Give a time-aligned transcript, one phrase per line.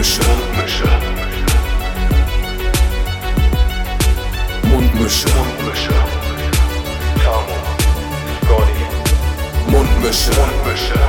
[0.00, 0.84] Mundmische.
[4.62, 5.28] Mundmische.
[5.28, 5.94] Mundmische.
[7.22, 7.56] Tamo.
[8.40, 8.84] Scotty.
[9.70, 10.30] Mundmische.
[10.40, 11.00] Mundmische.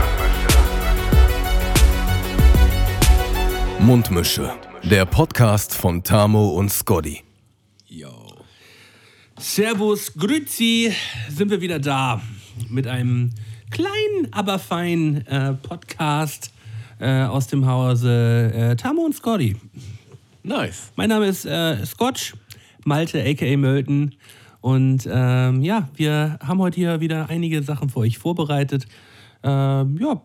[3.80, 4.54] Mundmische.
[4.84, 7.24] Der Podcast von Tamo und Scotty.
[7.88, 8.44] Yo.
[9.40, 10.94] Servus, Grüezi,
[11.30, 12.22] sind wir wieder da
[12.68, 13.30] mit einem
[13.70, 16.52] kleinen, aber feinen äh, Podcast
[17.02, 19.58] äh, aus dem Hause äh, Tamo und Scotty.
[20.44, 20.92] Nice.
[20.96, 22.36] Mein Name ist äh, Scotch,
[22.86, 24.16] Malte aka Mölten.
[24.62, 28.86] Und ähm, ja, wir haben heute hier wieder einige Sachen für euch vorbereitet.
[29.44, 30.22] Ähm, ja,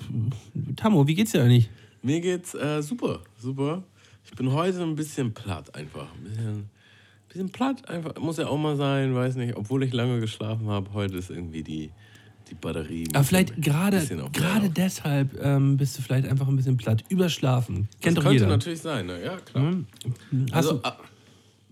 [0.77, 1.70] Tamo, wie geht's dir eigentlich?
[2.03, 3.83] Mir geht's äh, super, super.
[4.25, 6.09] Ich bin heute ein bisschen platt einfach.
[6.15, 6.70] Ein bisschen,
[7.29, 8.20] bisschen platt einfach.
[8.20, 9.56] Muss ja auch mal sein, weiß nicht.
[9.56, 11.91] Obwohl ich lange geschlafen habe, heute ist irgendwie die,
[12.50, 13.05] die Batterie.
[13.12, 17.05] Aber vielleicht gerade gerade deshalb ähm, bist du vielleicht einfach ein bisschen platt.
[17.09, 17.88] Überschlafen.
[17.92, 18.47] Das Kennt doch könnte jeder.
[18.48, 19.22] natürlich sein, ne?
[19.25, 19.75] Ja, klar.
[20.53, 20.83] Hast Also,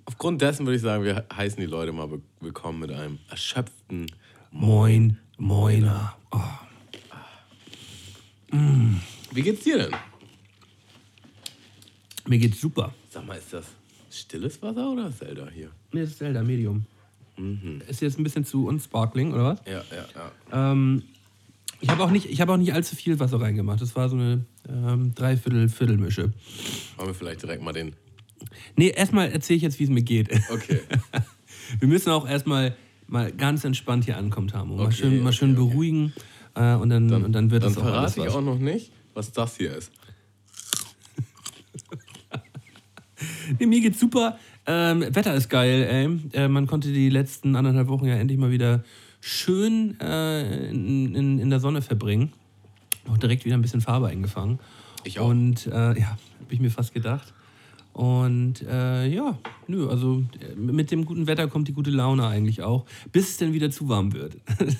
[0.05, 2.09] aufgrund dessen würde ich sagen, wir heißen die Leute mal
[2.41, 4.07] willkommen mit einem erschöpften
[4.51, 6.17] Moin, Moiner.
[6.31, 6.41] Oh.
[9.33, 9.93] Wie geht's dir denn?
[12.27, 12.95] Mir geht's super.
[13.11, 13.67] Sag mal, ist das
[14.11, 15.71] stilles Wasser oder Zelda hier?
[15.93, 16.87] Nee, das ist Zelda Medium.
[17.37, 17.83] Mhm.
[17.89, 19.59] Ist jetzt ein bisschen zu unsparkling, oder was?
[19.67, 20.07] Ja, ja,
[20.53, 20.73] ja.
[20.73, 21.03] Ähm,
[21.81, 23.81] ich habe auch, nicht- ich hab auch nicht allzu viel Wasser reingemacht.
[23.83, 26.33] Das war so eine ähm, Dreiviertel-Viertelmische.
[26.97, 27.95] Wollen wir vielleicht direkt mal den.
[28.77, 30.31] Nee, erstmal erzähle ich jetzt, wie es mir geht.
[30.51, 30.81] Okay.
[31.81, 32.77] Wir müssen auch erstmal
[33.09, 34.77] mal ganz entspannt hier ankommen, Tamo.
[34.77, 35.69] Mal Okay, schön, mal okay, schön okay.
[35.69, 36.13] beruhigen.
[36.55, 38.93] Äh, und, dann, und dann wird Dann es auch alles verrate ich auch noch nicht,
[39.15, 39.91] was das hier ist.
[43.59, 44.39] Nee, mir geht's super.
[44.67, 46.43] Ähm, Wetter ist geil, ey.
[46.43, 48.83] Äh, man konnte die letzten anderthalb Wochen ja endlich mal wieder
[49.21, 52.33] schön äh, in, in, in der Sonne verbringen.
[53.11, 54.59] Auch direkt wieder ein bisschen Farbe eingefangen.
[55.05, 55.29] Ich auch.
[55.29, 57.35] Und äh, ja, habe ich mir fast gedacht.
[57.93, 62.63] Und äh, ja, nö, also äh, mit dem guten Wetter kommt die gute Laune eigentlich
[62.63, 64.37] auch, bis es dann wieder zu warm wird.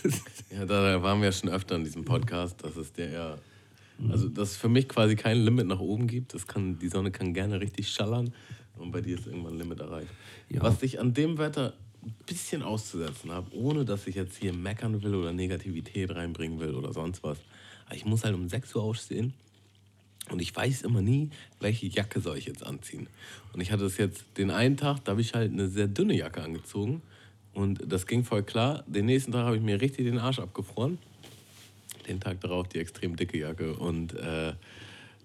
[0.57, 3.35] Ja, da waren wir ja schon öfter in diesem Podcast, dass es der ja.
[4.09, 6.33] Also, dass es für mich quasi kein Limit nach oben gibt.
[6.33, 8.33] Das kann, die Sonne kann gerne richtig schallern
[8.77, 10.11] und bei dir ist irgendwann ein Limit erreicht.
[10.49, 10.63] Ja.
[10.63, 11.75] Was ich an dem Wetter
[12.05, 16.75] ein bisschen auszusetzen habe, ohne dass ich jetzt hier meckern will oder Negativität reinbringen will
[16.75, 17.39] oder sonst was.
[17.87, 19.35] Aber ich muss halt um 6 Uhr aufstehen
[20.31, 21.31] und ich weiß immer nie,
[21.61, 23.09] welche Jacke soll ich jetzt anziehen.
[23.53, 26.15] Und ich hatte es jetzt den einen Tag, da habe ich halt eine sehr dünne
[26.15, 27.03] Jacke angezogen.
[27.53, 28.85] Und das ging voll klar.
[28.87, 30.99] Den nächsten Tag habe ich mir richtig den Arsch abgefroren.
[32.09, 33.75] Den Tag darauf die extrem dicke Jacke.
[33.75, 34.55] Und äh,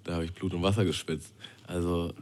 [0.04, 1.34] da habe ich Blut und Wasser geschwitzt.
[1.66, 2.14] Also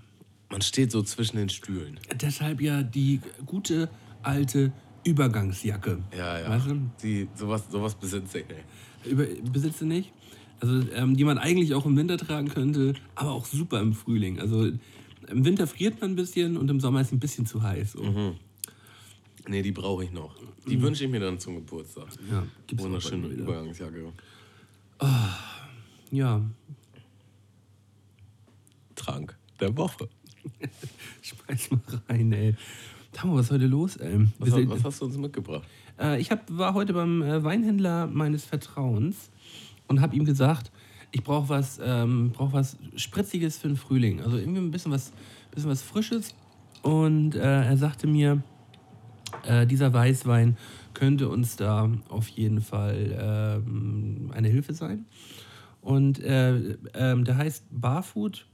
[0.50, 2.00] man steht so zwischen den Stühlen.
[2.22, 3.90] Deshalb ja die gute
[4.24, 4.72] alte
[5.04, 6.00] Übergangsjacke.
[6.16, 6.50] Ja, ja.
[6.50, 6.92] Weißt du?
[7.02, 8.64] Die, sowas, sowas besitze ich nicht.
[9.06, 10.12] Über, besitze nicht.
[10.60, 14.40] Also, ähm, die man eigentlich auch im Winter tragen könnte, aber auch super im Frühling.
[14.40, 17.62] Also, im Winter friert man ein bisschen und im Sommer ist es ein bisschen zu
[17.62, 17.92] heiß.
[17.94, 18.04] So.
[18.04, 18.36] Mhm.
[19.48, 20.36] Nee, die brauche ich noch.
[20.68, 22.08] Die wünsche ich mir dann zum Geburtstag.
[22.30, 23.28] Ja, gibt's Wunderschöne.
[23.28, 24.12] Übergangsjacke.
[26.12, 26.42] Ja,
[28.96, 30.10] Trank der Woche.
[31.22, 32.56] schmeiß mal rein, ey.
[33.14, 34.20] Tamo, was ist heute los, ey?
[34.20, 35.68] Wir Was, sind- was hast du uns mitgebracht?
[36.00, 39.30] Äh, ich hab, war heute beim äh, Weinhändler meines Vertrauens
[39.88, 40.72] und habe ihm gesagt,
[41.12, 44.22] ich brauche was, ähm, brauch was Spritziges für den Frühling.
[44.22, 45.12] Also irgendwie ein bisschen was,
[45.52, 46.36] bisschen was Frisches.
[46.84, 48.44] Und äh, er sagte mir,
[49.44, 50.58] äh, dieser Weißwein
[50.94, 53.18] könnte uns da auf jeden Fall
[53.66, 55.06] ähm, eine Hilfe sein.
[55.82, 58.46] Und äh, ähm, der heißt Barfood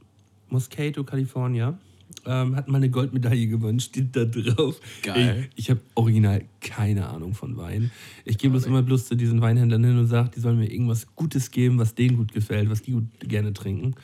[0.53, 1.77] Moscato California.
[2.25, 4.79] Ähm, hat mal eine Goldmedaille gewonnen, steht da drauf.
[5.01, 5.49] Geil.
[5.55, 7.91] Ich, ich habe original keine Ahnung von Wein.
[8.23, 11.07] Ich gehe bloß immer bloß zu diesen Weinhändlern hin und sage, die sollen mir irgendwas
[11.15, 13.95] Gutes geben, was denen gut gefällt, was die gut gerne trinken.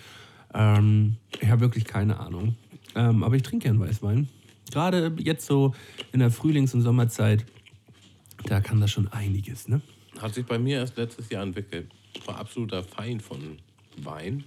[0.53, 2.55] Ähm, ich habe wirklich keine Ahnung.
[2.95, 4.27] Ähm, aber ich trinke gern Weißwein.
[4.71, 5.75] Gerade jetzt so
[6.11, 7.45] in der Frühlings- und Sommerzeit,
[8.45, 9.81] da kann das schon einiges, ne?
[10.19, 11.91] Hat sich bei mir erst letztes Jahr entwickelt.
[12.15, 13.37] Ich war absoluter Feind von
[14.03, 14.43] Wein.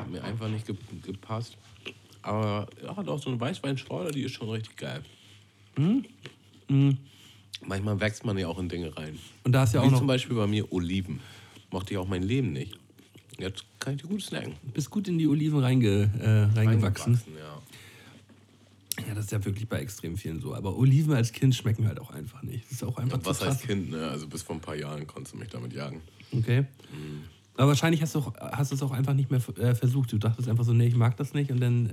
[0.00, 1.56] Hat mir einfach nicht ge gepasst.
[2.22, 5.02] Aber ja, doch so eine Weißweinschorle, die ist schon richtig geil.
[7.66, 9.18] Manchmal wächst man ja auch in Dinge rein.
[9.44, 11.20] Und da ist ja auch Wie noch, zum Beispiel bei mir Oliven.
[11.70, 12.76] Mochte ich auch mein Leben nicht.
[13.38, 14.54] Jetzt kann ich die gut snacken.
[14.74, 17.14] bist gut in die Oliven reinge, äh, reingewachsen.
[17.14, 17.62] Reingewachsen, ja.
[19.08, 20.54] Ja, das ist ja wirklich bei extrem vielen so.
[20.54, 22.64] Aber Oliven als Kind schmecken halt auch einfach nicht.
[22.64, 23.54] Das ist auch einfach ja was zu krass.
[23.54, 24.08] heißt Kind, ne?
[24.08, 26.02] Also bis vor ein paar Jahren konntest du mich damit jagen.
[26.32, 26.66] Okay.
[27.60, 30.10] Aber wahrscheinlich hast du auch, hast du es auch einfach nicht mehr äh, versucht.
[30.12, 31.50] Du dachtest einfach so, nee, ich mag das nicht.
[31.50, 31.92] Und dann,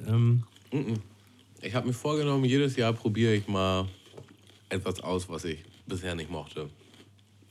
[0.72, 0.94] ähm,
[1.62, 3.86] Ich habe mir vorgenommen, jedes Jahr probiere ich mal
[4.70, 6.70] etwas aus, was ich bisher nicht mochte.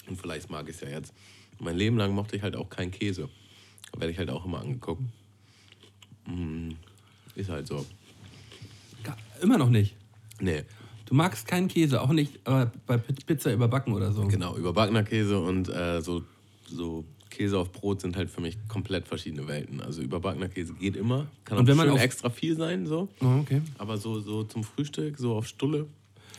[0.09, 1.13] Und vielleicht mag ich es ja jetzt.
[1.59, 3.29] Mein Leben lang mochte ich halt auch keinen Käse.
[3.93, 5.03] Da werde ich halt auch immer angeguckt.
[7.35, 7.85] Ist halt so.
[9.43, 9.95] Immer noch nicht.
[10.41, 10.65] Nee,
[11.05, 14.27] Du magst keinen Käse, auch nicht äh, bei Pi- Pizza überbacken oder so.
[14.27, 14.57] genau.
[14.57, 16.25] Überbackener Käse und äh, so,
[16.67, 17.05] so
[17.37, 19.81] Käse auf Brot sind halt für mich komplett verschiedene Welten.
[19.83, 21.27] Also überbackener Käse geht immer.
[21.44, 23.09] Kann auch Und wenn man extra viel sein, so.
[23.21, 23.61] Oh, okay.
[23.77, 25.87] Aber so, so zum Frühstück, so auf Stulle,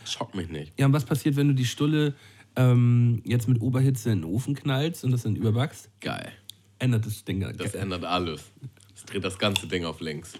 [0.05, 0.73] schockt mich nicht.
[0.79, 2.15] Ja, und was passiert, wenn du die Stulle
[2.55, 5.89] ähm, jetzt mit Oberhitze in den Ofen knallst und das dann überbackst?
[6.01, 6.31] Geil.
[6.79, 7.41] Ändert das Ding.
[7.57, 8.51] Das ändert alles.
[8.93, 10.33] Das dreht das ganze Ding auf links.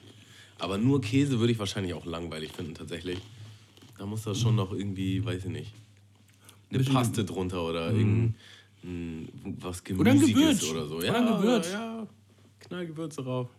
[0.57, 3.19] Aber nur Käse würde ich wahrscheinlich auch langweilig finden, tatsächlich.
[3.99, 5.73] Da muss da schon noch irgendwie, weiß ich nicht,
[6.71, 8.35] eine Paste drunter oder irgend
[8.87, 10.63] ein, was Oder Gemüsiges Gewürz.
[10.71, 10.97] oder so.
[10.97, 11.71] Oder ein Gewürz.
[11.71, 12.07] Ja,
[12.59, 13.49] Knallgewürze drauf.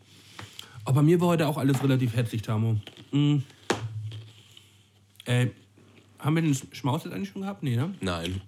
[0.85, 2.81] Aber bei mir war heute auch alles relativ hetzig, Tamo.
[3.13, 3.39] Mm.
[5.27, 5.49] Äh,
[6.19, 7.63] haben wir den Sch- Schmaus jetzt eigentlich schon gehabt?
[7.63, 7.95] Nee, ne?
[8.01, 8.41] Nein.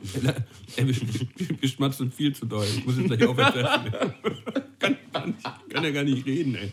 [0.76, 0.96] Ey, wir,
[1.60, 2.64] wir schmatzen viel zu doll.
[2.64, 3.52] Ich muss jetzt gleich aufhören.
[4.78, 5.34] kann, kann,
[5.68, 6.72] kann ja gar nicht reden, ey.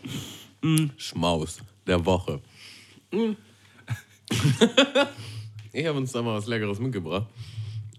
[0.96, 2.40] Schmaus der Woche.
[3.12, 3.32] Mm.
[5.72, 7.26] ich habe uns da mal was Leckeres mitgebracht.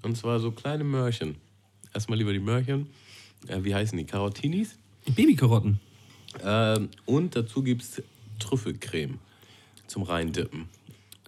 [0.02, 1.36] Und zwar so kleine Möhrchen.
[1.94, 2.88] Erstmal lieber die Möhrchen.
[3.48, 4.06] Äh, wie heißen die?
[4.06, 4.78] Karotinis?
[5.16, 5.80] Babykarotten.
[6.44, 8.04] Ähm, und dazu gibt es
[8.40, 9.18] Trüffelcreme
[9.88, 10.66] zum Reindippen.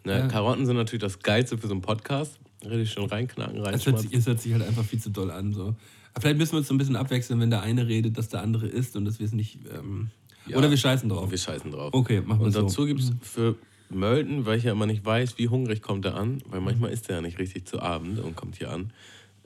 [0.04, 0.28] Ne, Ja.
[0.28, 2.38] Karotten sind natürlich das Geilste für so einen Podcast.
[2.64, 5.52] Richtig schön reinknacken, Es hört, hört sich halt einfach viel zu doll an.
[5.54, 5.76] So.
[6.14, 8.42] Aber vielleicht müssen wir uns so ein bisschen abwechseln, wenn der eine redet, dass der
[8.44, 9.58] andere isst und dass wir es nicht.
[9.74, 10.12] Ähm,
[10.48, 10.58] Ja.
[10.58, 11.30] Oder wir scheißen drauf.
[11.32, 11.94] Wir scheißen drauf.
[11.94, 12.62] Okay, machen wir Und so.
[12.64, 13.56] dazu gibt es für
[13.90, 17.10] Mölden, weil ich ja immer nicht weiß, wie hungrig kommt er an, weil manchmal isst
[17.10, 18.92] er ja nicht richtig zu Abend und kommt hier an.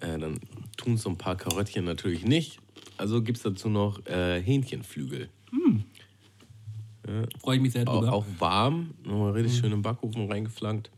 [0.05, 0.39] Äh, dann
[0.77, 2.59] tun so ein paar Karottchen natürlich nicht.
[2.97, 5.29] Also gibt es dazu noch äh, Hähnchenflügel.
[7.39, 8.11] Freue ich mich sehr drüber.
[8.11, 10.89] auch warm, nochmal richtig schön im Backofen reingeflankt.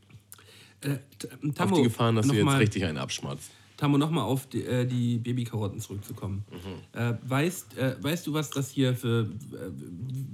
[0.80, 3.51] Äh, T- Auf Tammo, die Gefahren, dass du jetzt mal- richtig einen abschmatzt.
[3.75, 6.45] Tammo, nochmal auf die, äh, die Babykarotten zurückzukommen.
[6.50, 7.00] Mhm.
[7.00, 9.24] Äh, weißt, äh, weißt du, was das hier für.
[9.54, 9.69] Äh,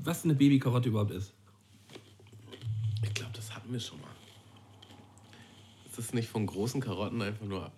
[0.04, 1.34] was eine Babykarotte überhaupt ist?
[3.04, 4.08] Ich glaube, das hatten wir schon mal.
[5.90, 7.66] Ist das nicht von großen Karotten einfach nur.
[7.66, 7.74] ab-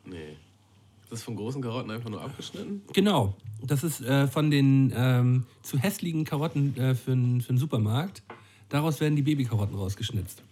[1.05, 1.13] Nee.
[1.13, 2.81] Ist das von großen Karotten einfach nur abgeschnitten?
[2.93, 3.35] Genau.
[3.63, 8.23] Das ist äh, von den ähm, zu hässlichen Karotten äh, für einen für 'n Supermarkt.
[8.69, 10.43] Daraus werden die Babykarotten rausgeschnitzt.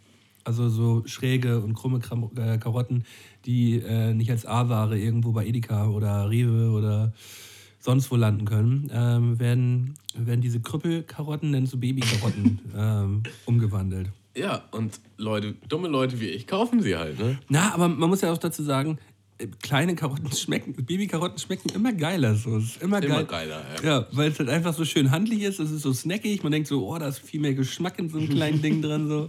[0.43, 3.05] Also so schräge und krumme Kram äh, Karotten,
[3.45, 7.13] die äh, nicht als A-Ware irgendwo bei Edeka oder Rewe oder
[7.79, 14.09] sonst wo landen können, ähm, werden, werden diese Krüppelkarotten dann zu Babykarotten ähm, umgewandelt.
[14.35, 17.37] Ja, und Leute, dumme Leute wie ich kaufen sie halt, ne?
[17.49, 18.97] Na, aber man muss ja auch dazu sagen,
[19.47, 22.35] kleine Karotten schmecken, Babykarotten schmecken immer geiler.
[22.35, 22.57] So.
[22.57, 23.47] Es ist immer, Immer geil.
[23.49, 23.85] geiler, ey.
[23.85, 26.67] Ja, weil es halt einfach so schön handlich ist, es ist so snackig, man denkt
[26.67, 29.07] so, oh, da ist viel mehr Geschmack in so einem kleinen Ding drin.
[29.07, 29.27] So.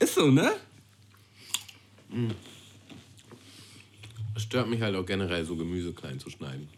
[0.00, 0.50] Ist so, ne?
[4.36, 6.68] Es stört mich halt auch generell, so Gemüse klein zu schneiden.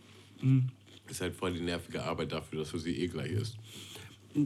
[0.40, 0.68] Mhm.
[1.08, 3.56] Ist halt voll die nervige Arbeit dafür, dass für sie eh gleich ist.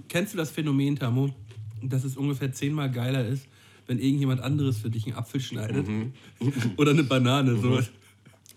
[0.09, 1.35] Kennst du das Phänomen, Tamo,
[1.83, 3.47] dass es ungefähr zehnmal geiler ist,
[3.87, 5.89] wenn irgendjemand anderes für dich einen Apfel schneidet?
[5.89, 6.13] Mhm.
[6.77, 7.81] Oder eine Banane, so.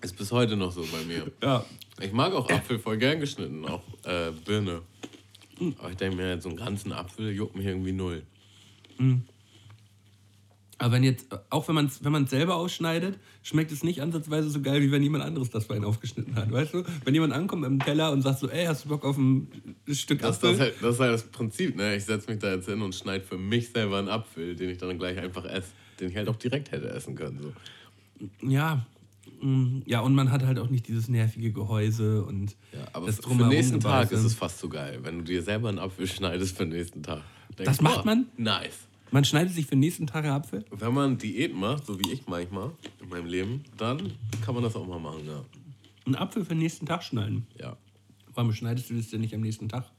[0.04, 1.32] Ist bis heute noch so bei mir.
[1.42, 1.66] Ja.
[2.02, 4.82] Ich mag auch Apfel voll gern geschnitten, auch äh, Birne.
[5.78, 8.24] Aber ich denke mir, so einen ganzen Apfel juckt mich irgendwie null.
[10.80, 14.50] Aber wenn jetzt, auch wenn man es wenn man's selber ausschneidet, schmeckt es nicht ansatzweise
[14.50, 16.84] so geil, wie wenn jemand anderes das bei einem aufgeschnitten hat, weißt du?
[17.06, 19.48] Wenn jemand ankommt im Teller und sagt so, ey, hast du Bock auf ein
[19.92, 20.51] Stück Das, Apfel?
[20.51, 21.96] das, halt, das ist halt das Prinzip, ne?
[21.96, 24.80] Ich setze mich da jetzt hin und schneide für mich selber einen Apfel, den ich
[24.80, 25.70] dann gleich einfach esse.
[26.00, 27.39] Den ich halt auch direkt hätte essen können.
[27.39, 28.50] So.
[28.50, 28.86] Ja.
[29.86, 33.22] Ja, und man hat halt auch nicht dieses nervige Gehäuse und Ja, aber das für
[33.24, 36.08] den Drumherum nächsten Tag ist es fast so geil, wenn du dir selber einen Apfel
[36.08, 37.22] schneidest für den nächsten Tag.
[37.50, 38.28] Denkst, Das macht man?
[38.38, 38.88] Nice.
[39.12, 40.66] Man schneidet sich für den nächsten Tag einen Apfel?
[40.72, 42.72] Wenn man Diät macht, so wie ich manchmal
[43.02, 45.44] in meinem Leben, dann kann man das auch mal machen, ja.
[46.06, 47.46] Einen Apfel für den nächsten Tag schneiden.
[47.60, 47.78] ja.
[48.36, 49.92] Warum schneidest du das denn nicht am nächsten Tag?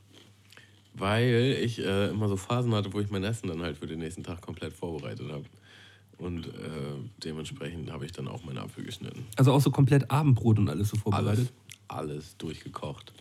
[0.94, 3.98] Weil ich äh, immer so Phasen hatte, wo ich mein Essen dann halt für den
[3.98, 5.44] nächsten Tag komplett vorbereitet habe.
[6.18, 6.50] Und äh,
[7.22, 9.26] dementsprechend habe ich dann auch meinen Apfel geschnitten.
[9.36, 11.52] Also auch so komplett Abendbrot und alles so vorbereitet?
[11.88, 13.12] Alles, alles durchgekocht.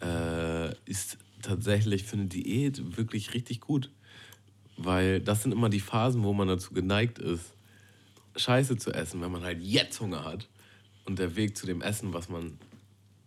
[0.00, 3.90] Äh, ist tatsächlich für eine Diät wirklich richtig gut.
[4.76, 7.54] Weil das sind immer die Phasen, wo man dazu geneigt ist,
[8.36, 10.48] Scheiße zu essen, wenn man halt jetzt Hunger hat.
[11.06, 12.58] Und der Weg zu dem Essen, was man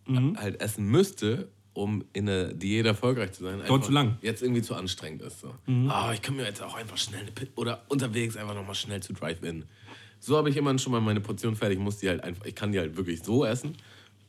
[0.06, 0.36] Mhm.
[0.38, 4.18] halt essen müsste, um in der Diät erfolgreich zu sein, einfach zu lang.
[4.22, 5.40] jetzt irgendwie zu anstrengend ist.
[5.40, 5.54] So.
[5.66, 5.90] Mhm.
[5.90, 9.02] Ah, ich kann mir jetzt auch einfach schnell eine Pit oder unterwegs einfach nochmal schnell
[9.02, 9.64] zu Drive-In.
[10.18, 11.78] So habe ich immer schon mal meine Portion fertig.
[11.78, 13.76] Ich muss die halt einfach, ich kann die halt wirklich so essen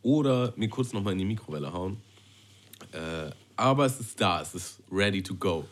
[0.01, 1.97] oder mir kurz nochmal in die Mikrowelle hauen.
[2.91, 5.65] Äh, aber es ist da, es ist ready to go.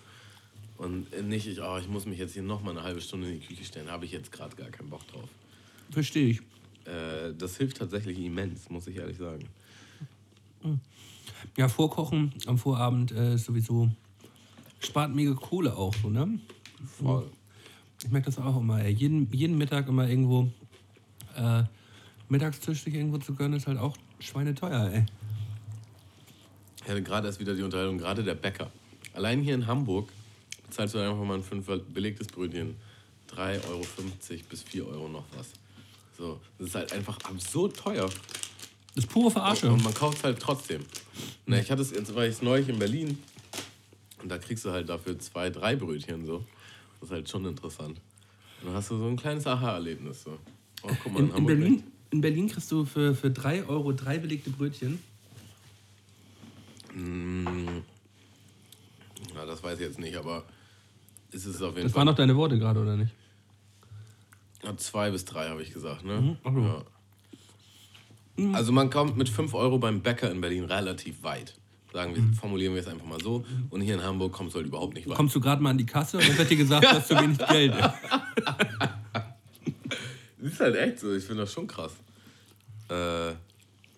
[0.77, 3.45] Und nicht, ich, oh, ich muss mich jetzt hier nochmal eine halbe Stunde in die
[3.45, 5.27] Küche stellen, habe ich jetzt gerade gar keinen Bock drauf.
[5.91, 6.39] Verstehe ich.
[6.85, 9.47] Äh, das hilft tatsächlich immens, muss ich ehrlich sagen.
[11.57, 13.89] Ja, Vorkochen am Vorabend äh, ist sowieso
[14.79, 16.39] spart mega Kohle auch so, ne?
[16.85, 17.29] Voll.
[18.03, 18.93] Ich merke das auch immer, ey.
[18.93, 20.49] Jeden, jeden Mittag immer irgendwo
[21.35, 21.63] äh,
[22.29, 25.05] Mittagstisch sich irgendwo zu gönnen, ist halt auch schweineteuer, ey.
[26.87, 28.71] Hatte gerade erst wieder die Unterhaltung, gerade der Bäcker.
[29.13, 30.09] Allein hier in Hamburg
[30.69, 32.75] zahlst du einfach mal ein fünf belegtes Brötchen
[33.35, 33.85] 3,50 Euro
[34.49, 35.51] bis 4 Euro noch was.
[36.17, 38.09] So, das ist halt einfach absurd teuer.
[38.95, 39.71] Das ist pure Verarsche.
[39.71, 40.83] Und man kauft es halt trotzdem.
[41.45, 43.17] Na, ich hatte es jetzt, war ich neulich in Berlin
[44.21, 46.43] und da kriegst du halt dafür zwei, drei Brötchen so.
[46.99, 47.99] Das ist halt schon interessant.
[48.61, 50.23] Und dann hast du so ein kleines Aha-Erlebnis.
[50.23, 50.37] So.
[50.83, 54.17] Oh, guck mal, In, in, Berlin, in Berlin kriegst du für, für 3 Euro drei
[54.17, 54.99] belegte Brötchen.
[56.93, 57.45] Mm,
[59.35, 60.43] ja, das weiß ich jetzt nicht, aber
[61.31, 61.99] ist es auf jeden Das Fall.
[61.99, 63.13] waren doch deine Worte gerade, oder nicht?
[64.63, 66.19] Ja, zwei bis drei habe ich gesagt, ne?
[66.19, 66.83] Mhm, ach so.
[68.39, 68.51] Ja.
[68.53, 71.55] Also man kommt mit 5 Euro beim Bäcker in Berlin relativ weit.
[71.91, 73.43] Sagen wir, formulieren wir es einfach mal so.
[73.71, 75.17] Und hier in Hamburg kommst du halt überhaupt nicht weit.
[75.17, 77.15] Kommst du gerade mal an die Kasse und dann wird dir gesagt, du hast zu
[77.15, 77.73] wenig Geld.
[77.75, 77.93] Das
[80.51, 81.93] ist halt echt so, ich finde das schon krass.
[82.89, 83.31] Äh,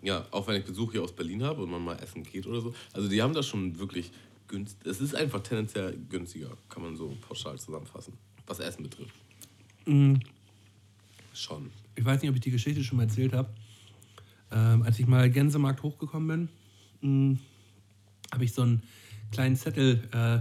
[0.04, 2.62] ja, auch wenn ich Besuch hier aus Berlin habe und man mal essen geht oder
[2.62, 2.74] so.
[2.94, 4.12] Also die haben das schon wirklich
[4.48, 4.90] günstig.
[4.90, 8.14] Es ist einfach tendenziell günstiger, kann man so pauschal zusammenfassen,
[8.48, 9.16] was Essen betrifft.
[11.34, 11.72] Schon.
[11.96, 13.50] Ich weiß nicht, ob ich die Geschichte schon mal erzählt habe.
[14.52, 16.50] Ähm, als ich mal Gänsemarkt hochgekommen
[17.02, 17.40] bin, mh,
[18.34, 18.84] habe ich so einen
[19.32, 20.40] kleinen Zettel äh,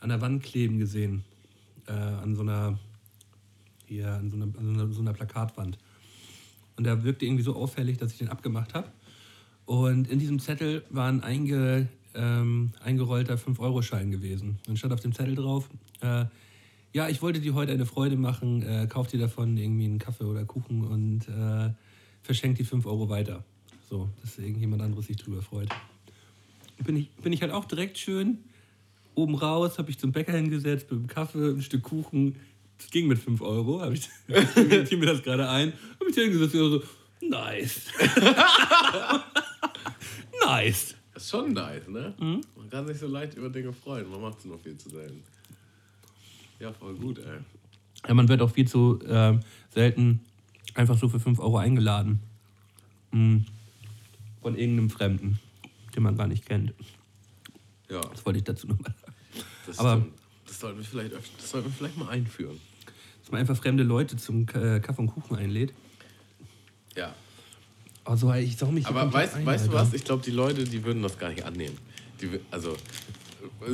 [0.00, 1.24] an der Wand kleben gesehen.
[1.86, 2.78] Äh, an so einer,
[3.86, 5.78] hier, an so einer, an so einer, so einer Plakatwand.
[6.76, 8.88] Und der wirkte irgendwie so auffällig, dass ich den abgemacht habe.
[9.66, 14.58] Und in diesem Zettel war ein einge, ähm, eingerollter 5-Euro-Schein gewesen.
[14.68, 15.70] Und stand auf dem Zettel drauf,
[16.00, 16.26] äh,
[16.92, 20.24] ja, ich wollte dir heute eine Freude machen, äh, kauf dir davon irgendwie einen Kaffee
[20.24, 21.72] oder Kuchen und äh,
[22.24, 23.44] verschenk die 5 Euro weiter.
[23.88, 25.68] So, dass irgendjemand anderes sich drüber freut.
[26.84, 28.38] Bin ich, bin ich halt auch direkt schön
[29.14, 32.34] oben raus, habe ich zum Bäcker hingesetzt mit einem Kaffee, ein Stück Kuchen.
[32.78, 36.54] Das ging mit 5 Euro, habe ich, ich mir das gerade ein, habe ich hingesetzt
[36.56, 36.82] und so,
[37.20, 37.82] nice.
[40.44, 40.96] nice.
[41.12, 42.12] Das ist schon nice, ne?
[42.18, 44.10] Man kann sich so leicht über Dinge freuen.
[44.10, 45.22] Man macht es nur viel zu selten.
[46.58, 47.38] Ja, voll gut, ey.
[48.08, 49.40] Ja, man wird auch viel zu ähm,
[49.70, 50.20] selten
[50.74, 52.20] einfach so für 5 Euro eingeladen.
[53.12, 53.46] Mhm.
[54.42, 55.38] Von irgendeinem Fremden,
[55.94, 56.74] den man gar nicht kennt.
[57.88, 59.14] Ja, Das wollte ich dazu nochmal sagen.
[59.66, 60.12] das, Aber- stimmt.
[60.46, 62.60] das sollten wir vielleicht, das sollten wir vielleicht mal einführen.
[63.22, 65.72] Dass man einfach fremde Leute zum äh, Kaffee und Kuchen einlädt.
[66.94, 67.14] Ja.
[68.04, 68.86] Also, ich sag mich.
[68.86, 69.94] Aber weißt, ein, weißt du was?
[69.94, 71.78] Ich glaube, die Leute, die würden das gar nicht annehmen.
[72.20, 72.76] Die, also,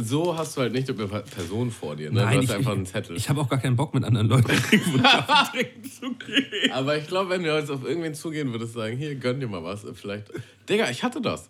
[0.02, 2.10] so hast du halt nicht eine Per- Person vor dir.
[2.10, 2.20] Ne?
[2.22, 3.16] Nein, du hast ich, einfach ich, einen Zettel.
[3.16, 4.48] Ich habe auch gar keinen Bock mit anderen Leuten
[5.90, 6.72] zu gehen.
[6.72, 9.62] Aber ich glaube, wenn du jetzt auf irgendwen zugehen würdest, sagen, hier, gönn dir mal
[9.62, 9.84] was.
[9.94, 10.26] Vielleicht.
[10.68, 11.48] Digga, ich hatte das.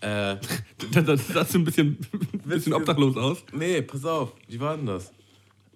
[0.00, 0.36] Äh,
[0.92, 1.98] Das, das, das sieht ein bisschen,
[2.32, 3.44] ein bisschen obdachlos aus.
[3.52, 4.32] nee, pass auf.
[4.48, 5.12] Wie war denn das?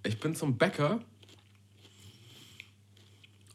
[0.05, 1.01] Ich bin zum Bäcker.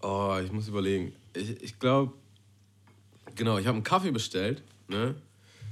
[0.01, 1.13] Oh, ich muss überlegen.
[1.36, 2.13] Ich, ich glaube,
[3.36, 5.15] genau, ich habe einen Kaffee bestellt, ne?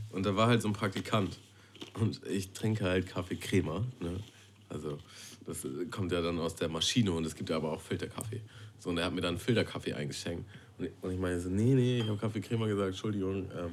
[0.10, 1.38] Und da war halt so ein Praktikant.
[2.00, 4.20] Und ich trinke halt Kaffee Crema, ne?
[4.70, 4.98] Also,
[5.46, 8.42] das kommt ja dann aus der Maschine und es gibt ja aber auch Filterkaffee.
[8.80, 10.46] So, und er hat mir dann Filterkaffee eingeschenkt.
[10.78, 13.50] Und ich, meine so, nee, nee, ich habe Kaffee Crema gesagt, Entschuldigung.
[13.58, 13.72] Ähm,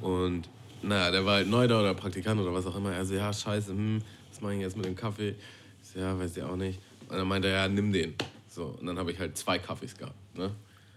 [0.00, 0.48] und
[0.82, 2.92] naja, der war halt neu da oder Praktikant oder was auch immer.
[2.92, 5.36] Er so, ja, scheiße, hm, was mache ich jetzt mit dem Kaffee?
[5.82, 6.80] Ich so, ja, weiß ich auch nicht.
[7.08, 8.14] Und dann meinte er, ja, nimm den.
[8.48, 10.50] So, und dann habe ich halt zwei Kaffees gehabt, ne?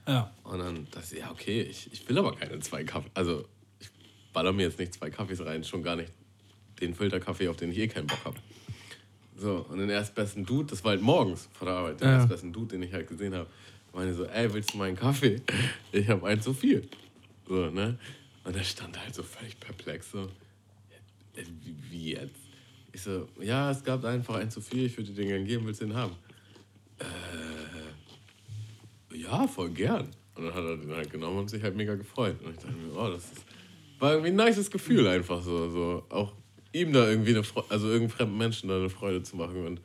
[0.07, 0.31] Ja.
[0.43, 3.09] Und dann dachte ich, ja, okay, ich, ich will aber keine zwei Kaffee.
[3.13, 3.45] Also,
[3.79, 3.89] ich
[4.31, 6.11] baller mir jetzt nicht zwei Kaffees rein, schon gar nicht
[6.79, 8.37] den Filterkaffee, auf den ich eh keinen Bock habe.
[9.37, 12.13] So, und den erstbesten Dude, das war halt morgens vor der Arbeit, den Ja.
[12.15, 13.47] erstbesten Dude, den ich halt gesehen habe,
[13.93, 15.41] meine so, ey, willst du meinen Kaffee?
[15.91, 16.87] Ich habe einen zu viel.
[17.47, 17.97] So, ne?
[18.43, 20.23] Und er stand halt so völlig perplex, so,
[21.35, 21.43] "Äh,
[21.89, 22.35] wie, jetzt?
[22.93, 25.65] Ich so, ja, es gab einfach einen zu viel, ich würde dir den gerne geben,
[25.65, 26.15] willst du den haben?
[29.13, 30.09] ja, voll gern.
[30.35, 32.35] Und dann hat er den halt genommen und sich halt mega gefreut.
[32.43, 33.45] Und ich dachte mir, oh, das ist,
[33.99, 35.69] war irgendwie ein nices Gefühl einfach so.
[35.69, 36.33] so auch
[36.81, 39.65] ihm da irgendwie eine Freude, also irgendeinem fremden Menschen da eine Freude zu machen.
[39.65, 39.81] Und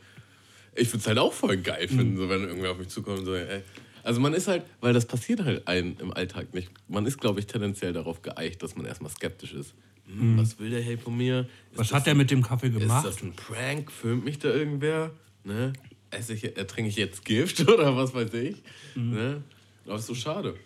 [0.74, 3.24] ich würde es halt auch voll geil finden, so wenn irgendwer auf mich zukommt und
[3.26, 3.62] so, ey.
[4.04, 6.70] Also man ist halt, weil das passiert halt einem im Alltag nicht.
[6.88, 9.74] Man ist, glaube ich, tendenziell darauf geeicht, dass man erstmal skeptisch ist.
[10.06, 11.40] Hm, Was will der hey von mir?
[11.70, 13.06] Ist Was das hat der mit dem Kaffee ist gemacht?
[13.06, 13.92] das ein Prank?
[13.92, 15.12] Filmt mich da irgendwer?
[15.44, 15.72] Ne?
[16.10, 18.56] Esse ich, ertrinke ich jetzt Gift oder was weiß ich?
[18.96, 19.42] Ne?
[19.86, 20.56] Aber ist so schade.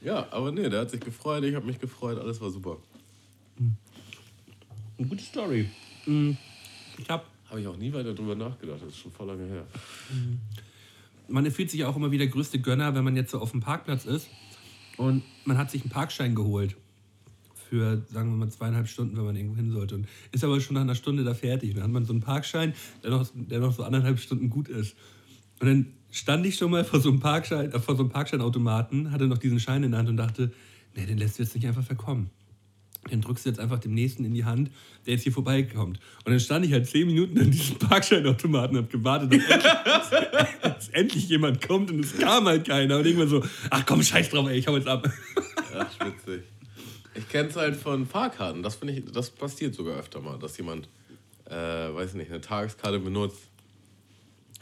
[0.00, 2.76] Ja, aber nee, der hat sich gefreut, ich habe mich gefreut, alles war super.
[4.98, 5.68] Eine gute Story.
[6.06, 6.36] Mhm.
[6.98, 9.66] Ich hab, Habe ich auch nie weiter drüber nachgedacht, das ist schon voll lange her.
[11.28, 13.50] man fühlt sich ja auch immer wie der größte Gönner, wenn man jetzt so auf
[13.50, 14.28] dem Parkplatz ist
[14.96, 16.76] und man hat sich einen Parkschein geholt
[17.68, 19.96] für, sagen wir mal, zweieinhalb Stunden, wenn man irgendwo hin sollte.
[19.96, 21.70] Und ist aber schon nach einer Stunde da fertig.
[21.70, 24.68] Und dann hat man so einen Parkschein, der noch, der noch so anderthalb Stunden gut
[24.68, 24.96] ist.
[25.60, 29.10] Und dann stand ich schon mal vor so einem Parkschein, äh, vor so einem Parkscheinautomaten,
[29.10, 30.52] hatte noch diesen Schein in der Hand und dachte,
[30.94, 32.30] nee, den lässt du jetzt nicht einfach verkommen.
[33.10, 34.70] Den drückst du jetzt einfach dem Nächsten in die Hand,
[35.06, 36.00] der jetzt hier vorbeikommt.
[36.24, 40.48] Und dann stand ich halt zehn Minuten an diesem Parkscheinautomaten und hab gewartet, dass endlich,
[40.62, 42.98] dass endlich jemand kommt und es kam halt keiner.
[42.98, 45.08] Und irgendwann so, ach komm, scheiß drauf, ey, ich hau jetzt ab.
[45.72, 46.42] Ja, witzig.
[47.14, 48.62] Ich kenne es halt von Fahrkarten.
[48.62, 50.88] Das finde ich, das passiert sogar öfter mal, dass jemand,
[51.46, 53.48] äh, weiß nicht, eine Tageskarte benutzt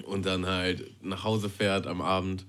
[0.05, 2.45] und dann halt nach Hause fährt am Abend.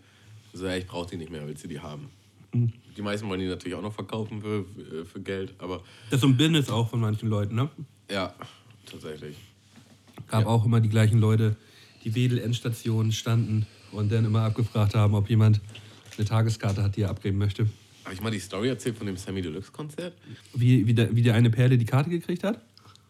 [0.54, 2.10] So, ja, ich brauche die nicht mehr, willst du die haben?
[2.56, 2.74] Mhm.
[2.98, 4.66] Die meisten wollen die natürlich auch noch verkaufen für,
[5.06, 7.70] für- Geld, aber Das ist so ein Business auch von manchen Leuten, ne?
[8.10, 8.34] ja,
[8.86, 9.36] tatsächlich.
[10.30, 10.48] Gab Ja.
[10.48, 11.56] auch immer die gleichen Leute,
[12.04, 15.60] die Wedel-Endstation standen und dann immer abgefragt haben, ob jemand
[16.18, 17.68] eine Tageskarte hat, die er abgeben möchte.
[18.06, 20.14] Habe ich mal die Story erzählt von dem Sammy Deluxe Konzert?
[20.54, 22.62] Wie, wie, der, wie der eine Perle die Karte gekriegt hat?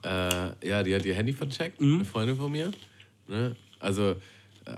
[0.04, 2.72] Äh, ja, die hat ihr Handy vercheckt, eine Freundin von mir.
[3.28, 3.56] Ne?
[3.80, 4.12] Also,
[4.66, 4.76] äh,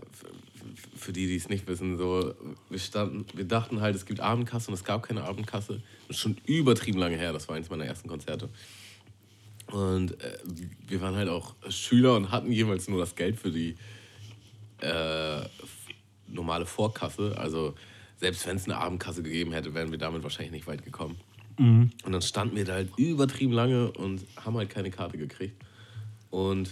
[0.97, 2.33] für die, die es nicht wissen, so,
[2.69, 5.81] wir, standen, wir dachten halt, es gibt Abendkasse und es gab keine Abendkasse.
[6.07, 8.49] Das ist schon übertrieben lange her, das war eines meiner ersten Konzerte.
[9.67, 10.37] Und äh,
[10.87, 13.75] wir waren halt auch Schüler und hatten jeweils nur das Geld für die
[14.79, 15.41] äh,
[16.27, 17.37] normale Vorkasse.
[17.37, 17.75] Also,
[18.17, 21.17] selbst wenn es eine Abendkasse gegeben hätte, wären wir damit wahrscheinlich nicht weit gekommen.
[22.05, 25.61] Und dann standen wir da halt übertrieben lange und haben halt keine Karte gekriegt.
[26.29, 26.69] Und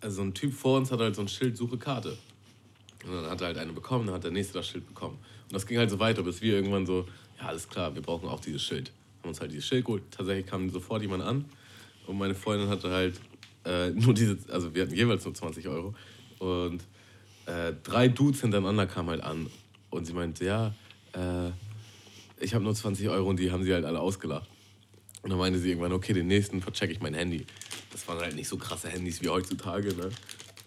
[0.00, 2.18] also ein Typ vor uns hat halt so ein Schild, suche Karte.
[3.04, 5.18] Und dann hat er halt eine bekommen, dann hat der nächste das Schild bekommen.
[5.44, 7.06] Und das ging halt so weiter, bis wir irgendwann so,
[7.40, 8.92] ja, alles klar, wir brauchen auch dieses Schild.
[9.20, 10.04] Haben uns halt dieses Schild geholt.
[10.10, 11.44] Tatsächlich kam sofort jemand an.
[12.06, 13.20] Und meine Freundin hatte halt
[13.64, 15.94] äh, nur diese, also wir hatten jeweils nur 20 Euro.
[16.38, 16.82] Und
[17.46, 19.50] äh, drei Dudes hintereinander kamen halt an.
[19.90, 20.74] Und sie meinte, ja,
[21.12, 21.50] äh,
[22.40, 24.48] ich habe nur 20 Euro und die haben sie halt alle ausgelacht.
[25.22, 27.46] Und dann meinte sie irgendwann, okay, den nächsten verchecke ich mein Handy.
[27.92, 30.10] Das waren halt nicht so krasse Handys wie heutzutage, ne?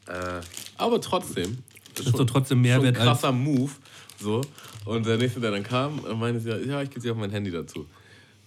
[0.07, 0.41] Äh,
[0.77, 1.57] aber trotzdem.
[1.99, 3.71] Ist doch trotzdem Mehrwert schon ein krasser Move.
[4.19, 4.41] So.
[4.85, 7.51] Und der nächste, der dann kam, meinte sie, ja, ich gebe dir auch mein Handy
[7.51, 7.85] dazu.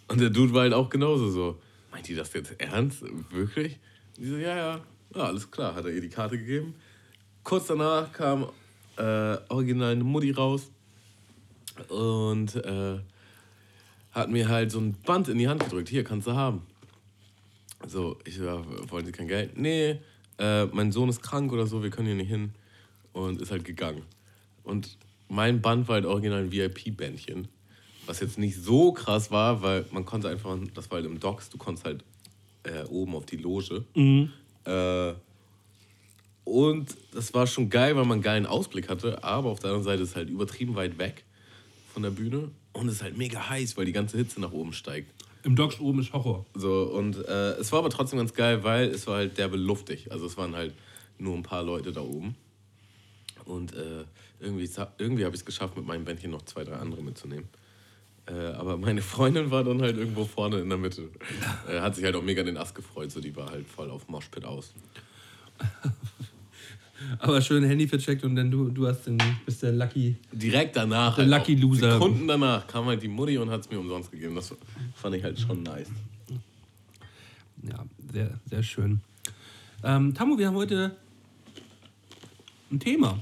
[0.08, 1.58] Und der Dude war halt auch genauso so.
[1.90, 3.02] Meint die das jetzt ernst?
[3.30, 3.78] Wirklich?
[4.16, 4.80] Und die so, ja, ja.
[5.14, 5.74] Ja, alles klar.
[5.74, 6.74] Hat er ihr die Karte gegeben.
[7.42, 8.46] Kurz danach kam
[8.96, 10.70] äh, original eine Mutti raus
[11.88, 12.98] und äh,
[14.12, 15.88] hat mir halt so ein Band in die Hand gedrückt.
[15.88, 16.62] Hier, kannst du haben.
[17.86, 19.56] So, ich so, ja, wollen Sie kein Geld?
[19.56, 20.00] Nee,
[20.38, 22.52] äh, mein Sohn ist krank oder so, wir können hier nicht hin.
[23.18, 24.02] Und ist halt gegangen.
[24.62, 24.96] Und
[25.28, 27.48] mein Band war halt original ein VIP-Bändchen.
[28.06, 31.50] Was jetzt nicht so krass war, weil man konnte einfach, das war halt im Docks,
[31.50, 32.04] du konntest halt
[32.62, 33.84] äh, oben auf die Loge.
[34.64, 35.14] Äh,
[36.44, 39.22] und das war schon geil, weil man einen geilen Ausblick hatte.
[39.24, 41.24] Aber auf der anderen Seite ist es halt übertrieben weit weg
[41.92, 42.50] von der Bühne.
[42.72, 45.12] Und es ist halt mega heiß, weil die ganze Hitze nach oben steigt.
[45.42, 46.46] Im Docks oben ist Horror.
[46.54, 50.12] So, und äh, es war aber trotzdem ganz geil, weil es war halt derbe luftig.
[50.12, 50.72] Also es waren halt
[51.18, 52.36] nur ein paar Leute da oben.
[53.48, 54.04] Und äh,
[54.40, 57.48] irgendwie, irgendwie habe ich es geschafft, mit meinem Bändchen noch zwei, drei andere mitzunehmen.
[58.26, 61.08] Äh, aber meine Freundin war dann halt irgendwo vorne in der Mitte.
[61.68, 64.08] Äh, hat sich halt auch mega den Ast gefreut, so die war halt voll auf
[64.08, 64.72] Moshpit aus.
[67.18, 70.16] Aber schön Handy vercheckt und dann du, du hast den, bist der Lucky.
[70.32, 71.92] Direkt danach, Der Lucky auch Loser.
[71.92, 74.34] Sekunden danach kam halt die Mutti und hat es mir umsonst gegeben.
[74.34, 74.54] Das
[74.94, 75.90] fand ich halt schon nice.
[77.62, 79.00] Ja, sehr, sehr schön.
[79.84, 80.96] Ähm, Tamu, wir haben heute
[82.70, 83.18] ein Thema.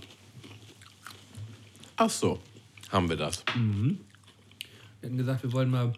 [1.96, 2.40] Ach so,
[2.90, 3.44] haben wir das.
[3.54, 5.92] Wir hatten gesagt, wir wollen mal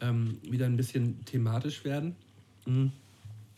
[0.00, 2.14] ähm, wieder ein bisschen thematisch werden.
[2.66, 2.92] Mhm.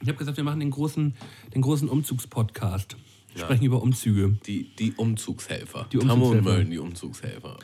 [0.01, 1.15] Ich habe gesagt, wir machen den großen,
[1.55, 2.97] den großen Umzugspodcast.
[3.33, 3.45] Wir Ja.
[3.45, 4.39] Sprechen über Umzüge.
[4.47, 5.87] Die, die Umzugshelfer.
[5.93, 6.51] Die Tammo und Umzugshelfer.
[6.59, 7.59] Mölln, die Umzugshelfer.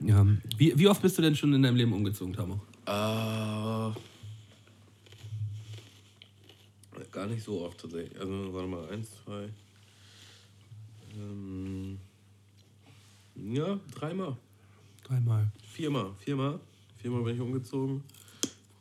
[0.00, 0.26] Ja.
[0.56, 2.54] Wie, wie oft bist du denn schon in deinem Leben umgezogen, Tamu?
[2.86, 3.94] Äh,
[7.12, 8.18] gar nicht so oft tatsächlich.
[8.18, 9.48] Also, warte mal, eins, zwei.
[11.14, 11.98] Ähm,
[13.36, 14.36] ja, dreimal.
[15.04, 15.50] Dreimal.
[15.72, 16.14] Viermal.
[16.18, 16.60] Viermal.
[16.96, 18.02] Viermal bin ich umgezogen.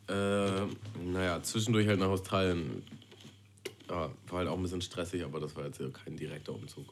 [0.07, 0.65] Äh,
[1.03, 2.83] naja, zwischendurch halt nach Australien.
[3.89, 6.85] Ja, war halt auch ein bisschen stressig, aber das war jetzt ja kein direkter Umzug.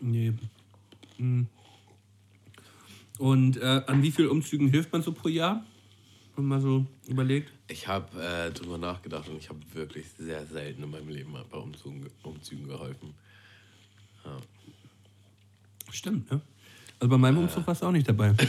[0.00, 0.32] Nee.
[1.18, 1.46] Mhm.
[3.18, 5.64] Und äh, an wie vielen Umzügen hilft man so pro Jahr?
[6.34, 7.52] Wenn man mal so überlegt.
[7.68, 11.58] Ich habe äh, drüber nachgedacht und ich habe wirklich sehr selten in meinem Leben bei
[11.58, 13.14] Umzügen, Umzügen geholfen.
[15.90, 16.40] Stimmt, ne?
[17.04, 18.32] Also bei meinem Umzug warst du auch nicht dabei.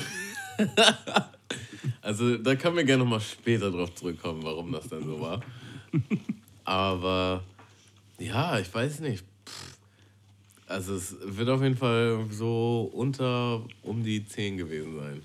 [2.01, 5.41] Also da können wir gerne noch mal später drauf zurückkommen, warum das denn so war.
[6.63, 7.43] Aber
[8.17, 9.23] ja, ich weiß nicht.
[10.67, 15.21] Also es wird auf jeden Fall so unter um die 10 gewesen sein.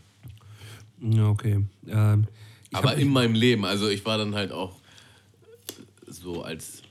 [1.13, 1.65] Ja, okay.
[1.87, 2.27] Ähm,
[2.73, 3.65] Aber in meinem Leben.
[3.65, 4.75] Also ich war dann halt auch
[6.07, 6.83] so als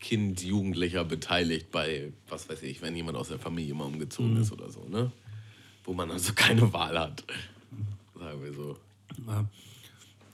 [0.00, 4.52] Kind, Jugendlicher beteiligt bei, was weiß ich, wenn jemand aus der Familie mal umgezogen ist
[4.52, 5.12] oder so, ne?
[5.84, 7.24] Wo man also keine Wahl hat.
[8.18, 8.76] Sagen wir so.
[9.26, 9.48] Ja.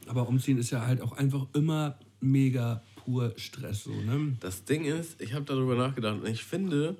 [0.07, 4.37] Aber umziehen ist ja halt auch einfach immer mega pur Stress, so, ne?
[4.41, 6.97] Das Ding ist, ich habe darüber nachgedacht und ich finde,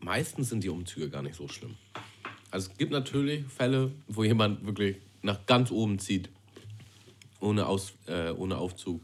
[0.00, 1.76] meistens sind die Umzüge gar nicht so schlimm.
[2.50, 6.28] Also es gibt natürlich Fälle, wo jemand wirklich nach ganz oben zieht,
[7.40, 9.02] ohne, Aus, äh, ohne Aufzug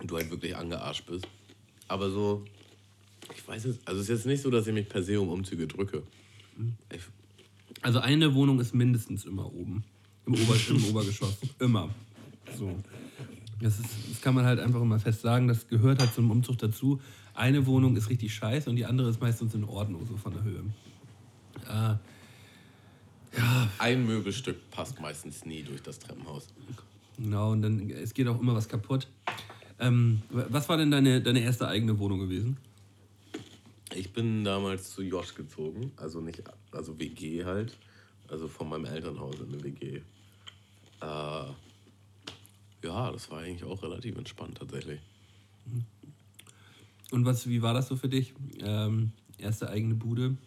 [0.00, 1.26] und du halt wirklich angearscht bist.
[1.88, 2.44] Aber so,
[3.40, 5.28] ich weiß es, also es ist jetzt nicht so, dass ich mich per se um
[5.28, 6.02] Umzüge drücke.
[6.92, 7.00] Ich,
[7.82, 9.84] Also eine Wohnung ist mindestens immer oben.
[10.26, 11.38] Im, Ober im Obergeschoss.
[11.58, 11.88] Immer.
[12.58, 12.76] So.
[13.60, 15.48] Das, ist, das kann man halt einfach immer fest sagen.
[15.48, 17.00] Das gehört halt zum Umzug dazu.
[17.34, 20.42] Eine Wohnung ist richtig scheiße und die andere ist meistens in Ordnung, so von der
[20.42, 20.62] Höhe.
[21.68, 21.94] Äh,
[23.78, 26.48] ein Möbelstück passt meistens nie durch das Treppenhaus.
[27.16, 29.06] genau, und dann es geht auch immer was kaputt.
[29.78, 32.58] Ähm, was war denn deine, deine erste eigene Wohnung gewesen?
[34.00, 37.76] Ich bin damals zu Josh gezogen, also nicht, also WG halt,
[38.28, 39.96] also von meinem Elternhaus in eine WG.
[39.96, 40.02] Äh,
[41.02, 41.52] ja,
[43.12, 45.00] das war eigentlich auch relativ entspannt tatsächlich.
[47.10, 48.32] Und was, wie war das so für dich?
[48.60, 50.38] Ähm, erste eigene Bude?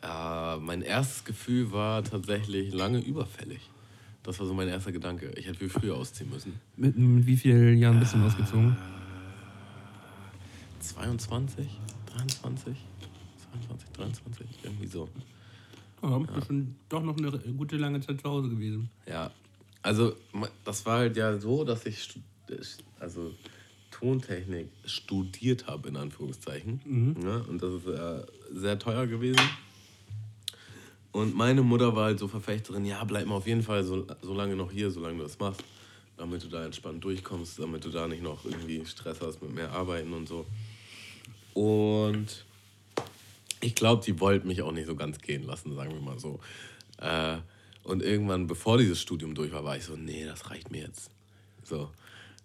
[0.00, 3.68] Äh, mein erstes Gefühl war tatsächlich lange überfällig.
[4.22, 5.32] Das war so mein erster Gedanke.
[5.36, 6.60] Ich hätte viel früher ausziehen müssen.
[6.76, 8.76] Mit, mit wie vielen Jahren bist du denn ausgezogen?
[10.78, 11.68] 22,
[12.12, 12.76] 23,
[13.52, 15.08] 22, 23, irgendwie so.
[16.02, 18.90] Ja, bist du schon doch noch eine gute lange Zeit zu Hause gewesen.
[19.06, 19.30] Ja,
[19.82, 20.14] also
[20.64, 22.18] das war halt ja so, dass ich
[22.98, 23.32] also
[23.90, 27.16] Tontechnik studiert habe, in Anführungszeichen.
[27.22, 29.40] Ja, und das ist äh, sehr teuer gewesen.
[31.12, 34.32] Und meine Mutter war halt so Verfechterin, ja, bleib mal auf jeden Fall so, so
[34.32, 35.64] lange noch hier, solange du das machst,
[36.16, 39.72] damit du da entspannt durchkommst, damit du da nicht noch irgendwie Stress hast mit mehr
[39.72, 40.46] Arbeiten und so.
[41.54, 42.44] Und
[43.60, 46.40] ich glaube, die wollte mich auch nicht so ganz gehen lassen, sagen wir mal so.
[46.98, 47.38] Äh,
[47.82, 51.10] und irgendwann, bevor dieses Studium durch war, war ich so, nee, das reicht mir jetzt.
[51.64, 51.90] So,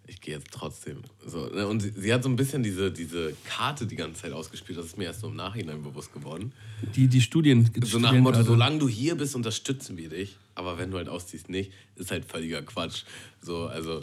[0.08, 1.02] ich gehe jetzt trotzdem.
[1.26, 4.32] So, ne, und sie, sie hat so ein bisschen diese, diese Karte die ganze Zeit
[4.32, 6.54] ausgespielt, das ist mir erst so im Nachhinein bewusst geworden.
[6.96, 7.70] Die, die Studien.
[7.84, 8.46] So nach dem Motto, Studienkarte.
[8.46, 10.38] solange du hier bist, unterstützen wir dich.
[10.54, 13.04] Aber wenn du halt ausziehst, nicht, ist halt völliger Quatsch.
[13.42, 14.02] So, also,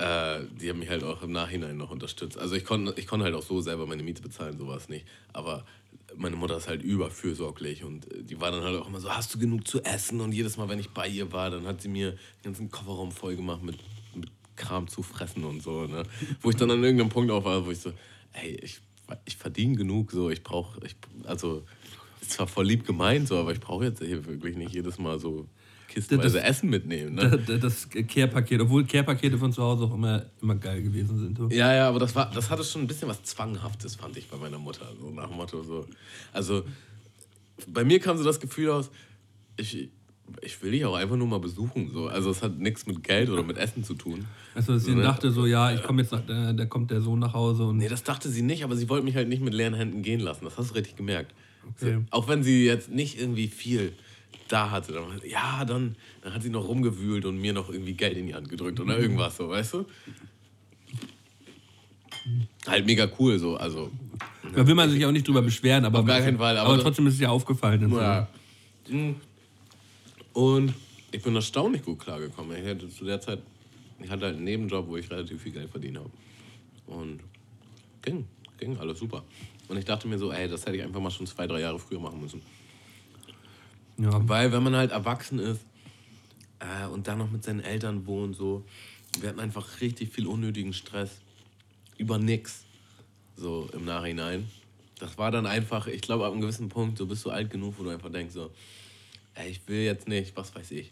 [0.00, 2.38] äh, die haben mich halt auch im Nachhinein noch unterstützt.
[2.38, 5.06] Also ich konnte ich konnt halt auch so selber meine Miete bezahlen, sowas nicht.
[5.32, 5.64] Aber
[6.16, 9.34] meine Mutter ist halt überfürsorglich und äh, die war dann halt auch immer so, hast
[9.34, 10.20] du genug zu essen?
[10.20, 13.12] Und jedes Mal, wenn ich bei ihr war, dann hat sie mir den ganzen Kofferraum
[13.12, 13.76] voll gemacht mit,
[14.14, 15.86] mit Kram zu fressen und so.
[15.86, 16.02] Ne?
[16.40, 17.92] Wo ich dann an irgendeinem Punkt auch war, wo ich so,
[18.32, 18.80] ey, ich,
[19.26, 21.64] ich verdiene genug, so, ich brauche, ich, also,
[22.22, 25.18] ist zwar voll lieb gemeint, so, aber ich brauche jetzt hier wirklich nicht jedes Mal
[25.18, 25.46] so
[25.90, 27.14] kistenweise Das- Essen mitnehmen.
[27.16, 27.38] Ne?
[27.46, 31.36] da- Das Care-Paket, obwohl Care-Pakete von zu Hause auch immer, immer geil gewesen sind.
[31.36, 31.48] So.
[31.50, 34.36] Ja, ja, aber das, war, das hatte schon ein bisschen was Zwanghaftes, fand ich bei
[34.38, 34.86] meiner Mutter.
[34.98, 35.86] So nach dem Motto so.
[36.32, 36.62] Also
[37.66, 38.90] bei mir kam so das Gefühl aus,
[39.56, 39.90] ich,
[40.42, 41.90] ich will dich auch einfach nur mal besuchen.
[41.92, 42.06] So.
[42.06, 44.26] Also es hat nichts mit Geld oder mit Essen zu tun.
[44.54, 45.02] Also sie ne?
[45.02, 47.76] dachte so, ja, ich komme jetzt nach, da, da kommt der Sohn nach Hause und
[47.78, 50.20] Nee, das dachte sie nicht, aber sie wollte mich halt nicht mit leeren Händen gehen
[50.20, 50.44] lassen.
[50.44, 51.34] Das hast du richtig gemerkt.
[51.76, 51.94] Okay.
[51.96, 53.92] So, auch wenn sie jetzt nicht irgendwie viel
[54.52, 58.16] da hatte, dann, ja, dann, dann hat sie noch rumgewühlt und mir noch irgendwie Geld
[58.16, 59.86] in die Hand gedrückt oder irgendwas so, weißt du?
[62.66, 63.90] Halt mega cool so, also
[64.54, 66.82] da will man sich auch nicht drüber beschweren, aber, Auf gar keinen Fall, aber aber
[66.82, 67.84] trotzdem ist es ja aufgefallen.
[67.84, 68.00] und so.
[68.00, 68.28] Ja.
[68.88, 69.16] Mhm.
[70.32, 70.74] Und
[71.12, 72.56] ich bin erstaunlich gut klargekommen.
[72.56, 73.40] Ich hatte zu der Zeit,
[74.02, 76.10] ich hatte halt einen Nebenjob, wo ich relativ viel Geld verdient habe.
[76.86, 77.20] Und
[78.02, 78.26] ging,
[78.58, 79.22] ging alles super.
[79.68, 81.78] Und ich dachte mir so, ey, das hätte ich einfach mal schon zwei, drei Jahre
[81.78, 82.42] früher machen müssen.
[84.00, 84.28] Ja.
[84.28, 85.60] Weil wenn man halt erwachsen ist
[86.58, 88.64] äh, und dann noch mit seinen Eltern wohnt, so,
[89.20, 91.10] wir hatten einfach richtig viel unnötigen Stress
[91.98, 92.64] über nix.
[93.36, 94.48] So im Nachhinein.
[94.98, 97.74] Das war dann einfach, ich glaube, ab einem gewissen Punkt, so bist du alt genug,
[97.78, 98.50] wo du einfach denkst, so,
[99.34, 100.90] ey, ich will jetzt nicht, was weiß ich,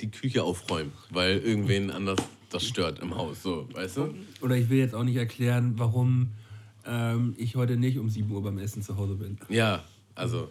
[0.00, 4.14] die Küche aufräumen, weil irgendwen anders das stört im Haus, so, weißt du?
[4.40, 6.30] Oder ich will jetzt auch nicht erklären, warum
[6.86, 9.38] ähm, ich heute nicht um 7 Uhr beim Essen zu Hause bin.
[9.48, 10.48] Ja, also,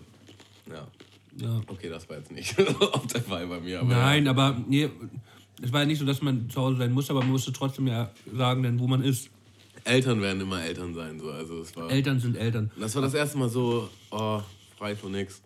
[0.70, 0.88] ja.
[1.38, 1.62] Ja.
[1.68, 3.90] Okay, das war jetzt nicht auf der Fall bei mir, aber.
[3.90, 4.90] Nein, aber nee,
[5.62, 7.88] es war ja nicht so, dass man zu Hause sein musste, aber man musste trotzdem
[7.88, 9.26] ja sagen, denn wo man ist.
[9.26, 9.92] Ja.
[9.92, 11.90] Eltern werden immer Eltern sein, so, also es war.
[11.90, 12.72] Eltern sind Eltern.
[12.80, 14.42] Das war das erste Mal so, oh,
[14.78, 15.42] frei von nix.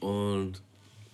[0.00, 0.62] Und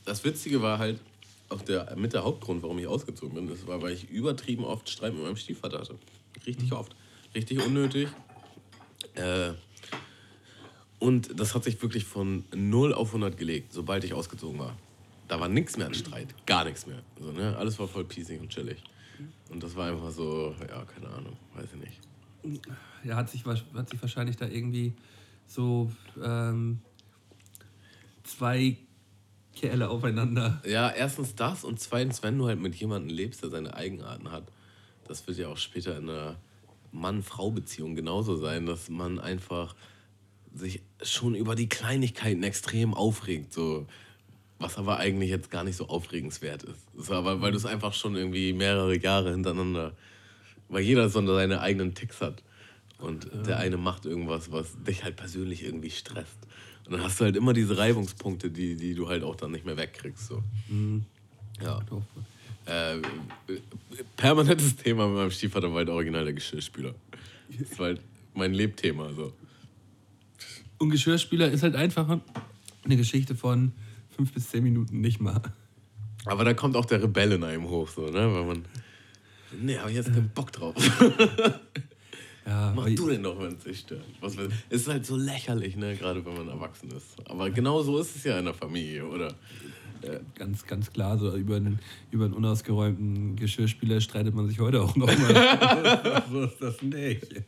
[0.04, 1.00] das Witzige war halt,
[1.48, 4.88] auch der, mit der Hauptgrund, warum ich ausgezogen bin, das war, weil ich übertrieben oft
[4.88, 5.96] Streit mit meinem Stiefvater hatte.
[6.46, 6.94] Richtig oft.
[7.34, 8.08] Richtig unnötig.
[9.14, 9.52] Äh,
[10.98, 14.76] und das hat sich wirklich von 0 auf 100 gelegt, sobald ich ausgezogen war.
[15.28, 16.34] da war nichts mehr an Streit.
[16.46, 17.02] Gar nichts mehr.
[17.18, 17.56] So, ne?
[17.56, 18.82] Alles war voll peasig und chillig.
[19.50, 22.60] Und das war einfach so, ja, keine Ahnung, weiß ich nicht.
[23.04, 24.92] Ja, hat sich, hat sich wahrscheinlich da irgendwie
[25.46, 25.90] so
[26.22, 26.80] ähm,
[28.22, 28.76] zwei
[29.54, 30.60] Kerle aufeinander.
[30.66, 34.44] Ja, erstens das und zweitens, wenn du halt mit jemandem lebst, der seine Eigenarten hat,
[35.06, 36.36] das wird ja auch später in einer
[36.92, 39.74] Mann-Frau-Beziehung genauso sein, dass man einfach
[40.54, 43.86] sich schon über die Kleinigkeiten extrem aufregt, so
[44.58, 46.78] was aber eigentlich jetzt gar nicht so aufregenswert ist.
[46.98, 49.92] Ist aber, weil du es einfach schon irgendwie mehrere Jahre hintereinander,
[50.68, 52.42] weil jeder so seine eigenen Ticks hat.
[52.98, 53.42] Und ja.
[53.42, 56.38] der eine macht irgendwas, was dich halt persönlich irgendwie stresst.
[56.86, 59.66] Und dann hast du halt immer diese Reibungspunkte, die, die du halt auch dann nicht
[59.66, 60.28] mehr wegkriegst.
[60.28, 60.42] So.
[60.68, 61.04] Mhm.
[61.62, 61.80] Ja.
[62.66, 62.98] Äh,
[64.16, 66.94] permanentes Thema mit meinem Stiefvater war halt original der Geschirrspüler.
[67.58, 68.00] Das war halt
[68.32, 69.12] mein Lebthema.
[69.14, 69.32] So.
[70.84, 72.20] Und Geschirrspüler ist halt einfach
[72.84, 73.72] eine Geschichte von
[74.14, 75.40] fünf bis zehn Minuten nicht mal.
[76.26, 78.34] Aber da kommt auch der Rebell in einem hoch, so, ne?
[78.34, 78.64] Weil man.
[79.62, 80.74] Nee, hab ich jetzt keinen Bock drauf.
[82.46, 84.04] ja, Mach du denn doch, wenn es dich stört.
[84.20, 84.36] Was,
[84.68, 85.96] es ist halt so lächerlich, ne?
[85.96, 87.16] Gerade wenn man erwachsen ist.
[87.30, 89.34] Aber genau so ist es ja in der Familie, oder?
[90.34, 91.78] Ganz, ganz klar, so über einen,
[92.10, 96.22] über einen unausgeräumten Geschirrspüler streitet man sich heute auch noch mal.
[96.30, 97.26] so ist das nicht.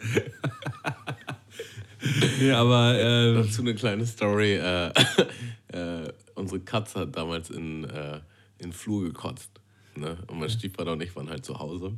[2.40, 2.98] nee, aber.
[2.98, 4.54] Äh, Dazu eine kleine Story.
[4.54, 4.88] Äh,
[5.72, 8.16] äh, unsere Katze hat damals in, äh,
[8.58, 9.50] in den Flur gekotzt.
[9.94, 10.16] Ne?
[10.26, 11.92] Und mein Stiefvater und ich waren halt zu Hause.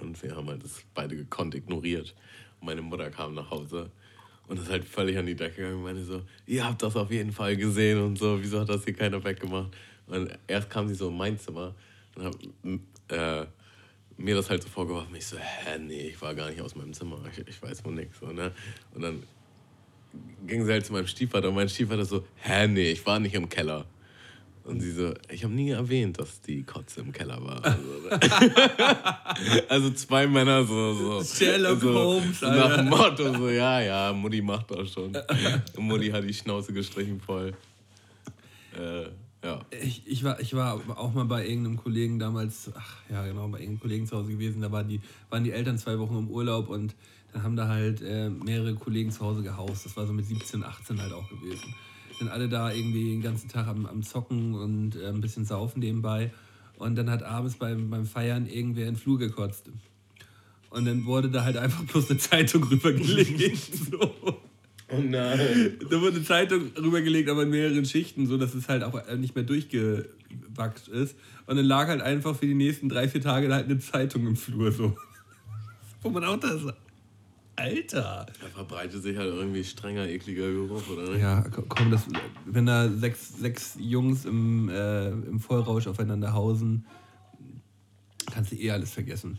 [0.00, 2.14] Und wir haben halt das beide gekonnt ignoriert.
[2.60, 3.90] Und meine Mutter kam nach Hause
[4.48, 7.10] und ist halt völlig an die Decke gegangen und meinte so, ihr habt das auf
[7.10, 9.70] jeden Fall gesehen und so, wieso hat das hier keiner weggemacht?
[10.06, 11.74] Und erst kam sie so in mein Zimmer
[12.16, 12.36] und hat
[13.08, 13.46] äh,
[14.16, 15.14] mir das halt so vorgeworfen.
[15.16, 17.94] Ich so, hä, nee, ich war gar nicht aus meinem Zimmer, ich, ich weiß wohl
[17.94, 18.18] nichts.
[18.20, 18.52] So, ne?
[18.94, 19.22] Und dann
[20.46, 23.34] ging sie halt zu meinem Stiefvater und mein Stiefvater so, hä, nee, ich war nicht
[23.34, 23.86] im Keller.
[24.64, 27.64] Und sie so, ich habe nie erwähnt, dass die Kotze im Keller war.
[27.64, 27.88] Also,
[29.68, 34.12] also zwei Männer so, so, Sherlock so Holmes, so nach dem Motto so, ja, ja,
[34.12, 35.16] Mutti macht das schon.
[35.76, 37.54] Und Mutti hat die Schnauze gestrichen voll.
[38.78, 39.06] Äh,
[39.82, 43.58] Ich, ich, war, ich war auch mal bei irgendeinem Kollegen damals, ach ja genau, bei
[43.58, 45.00] irgendeinem Kollegen zu Hause gewesen, da waren die,
[45.30, 46.94] waren die Eltern zwei Wochen im Urlaub und
[47.32, 49.86] dann haben da halt äh, mehrere Kollegen zu Hause gehaust.
[49.86, 51.74] Das war so mit 17, 18 halt auch gewesen.
[52.18, 55.80] Sind alle da irgendwie den ganzen Tag am, am Zocken und äh, ein bisschen saufen
[55.80, 56.30] nebenbei.
[56.76, 59.70] Und dann hat abends beim, beim Feiern irgendwer in den Flur gekotzt.
[60.70, 63.74] Und dann wurde da halt einfach bloß eine Zeitung rübergelegt.
[63.74, 64.40] so.
[64.92, 65.78] Oh nein.
[65.90, 69.16] Da wurde eine Zeitung rübergelegt, aber in mehreren Schichten, so dass es halt auch äh,
[69.16, 71.16] nicht mehr durchgewachst ist.
[71.46, 74.36] Und dann lag halt einfach für die nächsten drei, vier Tage halt eine Zeitung im
[74.36, 74.96] Flur so.
[76.02, 76.62] Wo man auch das
[77.54, 78.26] Alter!
[78.40, 81.16] Da verbreitet sich halt irgendwie strenger, ekliger Geruch, oder?
[81.16, 82.06] Ja, komm, das,
[82.46, 86.86] wenn da sechs, sechs Jungs im, äh, im Vollrausch aufeinander hausen,
[88.32, 89.38] kannst du eh alles vergessen.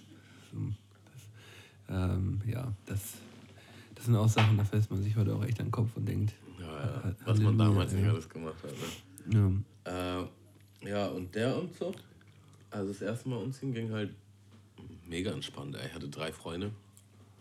[1.88, 3.02] Das, ähm, ja, das,
[4.04, 6.06] das sind auch Sachen, da fällt man sich heute auch echt an den Kopf und
[6.06, 6.34] denkt.
[6.60, 7.16] Ja, ja.
[7.26, 9.28] Was man damals nicht alles gemacht hat.
[9.28, 9.64] Ne?
[9.86, 10.20] Ja.
[10.20, 11.96] Äh, ja, und der Umzug,
[12.70, 14.14] also das erste Mal umziehen ging halt
[15.08, 15.78] mega entspannt.
[15.86, 16.72] Ich hatte drei Freunde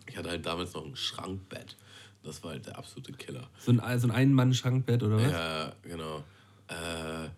[0.07, 1.75] ich hatte halt damals noch ein Schrankbett.
[2.23, 3.49] Das war halt der absolute Killer.
[3.57, 5.31] So ein, so ein Ein-Mann-Schrankbett, oder was?
[5.31, 6.23] Ja, genau.
[6.67, 7.29] Äh,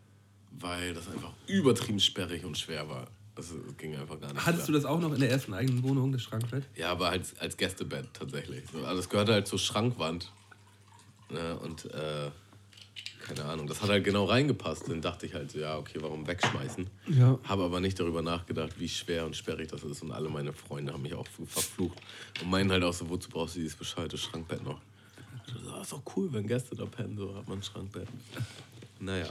[0.51, 3.07] weil das einfach übertrieben sperrig und schwer war.
[3.35, 4.45] Das ging einfach gar nicht.
[4.45, 4.67] Hattest klar.
[4.67, 6.63] du das auch noch in der ersten eigenen Wohnung, das Schrankbett?
[6.75, 8.63] Ja, aber als, als Gästebett tatsächlich.
[8.85, 10.31] Also es gehörte halt zur Schrankwand.
[11.29, 11.59] Ne?
[11.59, 12.31] Und äh,
[13.25, 14.87] keine Ahnung, das hat halt genau reingepasst.
[14.87, 16.87] Dann dachte ich halt so, ja, okay, warum wegschmeißen?
[17.07, 17.37] Ja.
[17.43, 20.01] Habe aber nicht darüber nachgedacht, wie schwer und sperrig das ist.
[20.03, 21.99] Und alle meine Freunde haben mich auch verflucht
[22.41, 24.79] und meinen halt auch so, wozu brauchst du dieses bescheuerte Schrankbett noch?
[25.47, 28.07] Das ah, ist doch cool, wenn Gäste da pennen, so hat man ein Schrankbett.
[28.99, 29.29] Naja.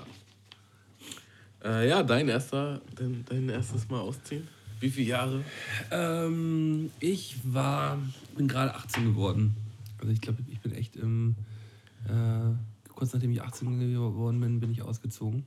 [1.64, 4.46] Äh, ja, dein, erster, dein, dein erstes Mal ausziehen?
[4.80, 5.44] Wie viele Jahre?
[5.90, 7.98] Ähm, ich war,
[8.36, 9.56] bin gerade 18 geworden.
[9.98, 11.36] Also ich glaube, ich bin echt im...
[12.06, 15.46] Äh, kurz nachdem ich 18 geworden bin, bin ich ausgezogen.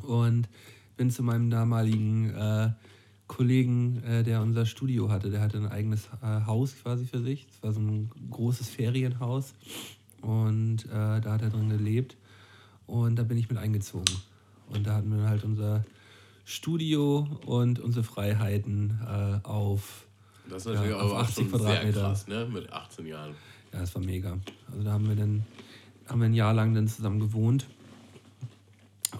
[0.00, 0.48] Und
[0.96, 2.70] bin zu meinem damaligen äh,
[3.26, 5.30] Kollegen, äh, der unser Studio hatte.
[5.30, 7.46] Der hatte ein eigenes äh, Haus quasi für sich.
[7.48, 9.52] Das war so ein großes Ferienhaus.
[10.22, 12.16] Und äh, da hat er drin gelebt.
[12.86, 14.14] Und da bin ich mit eingezogen.
[14.74, 15.84] Und da hatten wir halt unser
[16.44, 20.06] Studio und unsere Freiheiten äh, auf,
[20.48, 21.92] das ist natürlich ja, auf 80 Quadratmeter.
[21.92, 22.48] Sehr krass, ne?
[22.52, 23.34] Mit 18 Jahren.
[23.72, 24.38] Ja, das war mega.
[24.70, 25.44] Also da haben wir dann
[26.08, 27.66] haben wir ein Jahr lang dann zusammen gewohnt.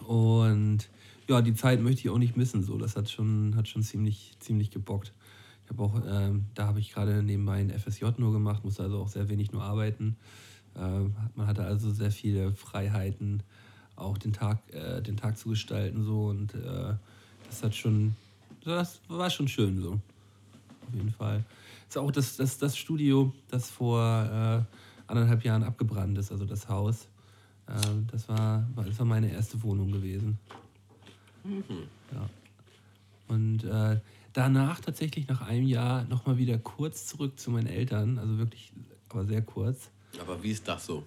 [0.06, 0.88] Und
[1.28, 2.62] ja, die Zeit möchte ich auch nicht missen.
[2.62, 5.12] So, das hat schon, hat schon ziemlich, ziemlich gebockt.
[5.64, 8.98] Ich habe auch, ähm, da habe ich gerade nebenbei ein FSJ nur gemacht, musste also
[8.98, 10.16] auch sehr wenig nur arbeiten.
[10.76, 13.42] Ähm, man hatte also sehr viele Freiheiten,
[13.96, 16.94] auch den Tag, äh, den Tag zu gestalten so und äh,
[17.46, 18.16] das hat schon,
[18.64, 19.92] das war schon schön so.
[20.86, 21.44] Auf jeden Fall.
[21.88, 26.68] Ist auch das, das, das Studio, das vor äh, anderthalb Jahren abgebrannt ist, also das
[26.68, 27.08] Haus.
[27.68, 30.38] Ähm, das, war, das war meine erste Wohnung gewesen.
[31.44, 32.28] Ja.
[33.28, 34.00] Und äh,
[34.32, 38.72] danach tatsächlich nach einem Jahr nochmal wieder kurz zurück zu meinen Eltern, also wirklich,
[39.08, 39.90] aber sehr kurz.
[40.20, 41.04] Aber wie ist das so?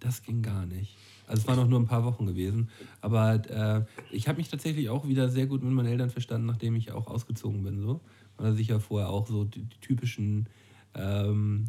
[0.00, 0.96] Das ging gar nicht.
[1.26, 2.70] Also es waren noch nur ein paar Wochen gewesen.
[3.00, 6.76] Aber äh, ich habe mich tatsächlich auch wieder sehr gut mit meinen Eltern verstanden, nachdem
[6.76, 7.80] ich auch ausgezogen bin.
[7.80, 8.00] So.
[8.36, 10.46] Weil sich ja vorher auch so die, die typischen
[10.94, 11.66] ähm,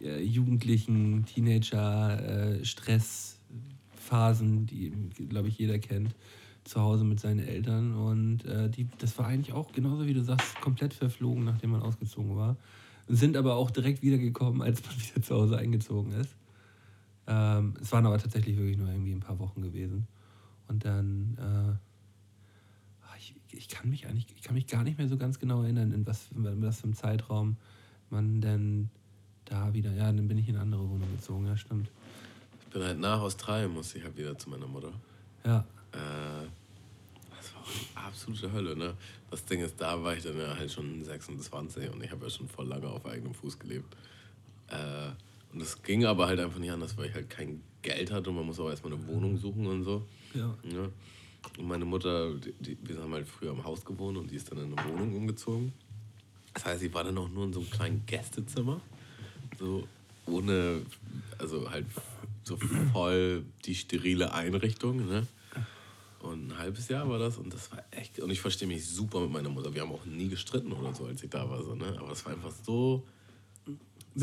[0.00, 4.92] äh, jugendlichen Teenager äh, Stressphasen, die,
[5.28, 6.14] glaube ich, jeder kennt,
[6.64, 7.94] zu Hause mit seinen Eltern.
[7.94, 11.82] Und äh, die, das war eigentlich auch, genauso wie du sagst, komplett verflogen, nachdem man
[11.82, 12.56] ausgezogen war.
[13.06, 16.34] Sind aber auch direkt wiedergekommen, als man wieder zu Hause eingezogen ist.
[17.30, 20.08] Ähm, es waren aber tatsächlich wirklich nur irgendwie ein paar Wochen gewesen.
[20.66, 25.08] Und dann, äh, ah, ich, ich kann mich eigentlich, ich kann mich gar nicht mehr
[25.08, 27.56] so ganz genau erinnern, in was, in was für einem Zeitraum
[28.10, 28.90] man denn
[29.44, 31.88] da wieder, ja, dann bin ich in eine andere Wohnung gezogen, ja, stimmt.
[32.62, 34.92] Ich bin halt nach Australien, musste ich halt wieder zu meiner Mutter.
[35.44, 35.60] Ja.
[35.92, 36.46] Äh,
[37.36, 38.94] das war auch die absolute Hölle, ne?
[39.30, 42.30] Das Ding ist, da war ich dann ja halt schon 26 und ich habe ja
[42.30, 43.96] schon voll lange auf eigenem Fuß gelebt.
[44.68, 45.10] Äh,
[45.52, 48.36] und es ging aber halt einfach nicht anders, weil ich halt kein Geld hatte und
[48.36, 50.06] man muss auch erstmal eine Wohnung suchen und so.
[50.34, 50.54] Ja.
[50.64, 50.88] Ja.
[51.58, 54.50] Und meine Mutter, die, die, wir haben halt früher im Haus gewohnt und die ist
[54.50, 55.72] dann in eine Wohnung umgezogen.
[56.54, 58.80] Das heißt, sie war dann auch nur in so einem kleinen Gästezimmer.
[59.58, 59.86] So
[60.26, 60.82] ohne,
[61.38, 61.86] also halt
[62.44, 62.56] so
[62.92, 65.26] voll die sterile Einrichtung, ne?
[66.20, 68.20] Und ein halbes Jahr war das und das war echt.
[68.20, 69.74] Und ich verstehe mich super mit meiner Mutter.
[69.74, 71.62] Wir haben auch nie gestritten oder so, als ich da war.
[71.62, 71.96] So, ne?
[71.98, 73.06] Aber das war einfach so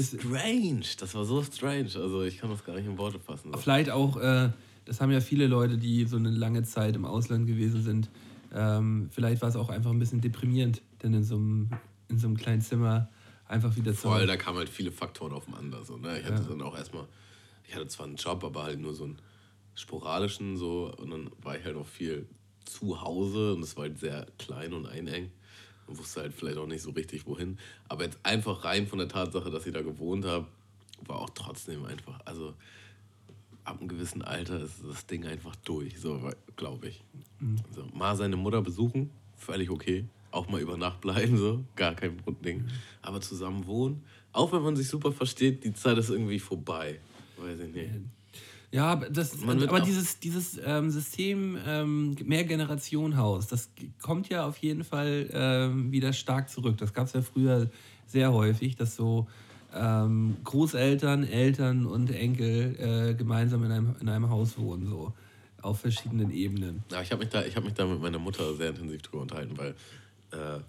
[0.03, 0.85] strange.
[0.99, 1.89] Das war so strange.
[1.95, 3.51] Also ich kann das gar nicht in Worte fassen.
[3.51, 3.57] So.
[3.57, 4.49] Vielleicht auch, äh,
[4.85, 8.09] das haben ja viele Leute, die so eine lange Zeit im Ausland gewesen sind.
[8.53, 11.69] Ähm, vielleicht war es auch einfach ein bisschen deprimierend, denn in so einem,
[12.09, 13.09] in so einem kleinen Zimmer
[13.47, 15.83] einfach wieder zu Voll, da kamen halt viele Faktoren aufeinander.
[15.83, 16.19] So, ne?
[16.19, 17.07] Ich hatte dann auch erstmal,
[17.67, 19.17] ich hatte zwar einen Job, aber halt nur so einen
[19.75, 22.27] sporadischen so und dann war ich halt auch viel
[22.65, 25.31] zu Hause und es war halt sehr klein und eineng
[25.87, 27.57] und wusste halt vielleicht auch nicht so richtig wohin.
[27.87, 30.47] Aber jetzt einfach rein von der Tatsache, dass ich da gewohnt habe,
[31.05, 32.53] war auch trotzdem einfach, also
[33.63, 37.03] ab einem gewissen Alter ist das Ding einfach durch, so glaube ich.
[37.75, 40.05] So, mal seine Mutter besuchen, völlig okay.
[40.31, 42.65] Auch mal über Nacht bleiben, so, gar kein Grundding.
[43.01, 46.99] Aber zusammen wohnen, auch wenn man sich super versteht, die Zeit ist irgendwie vorbei.
[47.37, 47.91] Weiß ich nicht.
[48.77, 53.69] Ja, aber das, wird aber dieses, dieses ähm, System ähm, Mehrgenerationenhaus, das
[54.01, 56.77] kommt ja auf jeden Fall ähm, wieder stark zurück.
[56.77, 57.71] Das gab es ja früher
[58.05, 59.27] sehr häufig, dass so
[59.73, 65.11] ähm, Großeltern, Eltern und Enkel äh, gemeinsam in einem, in einem Haus wohnen, so
[65.63, 66.83] auf verschiedenen Ebenen.
[66.91, 69.23] Ja, ich habe mich, da- ich hab mich da mit meiner Mutter sehr intensiv drüber
[69.23, 69.75] unterhalten, weil
[70.31, 70.59] äh,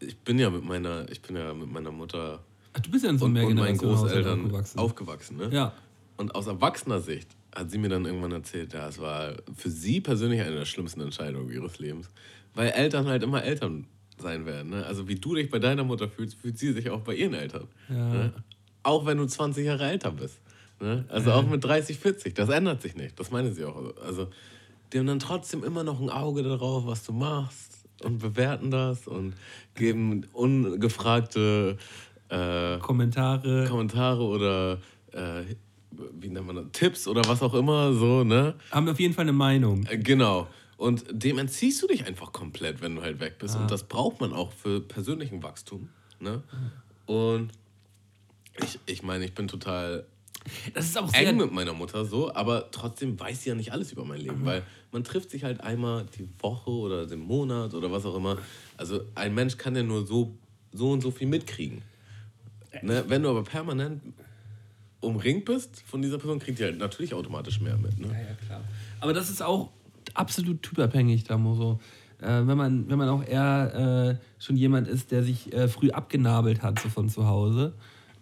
[0.00, 2.40] ich bin ja mit meiner, ich bin ja mit meiner Mutter
[2.78, 4.78] Ach, du bist ja in so und, einem und meinen Mehrgenerationenhaus Großeltern aufgewachsen.
[4.78, 5.36] aufgewachsen.
[5.36, 5.48] ne?
[5.52, 5.72] Ja.
[6.16, 10.00] Und aus erwachsener Sicht hat sie mir dann irgendwann erzählt, ja, es war für sie
[10.00, 12.08] persönlich eine der schlimmsten Entscheidungen ihres Lebens.
[12.54, 13.86] Weil Eltern halt immer Eltern
[14.20, 14.70] sein werden.
[14.70, 14.84] Ne?
[14.84, 17.68] Also wie du dich bei deiner Mutter fühlst, fühlt sie sich auch bei ihren Eltern.
[17.88, 17.94] Ja.
[17.94, 18.32] Ne?
[18.82, 20.40] Auch wenn du 20 Jahre älter bist.
[20.80, 21.04] Ne?
[21.08, 23.18] Also auch mit 30, 40, das ändert sich nicht.
[23.18, 23.96] Das meine sie auch.
[24.04, 24.28] Also
[24.92, 29.06] die haben dann trotzdem immer noch ein Auge darauf, was du machst und bewerten das
[29.08, 29.34] und
[29.74, 31.76] geben ungefragte
[32.28, 33.66] äh, Kommentare.
[33.68, 34.78] Kommentare oder
[35.12, 35.44] äh,
[36.20, 36.66] wie nennt man das?
[36.72, 38.54] Tipps oder was auch immer, so, ne?
[38.70, 39.84] haben auf jeden Fall eine Meinung.
[39.86, 40.46] Äh, Genau.
[40.76, 43.56] Und dem entziehst du dich einfach komplett, wenn du halt weg bist.
[43.56, 45.88] Und das braucht man auch für persönlichen Wachstum.
[46.20, 46.40] Ne?
[47.06, 47.50] Und
[48.62, 50.06] ich, ich meine, ich bin total
[50.74, 51.26] Das ist auch sehr.
[51.26, 54.44] eng mit meiner Mutter so, aber trotzdem weiß sie ja nicht alles über mein Leben,
[54.44, 54.62] weil
[54.92, 58.38] man trifft sich halt einmal die Woche oder den Monat oder was auch immer.
[58.76, 60.38] Also ein Mensch kann ja nur so,
[60.72, 61.82] so und so viel mitkriegen.
[62.82, 63.04] Ne?
[63.08, 64.02] Wenn du aber permanent
[65.00, 67.98] umringt bist von dieser Person, kriegt die halt natürlich automatisch mehr mit.
[67.98, 68.08] Ne?
[68.08, 68.60] Ja, ja, klar.
[69.00, 69.70] Aber das ist auch
[70.14, 71.54] absolut typabhängig, Damo.
[71.54, 71.80] So.
[72.20, 75.90] Äh, wenn, man, wenn man auch eher äh, schon jemand ist, der sich äh, früh
[75.90, 77.74] abgenabelt hat so von zu Hause,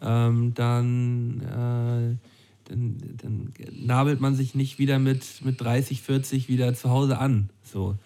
[0.02, 6.74] ähm, dann, äh, dann, dann nabelt man sich nicht wieder mit, mit 30, 40 wieder
[6.74, 7.48] zu Hause an.
[7.62, 7.96] So.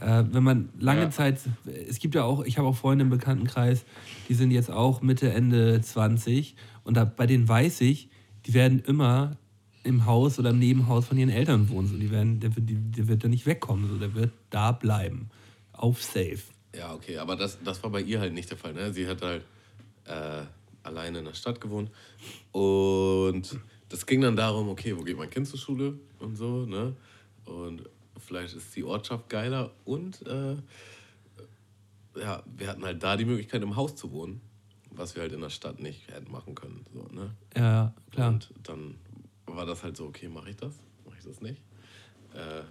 [0.00, 1.10] Äh, wenn man lange Ja.
[1.10, 1.40] Zeit,
[1.88, 3.84] es gibt ja auch, ich habe auch Freunde im Bekanntenkreis,
[4.28, 8.08] die sind jetzt auch Mitte, Ende 20 und da, bei denen weiß ich,
[8.44, 9.36] die werden immer
[9.84, 11.86] im Haus oder im Nebenhaus von ihren Eltern wohnen.
[11.88, 14.72] So, die werden, der, wird- die, der wird da nicht wegkommen, so, der wird da
[14.72, 15.30] bleiben.
[15.72, 16.38] Auf safe.
[16.76, 18.74] Ja, okay, aber das, das war bei ihr halt nicht der Fall.
[18.74, 18.92] Ne?
[18.92, 19.44] Sie hat halt
[20.04, 20.42] äh,
[20.82, 21.90] alleine in der Stadt gewohnt
[22.52, 26.94] und das ging dann darum, okay, wo geht mein Kind zur Schule und so, ne?
[27.44, 27.82] Und
[28.18, 30.56] vielleicht ist die Ortschaft geiler und äh,
[32.18, 34.40] ja, wir hatten halt da die Möglichkeit, im Haus zu wohnen,
[34.90, 36.84] was wir halt in der Stadt nicht hätten machen können.
[36.92, 37.30] So, ne?
[37.56, 38.28] Ja, klar.
[38.28, 38.94] Und dann
[39.46, 40.74] war das halt so, okay, mache ich das?
[41.04, 41.60] Mache ich das nicht?
[42.34, 42.62] Äh,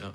[0.00, 0.14] ja.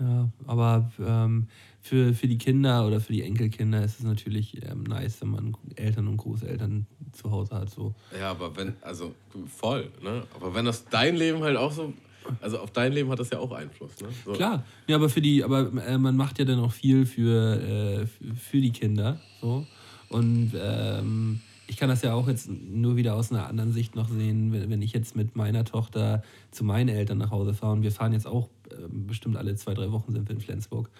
[0.00, 1.46] Ja, aber ähm,
[1.80, 5.56] für, für die Kinder oder für die Enkelkinder ist es natürlich ähm, nice, wenn man
[5.76, 7.70] Eltern und Großeltern zu Hause hat.
[7.70, 7.94] So.
[8.18, 9.14] Ja, aber wenn, also
[9.46, 10.24] voll, ne?
[10.34, 11.92] Aber wenn das dein Leben halt auch so,
[12.40, 14.08] also auf dein Leben hat das ja auch Einfluss, ne?
[14.24, 14.32] So.
[14.32, 18.06] Klar, ja, aber für die, aber äh, man macht ja dann auch viel für, äh,
[18.34, 19.20] für die Kinder.
[19.40, 19.66] So.
[20.08, 24.08] Und ähm, ich kann das ja auch jetzt nur wieder aus einer anderen Sicht noch
[24.08, 27.82] sehen, wenn, wenn ich jetzt mit meiner Tochter zu meinen Eltern nach Hause fahre und
[27.82, 30.90] wir fahren jetzt auch äh, bestimmt alle zwei, drei Wochen sind wir in Flensburg,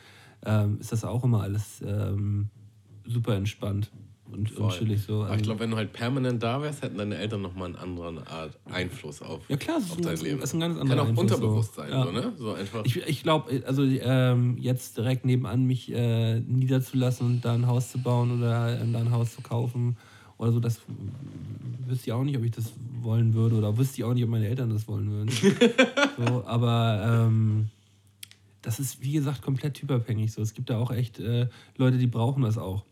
[0.45, 2.49] ähm, ist das auch immer alles ähm,
[3.07, 3.91] super entspannt
[4.31, 5.25] und, und chillig so.
[5.25, 8.27] Aber ich glaube, wenn du halt permanent da wärst, hätten deine Eltern nochmal eine andere
[8.27, 10.41] Art Einfluss auf, ja, klar, auf dein ist, Leben.
[10.41, 11.83] ist ein ganz anderer Kann auch Einfluss, unterbewusst so.
[11.83, 12.05] sein, Ja.
[12.05, 12.33] so, ne?
[12.37, 12.85] So einfach.
[12.85, 17.91] Ich, ich glaube, also ähm, jetzt direkt nebenan mich äh, niederzulassen und da ein Haus
[17.93, 19.97] zu bauen oder ähm, da ein Haus zu kaufen
[20.39, 20.81] oder so, das
[21.87, 24.31] wüsste ich auch nicht, ob ich das wollen würde oder wüsste ich auch nicht, ob
[24.31, 25.31] meine Eltern das wollen würden.
[26.27, 27.69] so, aber ähm,
[28.63, 30.33] das ist, wie gesagt, komplett typabhängig.
[30.33, 30.41] So.
[30.43, 32.85] Es gibt da auch echt äh, Leute, die brauchen das auch.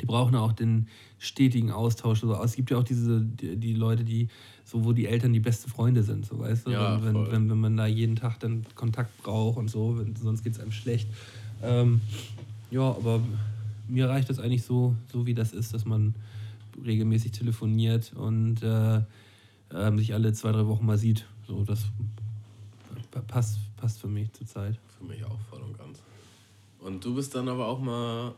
[0.00, 0.88] Die brauchen auch den
[1.18, 2.20] stetigen Austausch.
[2.20, 2.32] So.
[2.42, 4.28] Es gibt ja auch diese, die, die Leute, die
[4.64, 6.70] so, wo die Eltern die beste Freunde sind, so weißt du?
[6.70, 10.16] Ja, wenn, wenn, wenn, wenn man da jeden Tag dann Kontakt braucht und so, wenn,
[10.16, 11.08] sonst geht es einem schlecht.
[11.62, 12.00] Ähm,
[12.70, 13.20] ja, aber
[13.88, 16.14] mir reicht das eigentlich so, so wie das ist, dass man
[16.84, 19.02] regelmäßig telefoniert und äh,
[19.74, 21.26] ähm, sich alle zwei, drei Wochen mal sieht.
[21.46, 21.84] So, das
[23.10, 24.78] pa- passt, passt für mich zurzeit.
[24.98, 25.98] Für mich auch voll und ganz.
[26.78, 28.34] Und du bist dann aber auch mal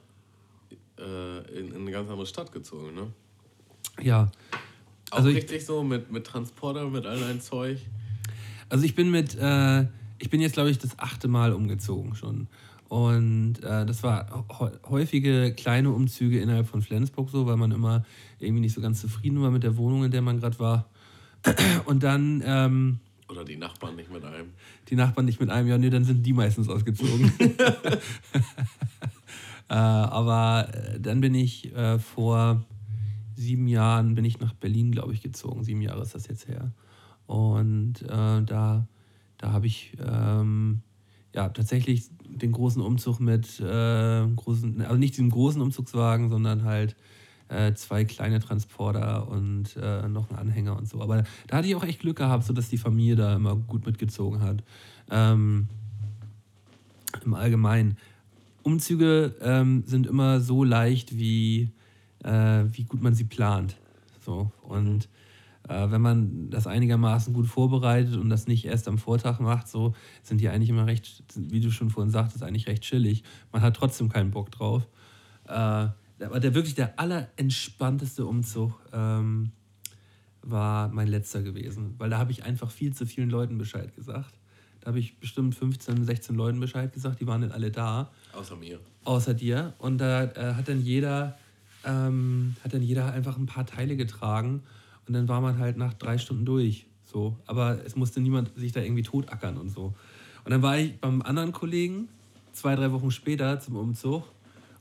[1.02, 3.12] äh, in, in eine ganz andere Stadt gezogen, ne?
[4.02, 4.30] Ja.
[5.10, 7.78] Auch Also ich- richtig so mit, mit Transporter, mit all dein Zeug.
[8.68, 9.82] Also ich bin mit, äh,
[10.18, 12.46] ich bin jetzt glaube ich das achte Mal umgezogen schon.
[12.88, 18.04] Und äh, das war hä- häufige kleine Umzüge innerhalb von Flensburg so, weil man immer
[18.38, 20.88] irgendwie nicht so ganz zufrieden war mit der Wohnung, in der man gerade war.
[21.86, 24.50] Und dann ähm, Oder die Nachbarn nicht mit einem.
[24.88, 27.32] die Nachbarn nicht mit einem, ja, nee, dann sind die meistens ausgezogen.
[29.72, 32.62] äh, aber äh, dann bin ich äh, vor
[33.34, 35.64] sieben Jahren bin ich nach Berlin, glaube ich, gezogen.
[35.64, 36.72] Sieben Jahre ist das jetzt her.
[37.26, 38.86] Und äh, da,
[39.38, 40.82] da habe ich ähm,
[41.34, 46.94] ja tatsächlich den großen Umzug mit äh, großen, also nicht diesem großen Umzugswagen, sondern halt
[47.48, 51.00] äh, zwei kleine Transporter und äh, noch einen Anhänger und so.
[51.00, 54.42] Aber da hatte ich auch echt Glück gehabt, sodass die Familie da immer gut mitgezogen
[54.42, 54.62] hat.
[55.10, 55.68] Ähm,
[57.24, 57.96] Im Allgemeinen.
[58.62, 61.72] Umzüge ähm, sind immer so leicht, wie,
[62.24, 63.76] äh, wie gut man sie plant.
[64.24, 64.50] So.
[64.62, 65.08] Und
[65.68, 69.94] äh, wenn man das einigermaßen gut vorbereitet und das nicht erst am Vortag macht, so
[70.22, 73.22] sind die eigentlich immer recht, wie du schon vorhin sagtest, eigentlich recht chillig.
[73.52, 74.88] Man hat trotzdem keinen Bock drauf.
[75.46, 75.52] Äh,
[76.24, 79.52] aber der wirklich der allerentspannteste Umzug ähm,
[80.42, 84.38] war mein letzter gewesen, weil da habe ich einfach viel zu vielen Leuten Bescheid gesagt.
[84.82, 88.56] Da habe ich bestimmt 15, 16 Leuten Bescheid gesagt, die waren dann alle da Außer
[88.56, 88.80] mir.
[89.04, 89.74] außer dir.
[89.78, 91.38] Und da äh, hat dann jeder,
[91.84, 94.62] ähm, hat dann jeder einfach ein paar Teile getragen
[95.06, 96.86] und dann war man halt nach drei Stunden durch.
[97.04, 97.38] So.
[97.46, 99.94] Aber es musste niemand sich da irgendwie totackern und so.
[100.44, 102.08] Und dann war ich beim anderen Kollegen
[102.52, 104.24] zwei, drei Wochen später zum Umzug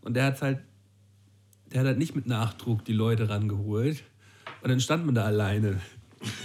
[0.02, 0.60] und der hat halt,
[1.72, 4.04] der hat halt nicht mit Nachdruck die Leute rangeholt.
[4.64, 5.80] Und dann stand man da alleine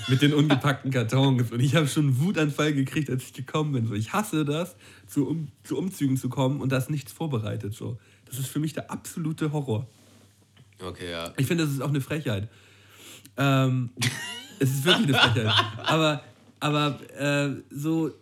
[0.09, 1.51] mit den ungepackten Kartons.
[1.51, 3.87] Und ich habe schon einen Wutanfall gekriegt, als ich gekommen bin.
[3.87, 7.75] So, ich hasse das, zu, um, zu Umzügen zu kommen und da ist nichts vorbereitet.
[7.75, 7.99] So.
[8.25, 9.87] Das ist für mich der absolute Horror.
[10.83, 11.33] Okay, ja.
[11.37, 12.49] Ich finde, das ist auch eine Frechheit.
[13.37, 13.91] Ähm,
[14.59, 15.53] es ist wirklich eine Frechheit.
[15.85, 16.23] Aber,
[16.61, 18.13] aber äh, so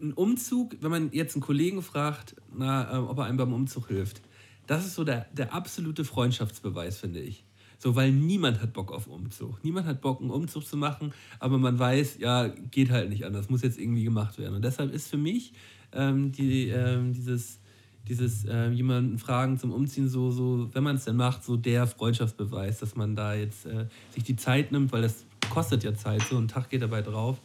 [0.00, 3.88] ein Umzug, wenn man jetzt einen Kollegen fragt, na, ähm, ob er einem beim Umzug
[3.88, 4.22] hilft,
[4.66, 7.44] das ist so der, der absolute Freundschaftsbeweis, finde ich.
[7.82, 9.64] So, weil niemand hat Bock auf Umzug.
[9.64, 13.48] Niemand hat Bock, einen Umzug zu machen, aber man weiß, ja, geht halt nicht anders,
[13.48, 14.56] muss jetzt irgendwie gemacht werden.
[14.56, 15.54] Und deshalb ist für mich
[15.92, 17.58] ähm, die, ähm, dieses,
[18.06, 21.86] dieses äh, jemanden fragen zum Umziehen so, so wenn man es denn macht, so der
[21.86, 26.20] Freundschaftsbeweis, dass man da jetzt äh, sich die Zeit nimmt, weil das kostet ja Zeit,
[26.20, 27.40] so ein Tag geht dabei drauf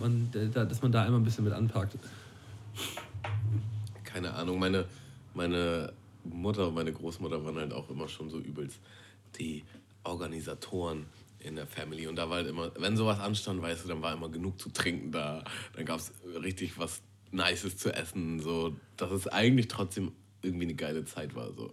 [0.00, 1.96] und äh, da, dass man da einmal ein bisschen mit anpackt.
[4.04, 4.84] Keine Ahnung, meine,
[5.32, 8.80] meine Mutter und meine Großmutter waren halt auch immer schon so übelst
[9.36, 9.64] die
[10.04, 11.06] Organisatoren
[11.40, 12.06] in der Family.
[12.06, 14.70] Und da war halt immer, wenn sowas anstand, weißt du, dann war immer genug zu
[14.70, 15.44] trinken da.
[15.74, 16.12] Dann gab es
[16.42, 18.40] richtig was Nices zu essen.
[18.40, 20.12] So, dass es eigentlich trotzdem
[20.42, 21.52] irgendwie eine geile Zeit war.
[21.52, 21.70] So.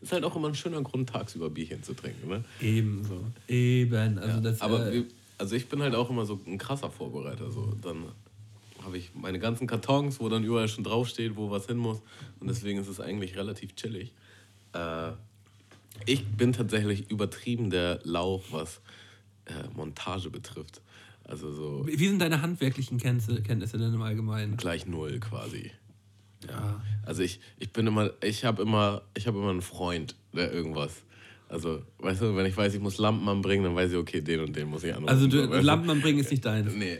[0.00, 2.28] ist halt auch immer ein schöner Grund, tagsüber Bierchen zu trinken.
[2.28, 2.44] Ne?
[2.60, 3.24] Ebenso.
[3.48, 4.18] Eben.
[4.18, 5.04] Also Ja, das, aber äh,
[5.38, 7.50] also ich bin halt auch immer so ein krasser Vorbereiter.
[7.50, 7.74] So.
[7.80, 8.04] Dann
[8.84, 12.00] habe ich meine ganzen Kartons, wo dann überall schon draufsteht, wo was hin muss.
[12.40, 14.12] Und deswegen ist es eigentlich relativ chillig.
[14.72, 15.12] Äh,
[16.06, 18.80] ich bin tatsächlich übertrieben der Lauch, was
[19.46, 20.80] äh, Montage betrifft.
[21.24, 24.56] Also so wie sind deine handwerklichen Kenntnisse, denn im Allgemeinen?
[24.56, 25.70] gleich null quasi.
[26.48, 26.82] Ja.
[27.04, 31.02] Also ich, ich bin immer, ich habe immer, ich habe immer einen Freund, der irgendwas.
[31.48, 34.40] Also, weißt du, wenn ich weiß, ich muss Lampen anbringen, dann weiß ich, okay, den
[34.40, 35.10] und den muss ich anrufen.
[35.10, 35.44] Also du?
[35.60, 36.74] Lampen anbringen ist nicht deins.
[36.74, 36.98] Nee.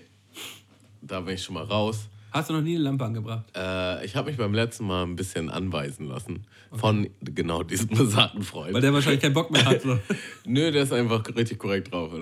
[1.00, 2.08] Da bin ich schon mal raus.
[2.32, 3.44] Hast du noch nie eine Lampe angebracht?
[3.54, 8.42] Äh, ich habe mich beim letzten Mal ein bisschen anweisen lassen von genau diesem besagten
[8.42, 8.72] Freund.
[8.72, 9.82] Weil der wahrscheinlich keinen Bock mehr hat.
[9.82, 9.98] So.
[10.46, 12.12] Nö, der ist einfach richtig korrekt drauf.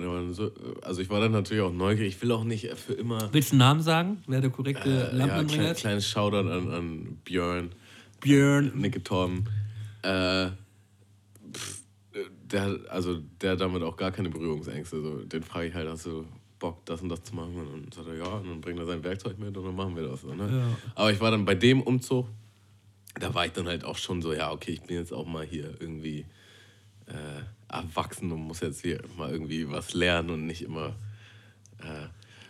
[0.81, 2.15] Also ich war dann natürlich auch neugierig.
[2.15, 4.93] Ich will auch nicht für immer Willst du einen Namen sagen, wer der korrekte äh,
[4.93, 5.79] ja, Lampenanbringer klein, ist?
[5.79, 7.71] kleines Shoutout an, an Björn,
[8.19, 8.73] Björn.
[8.75, 9.45] Nicke Torben.
[10.01, 10.47] Äh,
[11.53, 11.81] pff,
[12.51, 15.01] der, also der hat damit auch gar keine Berührungsängste.
[15.01, 16.25] So, den frage ich halt, hast du
[16.61, 17.55] Bock, das und das zu machen?
[17.57, 19.95] Und dann sagt er, ja, und dann bringt er sein Werkzeug mit und dann machen
[19.97, 20.21] wir das.
[20.21, 20.47] So, ne?
[20.49, 20.77] Ja.
[20.95, 22.27] Aber ich war dann bei dem Umzug,
[23.15, 25.43] da war ich dann halt auch schon so, ja, okay, ich bin jetzt auch mal
[25.43, 26.25] hier irgendwie
[27.07, 30.95] äh, erwachsen und muss jetzt hier mal irgendwie was lernen und nicht immer
[31.79, 32.07] äh,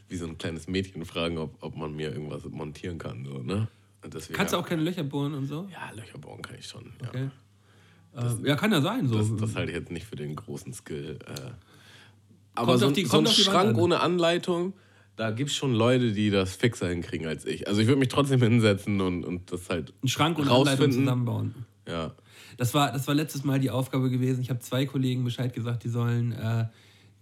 [0.10, 3.26] wie so ein kleines Mädchen fragen, ob, ob man mir irgendwas montieren kann.
[3.26, 3.68] So, ne?
[4.04, 5.68] Deswegen, Kannst du auch keine Löcher bohren und so?
[5.72, 6.92] Ja, Löcher bauen kann ich schon.
[7.02, 7.08] Ja.
[7.08, 7.30] Okay.
[8.16, 9.08] Äh, ja, kann ja sein.
[9.08, 9.18] So.
[9.18, 11.20] Das, das halte ich jetzt nicht für den großen Skill.
[11.26, 11.52] Äh.
[12.56, 13.76] Aber Kommt so, die- so ein Schrank an.
[13.76, 14.74] ohne Anleitung,
[15.16, 17.68] da gibt es schon Leute, die das fixer hinkriegen als ich.
[17.68, 21.54] Also ich würde mich trotzdem hinsetzen und, und das halt Einen Schrank und Anleitung zusammenbauen.
[21.88, 22.14] Ja.
[22.58, 24.42] Das war, das war letztes Mal die Aufgabe gewesen.
[24.42, 26.66] Ich habe zwei Kollegen Bescheid gesagt, die sollen, äh,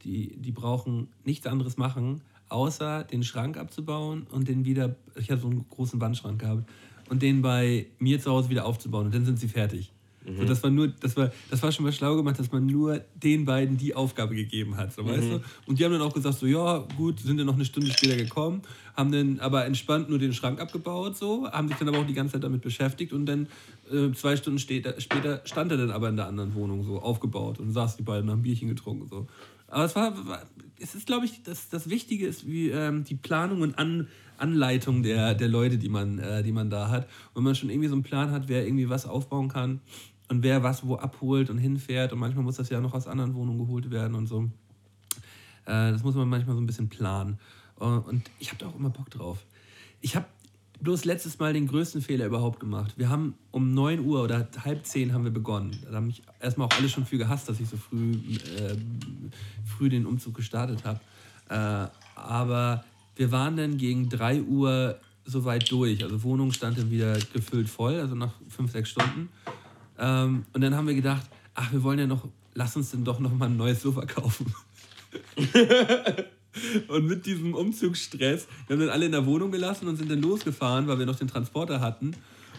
[0.04, 5.40] die, die brauchen nichts anderes machen, außer den Schrank abzubauen und den wieder, ich habe
[5.42, 6.70] so einen großen Wandschrank gehabt,
[7.10, 9.08] und den bei mir zu Hause wieder aufzubauen.
[9.08, 9.92] Und dann sind sie fertig.
[10.38, 13.02] So, das war nur, das war, das war schon mal schlau gemacht, dass man nur
[13.16, 15.42] den beiden die Aufgabe gegeben hat, so, weißt du?
[15.66, 18.16] Und die haben dann auch gesagt, so, ja, gut, sind dann noch eine Stunde später
[18.18, 18.62] gekommen,
[19.00, 22.14] haben dann aber entspannt nur den Schrank abgebaut, so, haben sich dann aber auch die
[22.14, 23.48] ganze Zeit damit beschäftigt und dann
[23.92, 27.60] äh, zwei Stunden später, später stand er dann aber in der anderen Wohnung so aufgebaut
[27.60, 29.28] und saß die beiden haben ein Bierchen getrunken, so.
[29.68, 30.42] Aber es war, war
[30.82, 35.04] es ist, glaube ich, das, das Wichtige ist, wie ähm, die Planung und An, Anleitung
[35.04, 37.08] der, der Leute, die man, äh, die man da hat.
[37.34, 39.82] Wenn man schon irgendwie so einen Plan hat, wer irgendwie was aufbauen kann
[40.30, 43.34] und wer was wo abholt und hinfährt und manchmal muss das ja noch aus anderen
[43.36, 44.50] Wohnungen geholt werden und so.
[45.66, 47.38] Äh, das muss man manchmal so ein bisschen planen.
[47.80, 49.40] Äh, und ich habe da auch immer Bock drauf.
[50.02, 50.26] Ich habe
[50.82, 52.94] bloß letztes Mal den größten Fehler überhaupt gemacht.
[52.98, 55.78] Wir haben um 9 Uhr oder halb 10 haben wir begonnen.
[55.86, 58.78] Da haben mich erstmal auch alle schon für gehasst, dass ich so früh, äh,
[59.66, 61.00] früh den Umzug gestartet habe.
[61.50, 62.84] Äh, aber
[63.16, 66.04] wir waren dann gegen 3 Uhr soweit durch.
[66.04, 69.30] Also Wohnung stand dann wieder gefüllt voll, also nach 5, 6 Stunden.
[69.98, 73.20] Ähm, und dann haben wir gedacht, ach, wir wollen ja noch, lass uns denn doch
[73.20, 74.54] noch mal ein neues Sofa kaufen.
[76.88, 80.22] und mit diesem Umzugsstress, wir haben dann alle in der Wohnung gelassen und sind dann
[80.22, 82.12] losgefahren, weil wir noch den Transporter hatten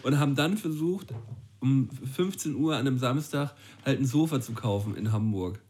[0.03, 1.13] und haben dann versucht,
[1.59, 3.53] um 15 Uhr an einem Samstag
[3.85, 5.61] halt ein Sofa zu kaufen in Hamburg.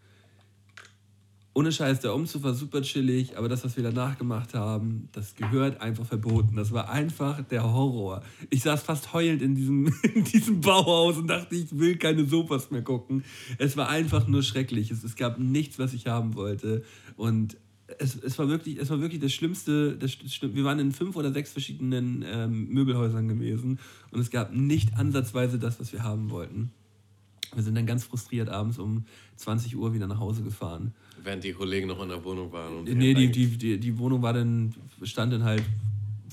[1.53, 5.35] Ohne Scheiß, der Umzug war super chillig, aber das, was wir danach gemacht haben, das
[5.35, 6.55] gehört einfach verboten.
[6.55, 8.23] Das war einfach der Horror.
[8.49, 12.71] Ich saß fast heulend in diesem, in diesem Bauhaus und dachte, ich will keine Sofas
[12.71, 13.25] mehr gucken.
[13.57, 14.91] Es war einfach nur schrecklich.
[14.91, 16.85] Es, es gab nichts, was ich haben wollte.
[17.17, 17.57] Und
[17.99, 19.97] es, es, war, wirklich, es war wirklich das Schlimmste.
[19.97, 23.79] Das, wir waren in fünf oder sechs verschiedenen ähm, Möbelhäusern gewesen
[24.11, 26.71] und es gab nicht ansatzweise das, was wir haben wollten.
[27.53, 30.93] Wir sind dann ganz frustriert abends um 20 Uhr wieder nach Hause gefahren.
[31.21, 32.77] Während die Kollegen noch in der Wohnung waren.
[32.77, 34.73] Und Nee, die, die, die, die Wohnung war dann,
[35.03, 35.63] stand dann halt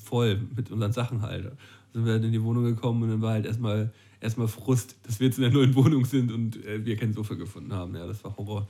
[0.03, 1.45] voll mit unseren Sachen halt.
[1.45, 1.57] Dann
[1.93, 5.21] sind wir halt in die Wohnung gekommen und dann war halt erstmal erstmal Frust, dass
[5.21, 7.95] wir jetzt in der neuen Wohnung sind und äh, wir kein Sofa gefunden haben.
[7.95, 8.69] Ja, das war Horror.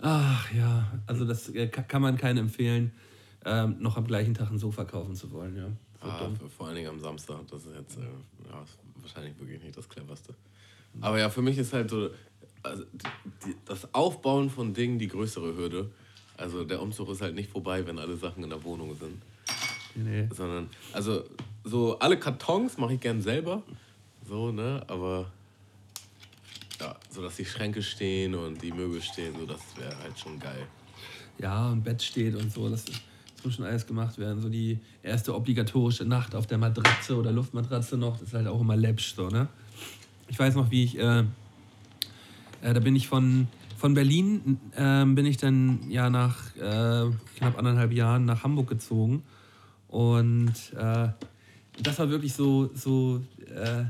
[0.00, 2.92] Ach ja, also das äh, ka- kann man keinem empfehlen,
[3.44, 5.56] ähm, noch am gleichen Tag ein Sofa kaufen zu wollen.
[5.56, 5.66] Ja.
[6.00, 9.60] So Ah, vor allen Dingen am Samstag, das ist jetzt äh, ja, ist wahrscheinlich wirklich
[9.62, 10.34] nicht das cleverste.
[11.00, 12.10] Aber ja, für mich ist halt so,
[12.62, 12.84] also
[13.44, 15.90] die, das Aufbauen von Dingen die größere Hürde.
[16.36, 19.20] Also der Umzug ist halt nicht vorbei, wenn alle Sachen in der Wohnung sind.
[19.96, 20.28] Nee.
[20.32, 21.24] Sondern, also
[21.64, 23.62] so alle Kartons mache ich gern selber.
[24.24, 24.84] So, ne?
[24.86, 25.32] Aber
[26.80, 30.38] ja, so dass die Schränke stehen und die Möbel stehen, so das wäre halt schon
[30.38, 30.66] geil.
[31.38, 32.84] Ja, und Bett steht und so, das,
[33.44, 34.40] muss schon alles gemacht werden.
[34.40, 38.60] So die erste obligatorische Nacht auf der Matratze oder Luftmatratze noch, das ist halt auch
[38.60, 39.48] immer läppsch so, ne?
[40.28, 45.24] Ich weiß noch, wie ich, äh, äh, da bin ich von, von Berlin, äh, bin
[45.24, 49.22] ich dann ja nach äh, knapp anderthalb Jahren nach Hamburg gezogen.
[49.88, 51.08] Und äh,
[51.82, 53.84] das war wirklich so, so äh,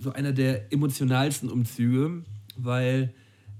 [0.00, 2.22] so einer der emotionalsten Umzüge,
[2.56, 3.14] weil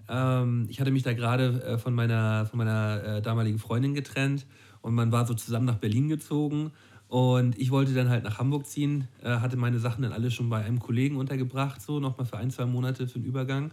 [0.09, 4.47] ähm, ich hatte mich da gerade äh, von meiner, von meiner äh, damaligen Freundin getrennt
[4.83, 6.73] und man war so zusammen nach Berlin gezogen
[7.09, 10.49] und ich wollte dann halt nach Hamburg ziehen, äh, hatte meine Sachen dann alle schon
[10.51, 13.73] bei einem Kollegen untergebracht, so nochmal für ein, zwei Monate für den Übergang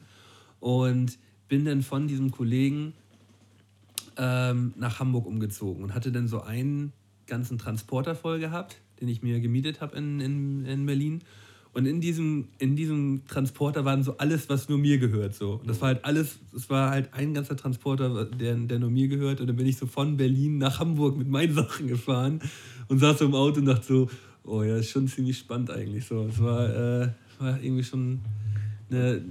[0.60, 1.18] und
[1.48, 2.94] bin dann von diesem Kollegen
[4.18, 6.94] ähm, nach Hamburg umgezogen und hatte dann so einen
[7.28, 11.22] ganzen Transporter voll gehabt, den ich mir gemietet habe in, in, in Berlin.
[11.80, 15.34] Und in diesem, in diesem Transporter waren so alles, was nur mir gehört.
[15.34, 15.54] So.
[15.54, 19.08] Und das war halt alles, es war halt ein ganzer Transporter, der, der nur mir
[19.08, 19.40] gehört.
[19.40, 22.42] Und dann bin ich so von Berlin nach Hamburg mit meinen Sachen gefahren
[22.90, 24.10] und saß so im Auto und dachte so,
[24.44, 26.06] oh ja, ist schon ziemlich spannend eigentlich.
[26.06, 26.26] So.
[26.26, 27.10] Es war, äh,
[27.40, 28.20] war irgendwie schon
[28.90, 29.22] eine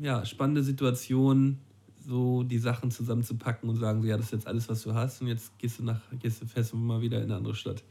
[0.00, 1.58] ja, spannende Situation,
[2.04, 5.22] so die Sachen zusammenzupacken und sagen, so, ja, das ist jetzt alles, was du hast
[5.22, 7.84] und jetzt gehst du nach, gehst du fest und mal wieder in eine andere Stadt.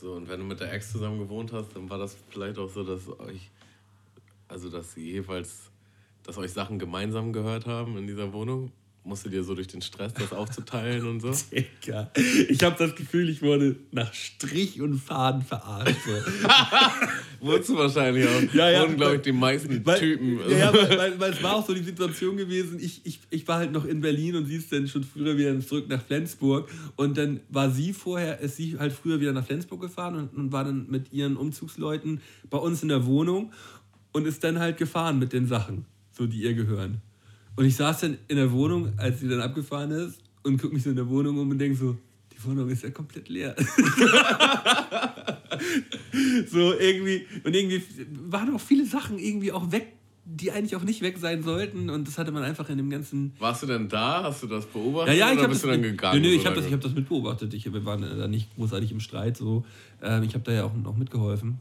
[0.00, 2.70] So, und wenn du mit der Ex zusammen gewohnt hast, dann war das vielleicht auch
[2.70, 3.50] so, dass euch,
[4.48, 5.70] also dass sie jeweils,
[6.22, 8.72] dass euch Sachen gemeinsam gehört haben in dieser Wohnung
[9.02, 11.32] musst du dir so durch den Stress das aufzuteilen und so?
[11.52, 12.10] Digga.
[12.48, 15.96] Ich habe das Gefühl, ich wurde nach Strich und Faden verarscht.
[17.40, 18.54] Wurdest du wahrscheinlich auch.
[18.54, 18.82] Ja, ja.
[18.82, 20.38] Wurden, glaube ich, die meisten weil, Typen.
[20.50, 23.58] Ja, weil, weil, weil, es war auch so die Situation gewesen, ich, ich, ich war
[23.58, 26.68] halt noch in Berlin und sie ist dann schon früher wieder zurück nach Flensburg.
[26.96, 30.52] Und dann war sie vorher, ist sie halt früher wieder nach Flensburg gefahren und, und
[30.52, 32.20] war dann mit ihren Umzugsleuten
[32.50, 33.52] bei uns in der Wohnung
[34.12, 37.00] und ist dann halt gefahren mit den Sachen, so die ihr gehören.
[37.56, 40.82] Und ich saß dann in der Wohnung, als sie dann abgefahren ist, und gucke mich
[40.82, 41.96] so in der Wohnung um und denke so,
[42.32, 43.54] die Wohnung ist ja komplett leer.
[46.46, 47.82] so irgendwie, und irgendwie
[48.24, 49.92] waren auch viele Sachen irgendwie auch weg,
[50.24, 51.90] die eigentlich auch nicht weg sein sollten.
[51.90, 53.32] Und das hatte man einfach in dem ganzen.
[53.38, 54.22] Warst du denn da?
[54.22, 55.14] Hast du das beobachtet?
[55.14, 56.22] Ja, ja, ich habe das, dann gegangen.
[56.22, 57.52] Nee, ich habe das, hab das mitbeobachtet.
[57.54, 59.36] Ich, wir waren da nicht großartig im Streit.
[59.36, 59.64] So.
[60.02, 61.58] Ähm, ich habe da ja auch noch mitgeholfen.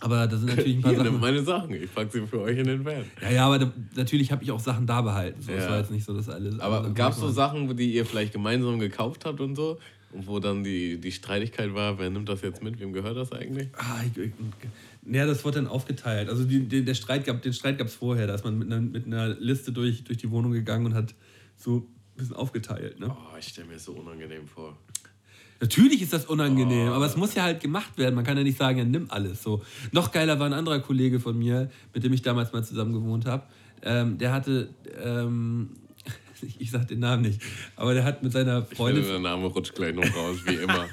[0.00, 1.20] Aber da sind natürlich ein paar Hier, Sachen.
[1.20, 3.04] meine Sachen, ich packe sie für euch in den Van.
[3.22, 5.40] Ja, ja, aber da, natürlich habe ich auch Sachen da behalten.
[5.40, 5.58] So, ja.
[5.58, 6.58] Das war jetzt nicht so, dass alles.
[6.60, 9.78] Aber gab es so Sachen, die ihr vielleicht gemeinsam gekauft habt und so?
[10.12, 13.32] Und wo dann die, die Streitigkeit war, wer nimmt das jetzt mit, wem gehört das
[13.32, 13.68] eigentlich?
[13.76, 14.32] Ah, ich, ich,
[15.10, 16.28] ja, das wurde dann aufgeteilt.
[16.28, 18.72] Also die, die, der Streit gab, den Streit gab es vorher, da ist man mit
[18.72, 21.14] einer, mit einer Liste durch, durch die Wohnung gegangen und hat
[21.56, 21.86] so ein
[22.16, 23.00] bisschen aufgeteilt.
[23.00, 23.10] Ne?
[23.10, 24.76] Oh, ich stelle mir das so unangenehm vor.
[25.60, 26.94] Natürlich ist das unangenehm, oh.
[26.94, 28.14] aber es muss ja halt gemacht werden.
[28.14, 29.42] Man kann ja nicht sagen, ja, nimm alles.
[29.42, 29.62] So.
[29.92, 33.26] Noch geiler war ein anderer Kollege von mir, mit dem ich damals mal zusammen gewohnt
[33.26, 33.44] habe.
[33.82, 34.68] Ähm, der hatte,
[35.02, 35.70] ähm,
[36.58, 37.40] ich sag den Namen nicht,
[37.76, 39.02] aber der hat mit seiner Freundin.
[39.02, 40.86] Ich der Name rutscht gleich noch raus, wie immer.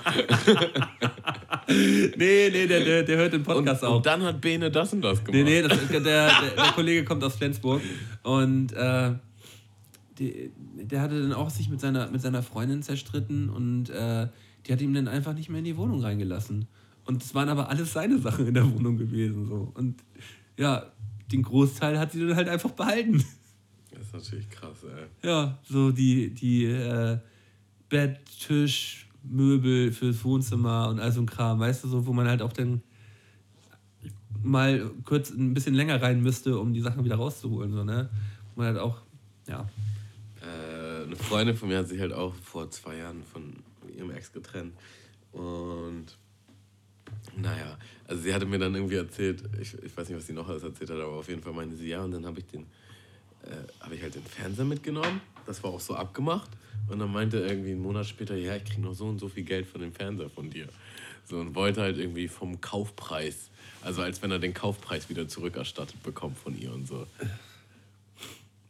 [2.17, 3.95] nee, nee, der, der, der hört den Podcast und, auch.
[3.97, 5.33] Und dann hat Bene das und das gemacht.
[5.33, 7.81] Nee, nee, das, der, der, der Kollege kommt aus Flensburg
[8.23, 9.11] und äh,
[10.19, 14.27] die, der hatte dann auch sich mit seiner, mit seiner Freundin zerstritten und äh,
[14.65, 16.67] die hat ihm dann einfach nicht mehr in die Wohnung reingelassen.
[17.05, 19.45] Und es waren aber alles seine Sachen in der Wohnung gewesen.
[19.45, 19.71] So.
[19.73, 20.03] Und
[20.57, 20.91] ja,
[21.31, 23.23] den Großteil hat sie dann halt einfach behalten.
[23.91, 25.27] Das ist natürlich krass, ey.
[25.27, 27.19] Ja, so die, die äh,
[27.89, 32.27] Bett, Tisch, Möbel fürs Wohnzimmer und all so ein Kram, weißt du, so, wo man
[32.27, 32.81] halt auch dann
[34.41, 37.71] mal kurz ein bisschen länger rein müsste, um die Sachen wieder rauszuholen.
[37.71, 38.09] So, ne?
[38.55, 39.01] Man halt auch,
[39.47, 39.69] ja.
[40.41, 43.53] Äh, eine Freundin von mir hat sich halt auch vor zwei Jahren von
[43.93, 44.73] ihrem Ex getrennt.
[45.31, 46.17] Und
[47.35, 47.77] naja,
[48.07, 50.63] also sie hatte mir dann irgendwie erzählt, ich, ich weiß nicht, was sie noch alles
[50.63, 52.03] erzählt hat, aber auf jeden Fall meinte sie ja.
[52.03, 52.63] Und dann habe ich den,
[53.43, 55.21] äh, habe ich halt den Fernseher mitgenommen.
[55.45, 56.51] Das war auch so abgemacht.
[56.89, 59.43] Und dann meinte irgendwie einen Monat später, ja, ich kriege noch so und so viel
[59.43, 60.67] Geld von dem Fernseher von dir.
[61.25, 63.49] So und wollte halt irgendwie vom Kaufpreis,
[63.81, 67.07] also als wenn er den Kaufpreis wieder zurückerstattet bekommt von ihr und so.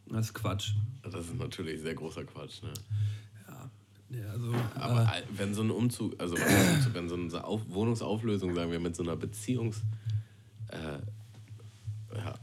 [0.05, 0.74] Das ist Quatsch.
[1.01, 2.74] Das ist natürlich sehr großer Quatsch, ne?
[4.32, 6.36] Also, Aber äh, wenn so ein Umzug, also
[6.93, 9.82] wenn so eine Auf Wohnungsauflösung, sagen wir, mit so einer Beziehungs,
[10.70, 10.78] äh,
[12.16, 12.36] ja,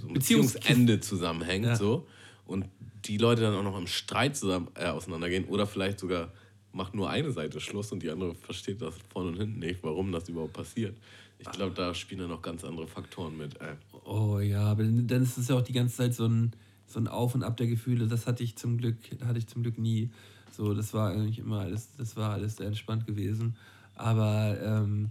[0.00, 1.76] so Beziehungsende zusammenhängt, ja.
[1.76, 2.06] so,
[2.46, 2.66] und
[3.04, 6.32] die Leute dann auch noch im Streit zusammen äh, auseinandergehen oder vielleicht sogar
[6.72, 10.12] macht nur eine Seite Schluss und die andere versteht das vorne und hinten nicht, warum
[10.12, 10.96] das überhaupt passiert.
[11.38, 13.60] Ich glaube, da spielen dann noch ganz andere Faktoren mit.
[13.60, 13.76] Äh.
[14.04, 16.52] Oh ja, aber dann ist es ja auch die ganze Zeit so ein,
[16.86, 18.08] so ein Auf und Ab der Gefühle.
[18.08, 20.10] Das hatte ich zum Glück, hatte ich zum Glück nie.
[20.58, 23.54] So, das war eigentlich immer alles, das war alles sehr entspannt gewesen.
[23.94, 25.10] Aber ähm,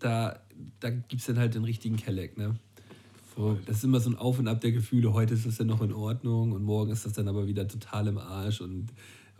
[0.00, 0.38] da,
[0.80, 2.54] da gibt es dann halt den richtigen Kelleck, ne?
[3.34, 5.14] So, das ist immer so ein Auf und Ab der Gefühle.
[5.14, 8.08] Heute ist das dann noch in Ordnung und morgen ist das dann aber wieder total
[8.08, 8.60] im Arsch.
[8.60, 8.90] Und,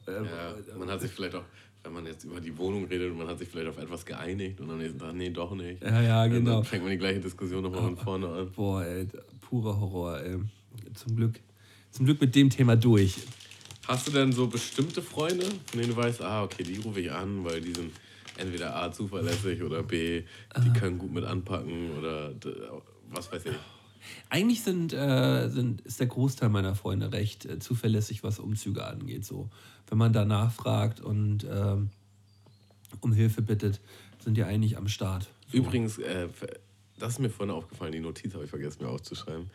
[0.06, 1.44] äh, ja, man hat sich vielleicht auch,
[1.84, 4.58] wenn man jetzt über die Wohnung redet und man hat sich vielleicht auf etwas geeinigt
[4.62, 5.82] und am nächsten Tag, nee, doch nicht.
[5.82, 6.56] Ja, ja, genau.
[6.56, 8.50] Dann fängt man die gleiche Diskussion nochmal von vorne an.
[8.52, 9.06] Boah, ey,
[9.42, 10.38] purer Horror, ey.
[10.94, 11.40] Zum Glück,
[11.90, 13.18] zum Glück mit dem Thema durch.
[13.90, 17.10] Hast du denn so bestimmte Freunde, von denen du weißt, ah, okay, die rufe ich
[17.10, 17.90] an, weil die sind
[18.36, 20.22] entweder A, zuverlässig oder B,
[20.64, 22.32] die können gut mit anpacken oder
[23.08, 23.56] was weiß ich.
[24.28, 29.24] Eigentlich sind, äh, sind, ist der Großteil meiner Freunde recht äh, zuverlässig, was Umzüge angeht.
[29.24, 29.50] So.
[29.88, 31.90] Wenn man da nachfragt und ähm,
[33.00, 33.80] um Hilfe bittet,
[34.20, 35.28] sind die eigentlich am Start.
[35.50, 35.58] So.
[35.58, 36.28] Übrigens, äh,
[36.96, 39.50] das ist mir vorhin aufgefallen, die Notiz habe ich vergessen mir aufzuschreiben.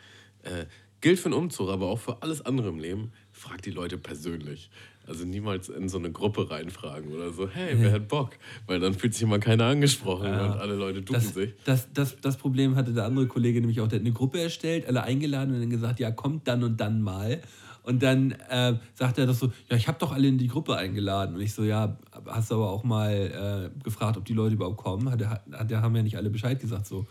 [1.00, 3.12] Gilt für einen Umzug, aber auch für alles andere im Leben.
[3.32, 4.70] Fragt die Leute persönlich.
[5.06, 8.30] Also niemals in so eine Gruppe reinfragen oder so, hey, wer hat Bock?
[8.66, 10.46] Weil dann fühlt sich immer keiner angesprochen Ja.
[10.52, 11.52] und alle Leute ducken Das, sich.
[11.64, 13.86] das, das, das Problem hatte der andere Kollege nämlich auch.
[13.86, 17.02] Der hat eine Gruppe erstellt, alle eingeladen und dann gesagt, ja, kommt dann und dann
[17.02, 17.40] mal.
[17.84, 20.76] Und dann äh, sagt er das so, ja, ich habe doch alle in die Gruppe
[20.76, 21.36] eingeladen.
[21.36, 24.78] Und ich so, ja, hast du aber auch mal äh, gefragt, ob die Leute überhaupt
[24.78, 25.08] kommen?
[25.08, 27.06] Hat, hat, hat, haben ja nicht alle Bescheid gesagt, so.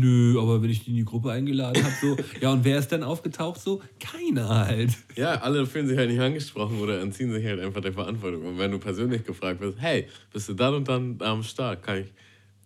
[0.00, 2.90] Nö, aber wenn ich die in die Gruppe eingeladen habe, so, ja, und wer ist
[2.90, 3.60] dann aufgetaucht?
[3.60, 4.90] So, keiner halt.
[5.14, 8.44] Ja, alle fühlen sich halt nicht angesprochen oder entziehen sich halt einfach der Verantwortung.
[8.44, 11.98] Und wenn du persönlich gefragt wirst, hey, bist du dann und dann am Start, kann
[11.98, 12.12] ich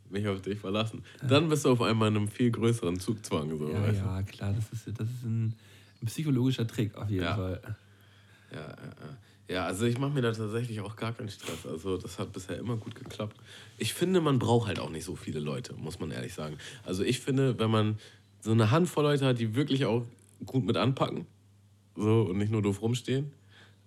[0.08, 1.02] mich auf dich verlassen.
[1.26, 3.58] Dann bist du auf einmal in einem viel größeren Zugzwang.
[3.58, 5.54] So, Ja, ja, klar, das ist, das ist ein,
[6.00, 7.34] ein psychologischer Trick auf jeden Ja.
[7.34, 7.60] Fall.
[8.50, 9.18] Ja, ja, ja.
[9.48, 11.66] Ja, also ich mache mir da tatsächlich auch gar keinen Stress.
[11.66, 13.36] Also das hat bisher immer gut geklappt.
[13.78, 16.58] Ich finde, man braucht halt auch nicht so viele Leute, muss man ehrlich sagen.
[16.84, 17.98] Also ich finde, wenn man
[18.40, 20.04] so eine Handvoll Leute hat, die wirklich auch
[20.44, 21.26] gut mit anpacken,
[21.96, 23.32] so und nicht nur doof rumstehen,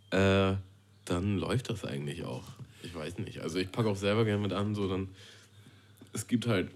[0.09, 0.53] äh,
[1.05, 2.43] dann läuft das eigentlich auch.
[2.81, 3.41] Ich weiß nicht.
[3.41, 5.09] Also ich packe auch selber gerne mit an, so dann.
[6.11, 6.71] Es gibt halt,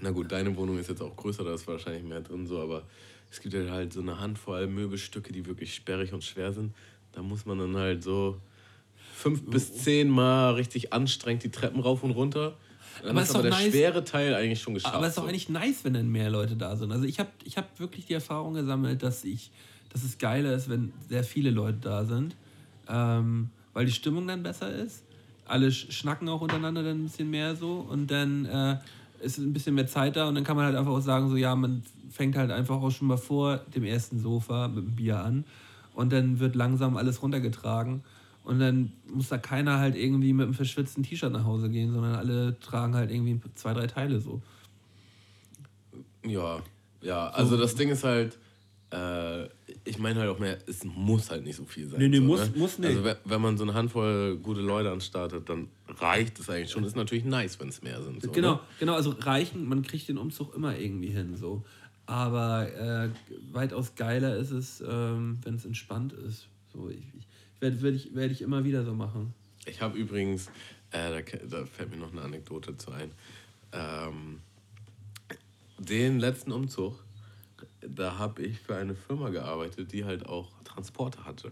[0.00, 2.84] na gut, deine Wohnung ist jetzt auch größer, da ist wahrscheinlich mehr drin, so, aber
[3.30, 6.74] es gibt halt, halt so eine Handvoll Möbelstücke, die wirklich sperrig und schwer sind.
[7.12, 8.36] Da muss man dann halt so
[9.14, 12.56] fünf bis zehn Mal richtig anstrengend die Treppen rauf und runter.
[13.02, 13.70] Dann Aber ist ist aber der nice.
[13.70, 14.94] schwere Teil eigentlich schon geschafft.
[14.94, 15.28] Aber es ist doch so.
[15.28, 16.92] eigentlich nice, wenn dann mehr Leute da sind.
[16.92, 19.50] Also ich habe ich hab wirklich die Erfahrung gesammelt, dass ich,
[19.90, 22.36] dass es geiler ist, wenn sehr viele Leute da sind,
[22.88, 25.02] ähm, weil die Stimmung dann besser ist.
[25.46, 28.76] Alle sch- schnacken auch untereinander dann ein bisschen mehr so und dann äh,
[29.20, 31.36] ist ein bisschen mehr Zeit da und dann kann man halt einfach auch sagen, so
[31.36, 35.18] ja, man fängt halt einfach auch schon mal vor dem ersten Sofa mit dem Bier
[35.20, 35.44] an
[35.94, 38.02] und dann wird langsam alles runtergetragen
[38.44, 42.14] und dann muss da keiner halt irgendwie mit einem verschwitzten T-Shirt nach Hause gehen, sondern
[42.14, 44.40] alle tragen halt irgendwie zwei, drei Teile so.
[46.24, 46.60] Ja,
[47.02, 48.38] ja, also das Ding ist halt,
[48.90, 49.44] äh,
[49.84, 51.98] ich meine halt auch mehr, es muss halt nicht so viel sein.
[51.98, 52.52] Nee, nee, so, muss- ne?
[52.56, 52.88] muss nicht.
[52.90, 56.84] Also wenn, wenn man so eine Handvoll gute Leute anstartet, dann reicht es eigentlich schon.
[56.84, 58.22] Ist natürlich nice, wenn es mehr sind.
[58.22, 58.60] So, Genau, Ne?
[58.78, 61.64] genau, also reichen, man kriegt den Umzug immer irgendwie hin, so.
[62.12, 63.08] Aber äh,
[63.54, 66.46] weitaus geiler ist es, ähm, wenn es entspannt ist.
[66.70, 67.26] So, ich, ich
[67.58, 69.32] werde werd ich, werd ich immer wieder so machen.
[69.64, 70.48] Ich habe übrigens,
[70.90, 73.12] äh, da, da fällt mir noch eine Anekdote zu ein.
[73.72, 74.40] Ähm,
[75.78, 77.02] den letzten Umzug,
[77.80, 81.50] da habe ich für eine Firma gearbeitet, die halt auch Transporter hatte.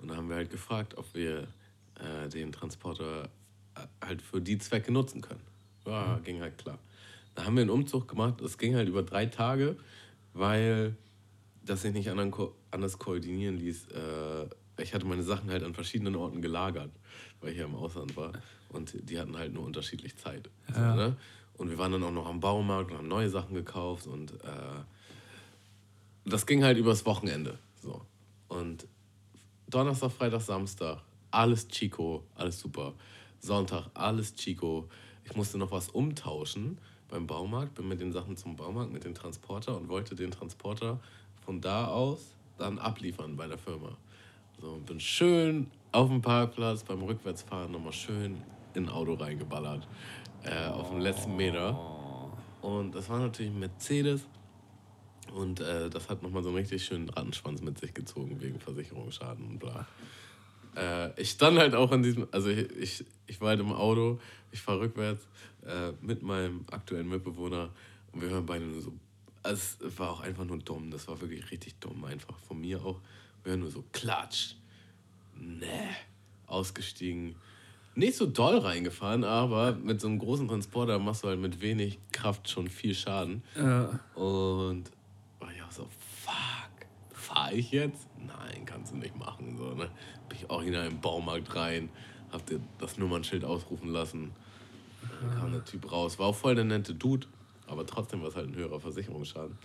[0.00, 1.48] Und da haben wir halt gefragt, ob wir
[1.98, 3.28] äh, den Transporter
[3.74, 5.42] äh, halt für die Zwecke nutzen können.
[5.84, 6.78] Ja, ging halt klar.
[7.36, 9.76] Da haben wir einen Umzug gemacht, das ging halt über drei Tage,
[10.32, 10.96] weil
[11.62, 13.88] das sich nicht anders koordinieren ließ.
[13.88, 16.90] Äh, ich hatte meine Sachen halt an verschiedenen Orten gelagert,
[17.40, 18.32] weil ich ja im Ausland war.
[18.70, 20.48] Und die hatten halt nur unterschiedlich Zeit.
[20.72, 20.96] So, Ja.
[20.96, 21.16] ne?
[21.58, 24.06] Und wir waren dann auch noch am Baumarkt und haben neue Sachen gekauft.
[24.06, 24.82] Und äh,
[26.24, 27.58] das ging halt übers Wochenende.
[27.82, 28.00] So.
[28.48, 28.86] Und
[29.68, 32.94] Donnerstag, Freitag, Samstag, alles Chico, alles super.
[33.40, 34.88] Sonntag, alles Chico.
[35.24, 36.78] Ich musste noch was umtauschen
[37.08, 41.00] beim Baumarkt, bin mit den Sachen zum Baumarkt, mit dem Transporter und wollte den Transporter
[41.44, 43.96] von da aus dann abliefern bei der Firma.
[44.60, 48.42] So, und bin schön auf dem Parkplatz beim Rückwärtsfahren nochmal schön
[48.74, 49.86] in ein Auto reingeballert.
[50.44, 51.78] Äh, auf dem letzten Meter.
[52.62, 54.26] Und das war natürlich ein Mercedes.
[55.34, 59.44] Und äh, das hat nochmal so einen richtig schönen Rattenschwanz mit sich gezogen wegen Versicherungsschaden
[59.44, 59.86] und bla.
[60.76, 64.20] Äh, ich stand halt auch an diesem, also ich, ich, ich war halt im Auto,
[64.52, 65.26] ich fahre rückwärts
[65.66, 67.70] äh, mit meinem aktuellen Mitbewohner
[68.12, 68.92] und wir hören beide nur so,
[69.42, 72.84] also es war auch einfach nur dumm, das war wirklich richtig dumm einfach, von mir
[72.84, 73.00] auch.
[73.42, 74.54] Wir hören nur so Klatsch,
[75.34, 75.88] ne,
[76.46, 77.36] ausgestiegen.
[77.94, 81.98] Nicht so doll reingefahren, aber mit so einem großen Transporter machst du halt mit wenig
[82.12, 83.42] Kraft schon viel Schaden.
[83.56, 84.00] Ja.
[84.14, 84.90] Und
[85.38, 85.88] war ich auch so,
[86.22, 88.06] fuck, fahr ich jetzt?
[88.18, 89.56] Nein, kannst du nicht machen.
[89.56, 89.90] So, ne?
[90.36, 91.88] Ich original im Baumarkt rein,
[92.30, 92.42] hab
[92.78, 94.32] das Nummernschild ausrufen lassen.
[95.20, 96.18] Dann kam der Typ raus.
[96.18, 97.26] War auch voll der nette Dude,
[97.66, 99.56] aber trotzdem war es halt ein höherer Versicherungsschaden.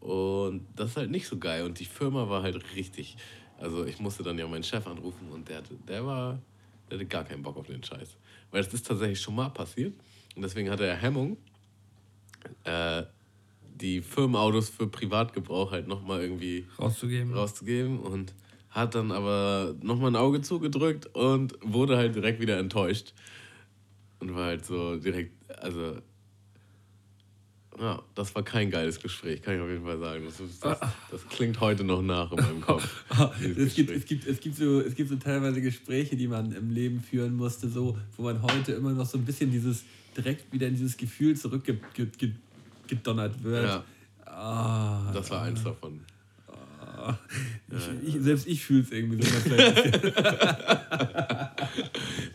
[0.00, 1.64] Und das ist halt nicht so geil.
[1.64, 3.16] Und die Firma war halt richtig.
[3.58, 6.38] Also ich musste dann ja meinen Chef anrufen und der, hatte, der war,
[6.90, 8.16] der hatte gar keinen Bock auf den Scheiß.
[8.50, 9.94] Weil es ist tatsächlich schon mal passiert.
[10.34, 11.38] Und deswegen hatte er Hemmung,
[12.64, 13.04] äh,
[13.80, 17.32] die Firmenautos für Privatgebrauch halt nochmal irgendwie Rauszugeben.
[17.32, 18.34] rauszugeben und
[18.76, 23.14] hat dann aber nochmal ein Auge zugedrückt und wurde halt direkt wieder enttäuscht.
[24.20, 25.96] Und war halt so direkt, also.
[27.78, 30.24] Ja, das war kein geiles Gespräch, kann ich auf jeden Fall sagen.
[30.24, 30.78] Das, ist, das,
[31.10, 33.04] das klingt heute noch nach in meinem Kopf.
[33.56, 36.70] es, gibt, es, gibt, es, gibt so, es gibt so teilweise Gespräche, die man im
[36.70, 39.84] Leben führen musste, so, wo man heute immer noch so ein bisschen dieses
[40.16, 43.64] direkt wieder in dieses Gefühl zurückgedonnert wird.
[43.64, 43.84] Ja.
[44.24, 46.00] Ah, das war eins davon.
[47.70, 49.30] Ich, ich, selbst ich fühle es irgendwie so.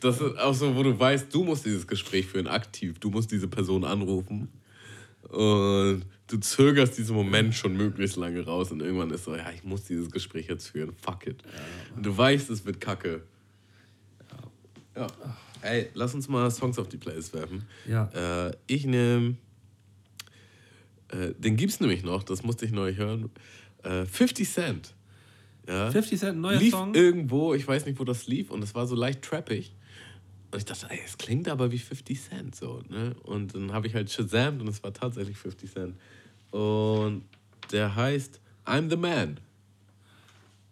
[0.01, 2.99] das ist auch so, wo du weißt, du musst dieses Gespräch führen, aktiv.
[2.99, 4.49] Du musst diese Person anrufen.
[5.29, 9.63] Und du zögerst diesen Moment schon möglichst lange raus und irgendwann ist so, ja, ich
[9.63, 10.93] muss dieses Gespräch jetzt führen.
[11.01, 11.43] Fuck it.
[11.95, 13.23] Und du weißt, es wird kacke.
[14.95, 15.07] Ja.
[15.61, 17.63] Ey, lass uns mal Songs auf die Playlist werfen.
[17.87, 18.47] Ja.
[18.47, 19.37] Äh, ich nehme.
[21.09, 23.29] Äh, den gibt's nämlich noch, das musste ich neu hören.
[23.83, 24.93] Äh, 50 Cent.
[25.67, 25.91] Ja.
[25.91, 26.93] 50 Cent, neuer lief Song?
[26.93, 29.75] irgendwo, ich weiß nicht, wo das lief, und es war so leicht trappig.
[30.51, 33.15] Und ich dachte, ey, es klingt aber wie 50 Cent so, ne?
[33.23, 35.95] Und dann habe ich halt Shazam und es war tatsächlich 50 Cent.
[36.51, 37.23] Und
[37.71, 39.39] der heißt I'm the Man.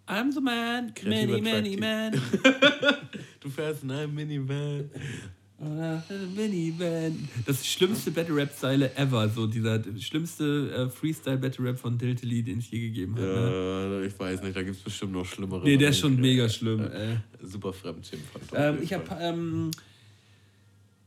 [0.09, 2.13] I'm the man, many, many man.
[3.39, 4.89] du fährst in einem Minivan.
[7.45, 12.43] Das schlimmste Battle Rap Style ever, so dieser schlimmste äh, Freestyle Battle Rap von Diltily,
[12.43, 13.21] den es je gegeben hat.
[13.21, 13.99] Ne?
[14.01, 15.63] Ja, ich weiß nicht, da gibt es bestimmt noch schlimmere.
[15.63, 16.79] Nee, der ist schon mega schlimm.
[16.79, 18.21] Äh, super Fremdschirm.
[18.53, 19.71] Ähm, ich habe ähm,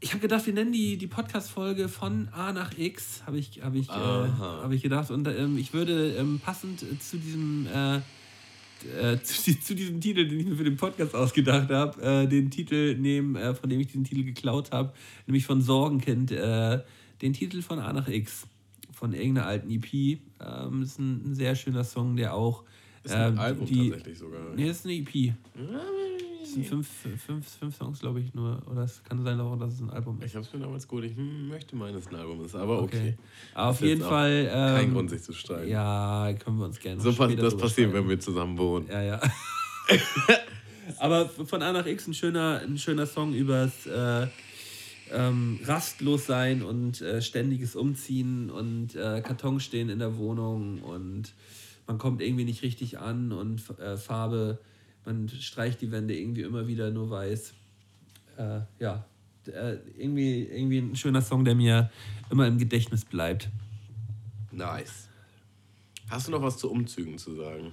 [0.00, 3.74] ich habe gedacht, wir nennen die, die Podcast-Folge von A nach X, habe ich, hab
[3.74, 5.12] ich, äh, hab ich gedacht.
[5.12, 8.00] Und ähm, ich würde ähm, passend zu diesem äh,
[8.84, 12.50] äh, zu, zu, diesem Titel, den ich mir für den Podcast ausgedacht habe, äh, den
[12.50, 14.92] Titel nehmen, äh, von dem ich diesen Titel geklaut habe,
[15.26, 16.80] nämlich von Sorgenkind, äh,
[17.20, 18.46] den Titel von A nach X,
[18.92, 19.92] von irgendeiner alten EP.
[19.94, 22.64] Ähm, das ist ein, ein, sehr schöner Song, der auch.
[23.04, 24.54] Ist ein ähm, Album die, tatsächlich sogar.
[24.54, 25.34] Nee, ist eine EP
[26.55, 26.88] sind fünf,
[27.26, 28.62] fünf, fünf Songs, glaube ich, nur.
[28.70, 30.26] Oder es kann sein, auch, dass es ein Album ist.
[30.26, 31.05] Ich habe es mir damals gut.
[31.05, 32.96] Ich möchte meinen, dass es ein Album ist, aber okay.
[32.96, 33.16] okay.
[33.55, 34.48] Auf jeden Fall.
[34.50, 35.70] Ähm, kein Grund, sich zu streiten.
[35.70, 38.86] Ja, können wir uns gerne So pass Das passiert, wenn wir zusammen wohnen.
[38.88, 39.20] Ja, ja.
[40.98, 43.86] aber von A nach X ein schöner, ein schöner Song übers.
[43.86, 44.28] Äh,
[45.12, 51.34] ähm, rastlos sein und äh, ständiges Umziehen und äh, Karton stehen in der Wohnung und
[51.86, 54.59] man kommt irgendwie nicht richtig an und äh, Farbe
[55.05, 57.55] man streicht die Wände irgendwie immer wieder nur weiß.
[58.36, 59.05] Äh, ja,
[59.46, 61.90] äh, irgendwie, irgendwie ein schöner Song, der mir
[62.30, 63.48] immer im Gedächtnis bleibt.
[64.50, 65.09] Nice.
[66.09, 67.72] Hast du noch was zu Umzügen zu sagen?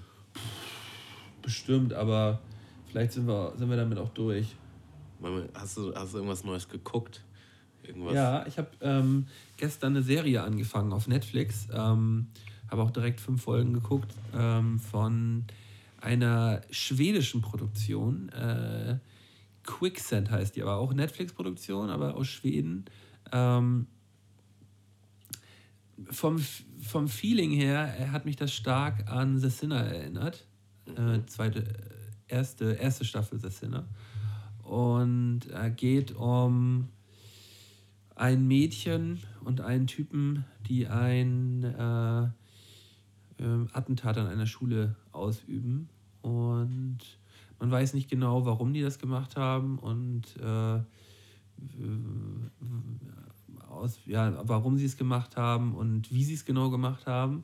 [1.42, 2.42] Bestimmt, aber
[2.88, 4.56] vielleicht sind wir, sind wir damit auch durch.
[5.54, 7.24] Hast du, hast du irgendwas Neues geguckt?
[7.84, 8.14] Irgendwas?
[8.14, 9.28] Ja, ich habe ähm,
[9.58, 11.68] gestern eine Serie angefangen auf Netflix.
[11.74, 12.28] Ähm,
[12.70, 15.46] habe auch direkt fünf Folgen geguckt ähm, von
[16.02, 18.30] einer schwedischen Produktion.
[18.30, 19.00] Äh,
[19.64, 22.86] Quicksand heißt die, aber auch Netflix-Produktion, aber aus Schweden.
[23.32, 23.88] Ähm,
[26.10, 26.39] vom,
[26.82, 30.47] vom Feeling her hat mich das stark an The Sinner erinnert.
[30.95, 31.66] Äh, zweite,
[32.28, 33.88] erste, erste Staffel The Sinner.
[34.64, 36.89] Und äh, geht um
[38.16, 42.24] ein Mädchen und einen Typen, die ein äh,
[43.41, 45.90] äh, Attentat an einer Schule ausüben.
[46.22, 47.00] Und
[47.60, 50.80] man weiß nicht genau, warum die das gemacht haben und äh,
[53.70, 57.44] aus, ja, warum sie es gemacht haben und wie sie es genau gemacht haben.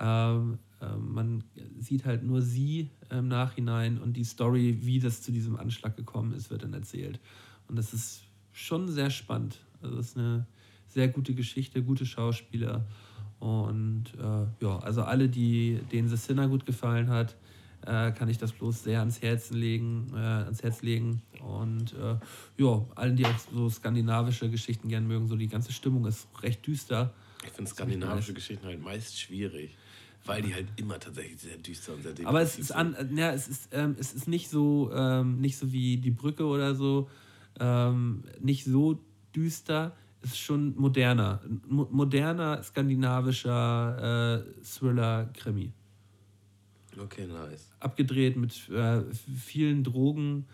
[0.00, 1.44] Ähm, äh, man
[1.78, 6.32] sieht halt nur sie im Nachhinein und die Story, wie das zu diesem Anschlag gekommen
[6.32, 7.20] ist, wird dann erzählt.
[7.68, 9.60] Und das ist schon sehr spannend.
[9.80, 10.46] Also das ist eine
[10.88, 12.86] sehr gute Geschichte, gute Schauspieler
[13.44, 17.36] und äh, ja, also alle, die, denen The Sinner gut gefallen hat,
[17.84, 21.20] äh, kann ich das bloß sehr ans Herz legen, äh, ans Herz legen.
[21.46, 22.16] Und äh,
[22.56, 26.66] ja, allen, die auch so skandinavische Geschichten gerne mögen, so die ganze Stimmung ist recht
[26.66, 27.12] düster.
[27.44, 29.76] Ich finde skandinavische Geschichten halt meist schwierig.
[30.24, 33.46] Weil die halt immer tatsächlich sehr düster und sehr Aber es ist, an, ja, es
[33.46, 37.10] ist, ähm, es ist nicht so, ähm, nicht so wie die Brücke oder so,
[37.60, 38.98] ähm, nicht so
[39.36, 39.94] düster,
[40.24, 41.40] ist schon moderner.
[41.68, 45.72] Mo moderner skandinavischer äh, Thriller-Krimi.
[46.98, 47.70] Okay, nice.
[47.80, 50.46] Abgedreht mit äh, vielen Drogen,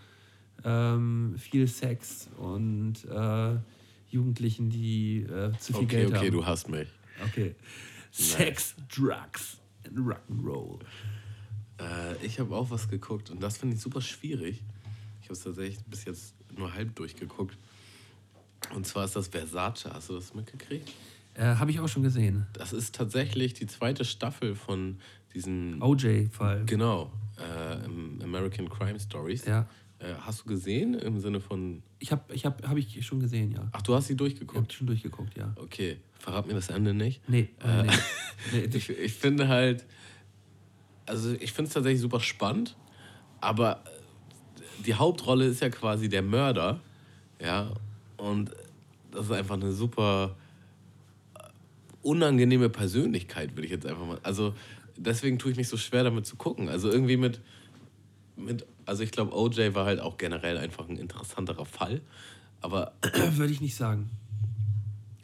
[0.65, 3.57] ähm, viel Sex und äh,
[4.09, 6.27] Jugendlichen, die äh, zu viel okay, Geld okay, haben.
[6.27, 6.89] Okay, du hast mich.
[7.29, 7.55] Okay.
[8.11, 8.31] Nice.
[8.33, 10.81] Sex, Drugs and Rock'n'Roll.
[11.79, 14.63] Äh, ich habe auch was geguckt und das finde ich super schwierig.
[15.21, 17.57] Ich habe es tatsächlich bis jetzt nur halb durchgeguckt.
[18.75, 19.87] Und zwar ist das Versace.
[19.93, 20.91] Hast du das mitgekriegt?
[21.35, 22.47] Äh, Habe ich auch schon gesehen.
[22.53, 24.99] Das ist tatsächlich die zweite Staffel von
[25.35, 26.65] diesem OJ-Fall.
[26.67, 29.45] Genau, äh, American Crime Stories.
[29.47, 29.67] Ja.
[30.01, 31.83] Äh, hast du gesehen im Sinne von.
[31.99, 33.69] Ich habe ich hab, hab ich schon gesehen, ja.
[33.73, 34.57] Ach, du hast sie Ich durchgeguckt?
[34.57, 35.53] habe schon durchgeguckt, ja.
[35.57, 37.27] Okay, verrat mir das Ende nicht.
[37.29, 37.91] Nee, Äh, nee.
[38.53, 38.77] nee.
[38.77, 39.85] Ich, ich finde halt,
[41.07, 42.77] also ich finde es tatsächlich super spannend,
[43.41, 43.85] aber
[44.87, 46.81] die Hauptrolle ist ja quasi der Mörder,
[47.41, 47.71] ja,
[48.21, 48.51] und
[49.11, 50.37] das ist einfach eine super
[52.03, 54.55] unangenehme Persönlichkeit, würde ich jetzt einfach mal, also
[54.97, 57.41] deswegen tue ich mich so schwer damit zu gucken, also irgendwie mit,
[58.37, 62.01] mit also ich glaube, OJ war halt auch generell einfach ein interessanterer Fall,
[62.61, 62.93] aber
[63.33, 64.11] Würde ich nicht sagen.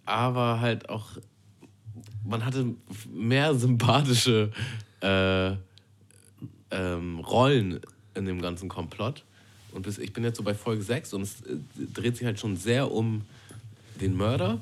[0.04, 1.10] aber halt auch,
[2.24, 2.74] man hatte
[3.12, 4.50] mehr sympathische
[5.00, 5.52] äh,
[6.70, 7.80] ähm, Rollen
[8.14, 9.24] in dem ganzen Komplott.
[9.76, 11.56] Und bis, ich bin jetzt so bei Folge 6 und es äh,
[11.92, 13.22] dreht sich halt schon sehr um
[14.00, 14.58] den Mörder.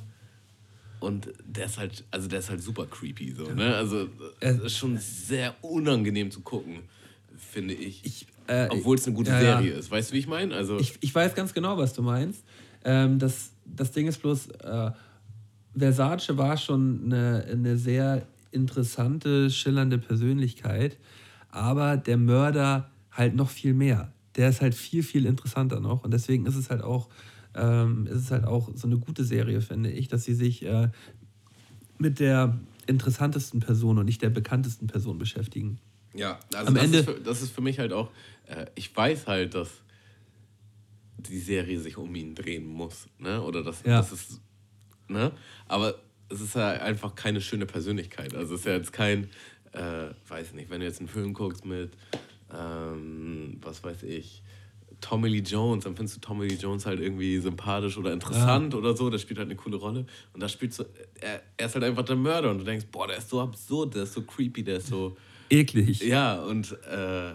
[0.98, 3.76] Und der ist halt, also der ist halt super creepy so, ne?
[3.76, 4.08] Also
[4.40, 6.80] es ist schon sehr unangenehm zu gucken,
[7.36, 8.04] finde ich.
[8.04, 9.58] Ich, äh, Obwohl es eine gute ja, ja.
[9.58, 9.90] Serie ist.
[9.90, 10.54] Weißt du, wie ich meine?
[10.54, 12.42] Also Ich, ich weiß ganz genau, was du meinst.
[12.84, 14.90] Ähm, das, das Ding ist bloß, äh,
[15.76, 20.96] Versace war schon eine, eine sehr interessante, schillernde Persönlichkeit,
[21.50, 24.13] aber der Mörder halt noch viel mehr.
[24.36, 27.08] Der ist halt viel, viel interessanter noch und deswegen ist es halt auch,
[27.54, 30.88] ähm, ist es halt auch so eine gute Serie, finde ich, dass sie sich äh,
[31.98, 35.78] mit der interessantesten Person und nicht der bekanntesten Person beschäftigen.
[36.14, 38.10] Ja, also Am das, Ende- ist für, das ist für mich halt auch,
[38.46, 39.70] äh, ich weiß halt, dass
[41.18, 43.40] die Serie sich um ihn drehen muss, ne?
[43.42, 43.98] Oder dass Ja.
[43.98, 44.40] das ist,
[45.08, 45.32] ne?
[45.66, 45.94] Aber
[46.28, 48.34] es ist ja einfach keine schöne Persönlichkeit.
[48.34, 49.28] Also es ist ja jetzt kein,
[49.72, 51.92] äh, weiß nicht, wenn du jetzt einen Film guckst mit,
[52.58, 54.42] ähm, was weiß ich,
[55.00, 58.96] Tommy Lee Jones, dann findest du Tommy Lee Jones halt irgendwie sympathisch oder interessant oder
[58.96, 60.06] so, der spielt halt eine coole Rolle.
[60.32, 60.84] Und da spielt so,
[61.20, 63.94] er, er ist halt einfach der Mörder und du denkst, boah, der ist so absurd,
[63.94, 65.16] der ist so creepy, der ist so.
[65.50, 66.00] Eklig.
[66.02, 66.96] Ja, und äh,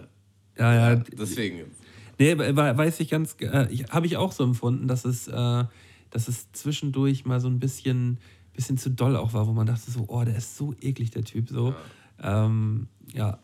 [0.58, 0.96] ja.
[1.16, 1.70] deswegen.
[2.18, 5.28] Nee, we- we- weiß ich ganz, äh, ich, habe ich auch so empfunden, dass es,
[5.28, 5.64] äh,
[6.10, 8.18] dass es zwischendurch mal so ein bisschen,
[8.52, 11.24] bisschen zu doll auch war, wo man dachte so, oh, der ist so eklig, der
[11.24, 11.74] Typ, so.
[12.22, 13.38] Ja, ähm, ja.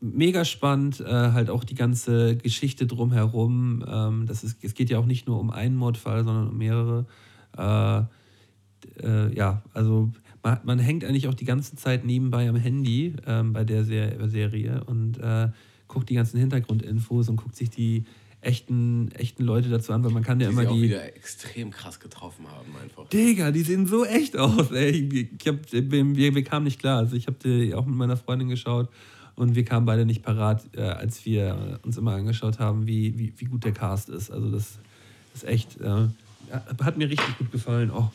[0.00, 3.84] Mega spannend, äh, halt auch die ganze Geschichte drumherum.
[3.86, 7.06] Ähm, das ist, es geht ja auch nicht nur um einen Mordfall, sondern um mehrere.
[7.56, 8.02] Äh,
[9.02, 10.10] äh, ja, also
[10.42, 14.28] man, man hängt eigentlich auch die ganze Zeit nebenbei am Handy ähm, bei der Ser
[14.28, 15.48] Serie und äh,
[15.86, 18.04] guckt die ganzen Hintergrundinfos und guckt sich die
[18.40, 20.82] echten, echten Leute dazu an, weil man kann ja Die immer sie auch die.
[20.82, 23.06] wieder extrem krass getroffen haben, einfach.
[23.08, 24.70] Digga, die sehen so echt aus.
[24.72, 25.28] Ey.
[25.38, 26.98] Ich hab, wir, wir kamen nicht klar.
[26.98, 28.88] Also ich habe die auch mit meiner Freundin geschaut
[29.40, 33.32] und wir kamen beide nicht parat, äh, als wir uns immer angeschaut haben, wie, wie,
[33.38, 34.30] wie gut der Cast ist.
[34.30, 34.78] Also das
[35.34, 36.08] ist echt, äh,
[36.82, 37.90] hat mir richtig gut gefallen.
[37.90, 38.10] Oh.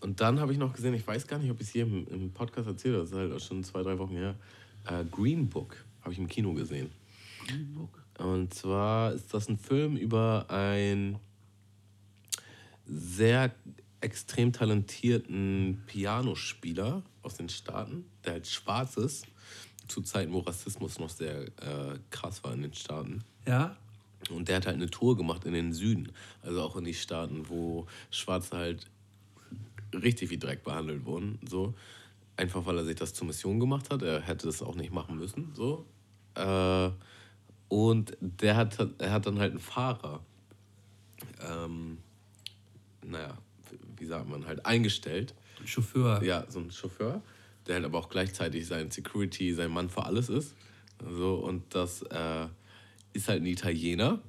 [0.00, 2.06] Und dann habe ich noch gesehen, ich weiß gar nicht, ob ich es hier im,
[2.08, 4.34] im Podcast erzählt habe, das ist halt auch schon zwei, drei Wochen her.
[4.86, 6.90] Äh, Green Book habe ich im Kino gesehen.
[8.18, 11.18] Und zwar ist das ein Film über einen
[12.84, 13.54] sehr
[14.02, 19.26] extrem talentierten Pianospieler aus den Staaten, der halt schwarz ist,
[19.88, 23.22] zu Zeiten, wo Rassismus noch sehr äh, krass war in den Staaten.
[23.46, 23.76] Ja,
[24.30, 26.12] Und der hat halt eine Tour gemacht in den Süden,
[26.42, 28.86] also auch in die Staaten, wo Schwarze halt
[29.92, 31.38] richtig wie Dreck behandelt wurden.
[31.48, 31.74] So.
[32.36, 34.02] Einfach weil er sich das zur Mission gemacht hat.
[34.02, 35.52] Er hätte das auch nicht machen müssen.
[35.54, 35.84] So.
[36.34, 36.90] Äh,
[37.68, 40.20] und der hat, er hat dann halt einen Fahrer,
[41.40, 41.98] ähm,
[43.02, 43.36] naja,
[43.96, 45.34] wie sagt man, halt eingestellt.
[45.64, 46.22] Chauffeur.
[46.22, 47.22] Ja, so ein Chauffeur,
[47.66, 50.54] der halt aber auch gleichzeitig sein Security, sein Mann für alles ist.
[51.16, 52.46] So, und das äh,
[53.12, 54.20] ist halt ein Italiener,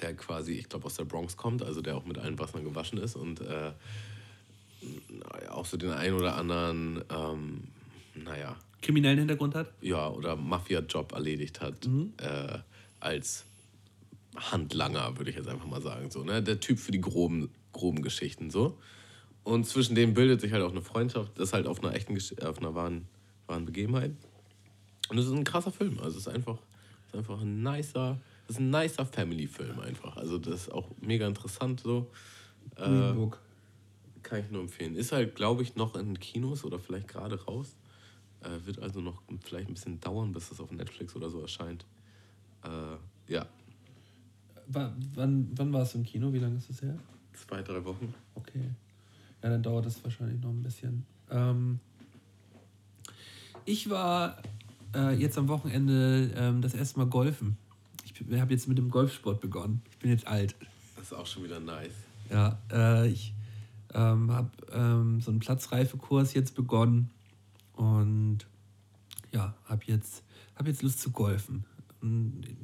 [0.00, 2.98] der quasi, ich glaube, aus der Bronx kommt, also der auch mit allen Wassern gewaschen
[2.98, 3.72] ist und äh,
[5.50, 7.64] auch so den einen oder anderen, ähm,
[8.14, 9.72] naja, Kriminellen Hintergrund hat?
[9.82, 11.86] ja, oder Mafia-Job erledigt hat
[12.18, 12.58] äh,
[12.98, 13.44] als
[14.36, 16.10] Handlanger, würde ich jetzt einfach mal sagen.
[16.10, 16.42] So, ne?
[16.42, 18.50] Der Typ für die groben, groben Geschichten.
[18.50, 18.78] so.
[19.44, 22.16] Und zwischen denen bildet sich halt auch eine Freundschaft, das ist halt auf einer echten
[22.44, 23.06] auf einer wahren,
[23.46, 24.12] wahren Begebenheit.
[25.08, 25.98] Und es ist ein krasser Film.
[25.98, 26.58] Also es ist einfach,
[27.08, 30.16] es ist einfach ein nicer, es ist ein nicer Family-Film einfach.
[30.16, 32.10] Also das ist auch mega interessant so.
[32.76, 33.40] Äh, Green Book.
[34.22, 34.94] kann ich nur empfehlen.
[34.94, 37.74] Ist halt, glaube ich, noch in Kinos oder vielleicht gerade raus.
[38.42, 41.84] Äh, wird also noch vielleicht ein bisschen dauern, bis das auf Netflix oder so erscheint.
[42.62, 43.46] Äh, ja,
[44.66, 46.32] Wa- Wann, wann war es im Kino?
[46.32, 46.96] Wie lange ist es her?
[47.32, 48.14] zwei, drei Wochen.
[48.34, 48.70] Okay.
[49.42, 51.06] Ja, dann dauert das wahrscheinlich noch ein bisschen.
[51.30, 51.80] Ähm,
[53.64, 54.36] ich war
[54.94, 57.56] äh, jetzt am Wochenende ähm, das erste Mal golfen.
[58.04, 59.82] Ich habe jetzt mit dem Golfsport begonnen.
[59.90, 60.54] Ich bin jetzt alt.
[60.96, 61.92] Das ist auch schon wieder nice.
[62.30, 63.32] Ja, äh, ich
[63.94, 67.10] ähm, habe ähm, so einen Platzreifekurs jetzt begonnen
[67.74, 68.46] und
[69.32, 70.22] ja, habe jetzt,
[70.54, 71.64] hab jetzt Lust zu golfen.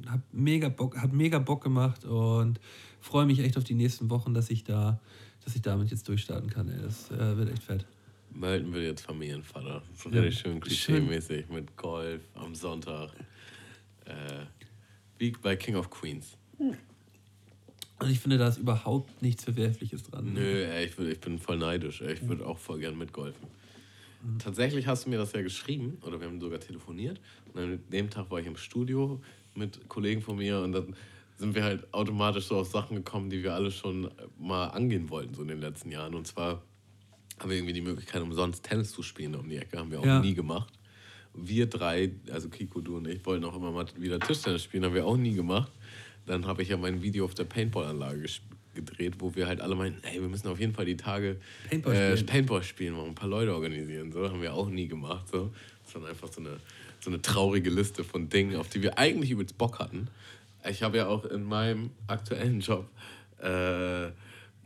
[0.07, 2.59] Hab mega Bock, hat mega Bock gemacht und
[3.01, 4.99] freue mich echt auf die nächsten Wochen, dass ich da,
[5.47, 6.67] dass ich damit jetzt durchstarten kann.
[6.67, 6.81] Ey.
[6.81, 7.85] Das äh, wird echt fett.
[8.33, 9.81] Melden wir jetzt Familienvater.
[9.95, 10.19] So Ja.
[10.19, 13.11] richtig schön klischee-mäßig mit Golf am Sonntag.
[14.03, 14.11] Äh,
[15.17, 16.35] wie bei King of Queens.
[16.59, 20.33] Und ich finde, da ist überhaupt nichts Verwerfliches dran.
[20.33, 22.01] Nö, ey, ich, würd, ich bin voll neidisch.
[22.01, 22.15] Ey.
[22.15, 23.47] Ich würde auch voll gern mitgolfen.
[24.39, 27.21] Tatsächlich hast du mir das ja geschrieben, oder wir haben sogar telefoniert.
[27.53, 29.21] Und an dem Tag war ich im Studio
[29.55, 30.93] mit Kollegen von mir und dann
[31.37, 34.09] sind wir halt automatisch so auf Sachen gekommen, die wir alle schon
[34.39, 36.15] mal angehen wollten, so in den letzten Jahren.
[36.15, 36.63] Und zwar
[37.39, 39.77] haben wir irgendwie die Möglichkeit, umsonst Tennis zu spielen um die Ecke.
[39.77, 40.19] Haben wir auch Ja.
[40.19, 40.73] nie gemacht.
[41.35, 44.95] Wir drei, also Kiko, du und ich, wollten auch immer mal wieder Tischtennis spielen, haben
[44.95, 45.71] wir auch nie gemacht.
[46.25, 48.25] Dann habe ich ja mein Video auf der Paintball-Anlage
[48.73, 51.37] gedreht, wo wir halt alle meinten, ey, wir müssen auf jeden Fall die Tage
[51.69, 52.25] Paintball äh, spielen.
[52.25, 54.11] Paintball spielen, mal ein paar Leute organisieren.
[54.11, 55.27] So haben wir auch nie gemacht.
[55.31, 55.51] So.
[55.85, 56.57] Das war einfach so eine,
[56.99, 60.07] so eine traurige Liste von Dingen, auf die wir eigentlich übelst Bock hatten.
[60.69, 62.89] Ich habe ja auch in meinem aktuellen Job
[63.41, 64.11] äh,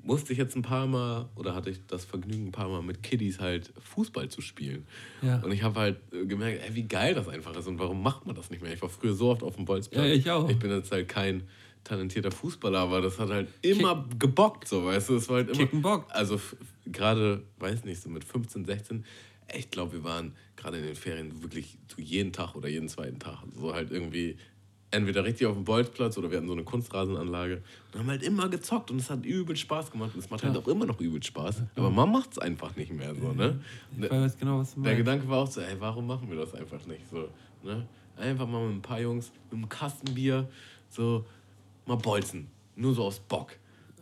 [0.04, 3.04] musste ich jetzt ein paar Mal oder hatte ich das Vergnügen, ein paar Mal mit
[3.04, 4.88] Kiddies halt Fußball zu spielen.
[5.22, 5.40] Ja.
[5.42, 8.26] Und ich habe halt äh, gemerkt, ey, wie geil das einfach ist und warum macht
[8.26, 8.74] man das nicht mehr?
[8.74, 10.06] Ich war früher so oft auf dem Bolzplatz.
[10.06, 10.50] Ja, ich auch.
[10.50, 11.44] Ich bin jetzt halt kein
[11.84, 15.16] talentierter Fußballer, aber das hat halt immer gebockt, so, weißt du?
[15.16, 15.58] Es war halt immer.
[15.58, 16.06] Kicken Bock.
[16.10, 16.40] Also
[16.86, 19.06] gerade, weiß nicht, so mit 15, 16,
[19.48, 22.88] ey, ich glaube, wir waren gerade in den Ferien wirklich so jeden Tag oder jeden
[22.88, 23.44] zweiten Tag.
[23.56, 24.38] So halt irgendwie
[24.92, 27.62] entweder richtig auf dem Bolzplatz oder wir hatten so eine Kunstrasenanlage
[27.94, 30.56] und haben halt immer gezockt und es hat übel Spaß gemacht und es macht halt
[30.58, 31.64] auch immer noch übel Spaß.
[31.76, 33.60] Aber man macht es einfach nicht mehr so, ne?
[34.00, 35.06] Ich weiß genau, was du Der meinst.
[35.06, 37.30] Gedanke war auch so, ey, warum machen wir das einfach nicht so?
[37.64, 37.88] Ne?
[38.18, 40.50] Einfach mal mit ein paar Jungs, mit einem Kastenbier,
[40.90, 41.26] so
[41.86, 42.48] mal bolzen.
[42.76, 43.54] Nur so aus Bock.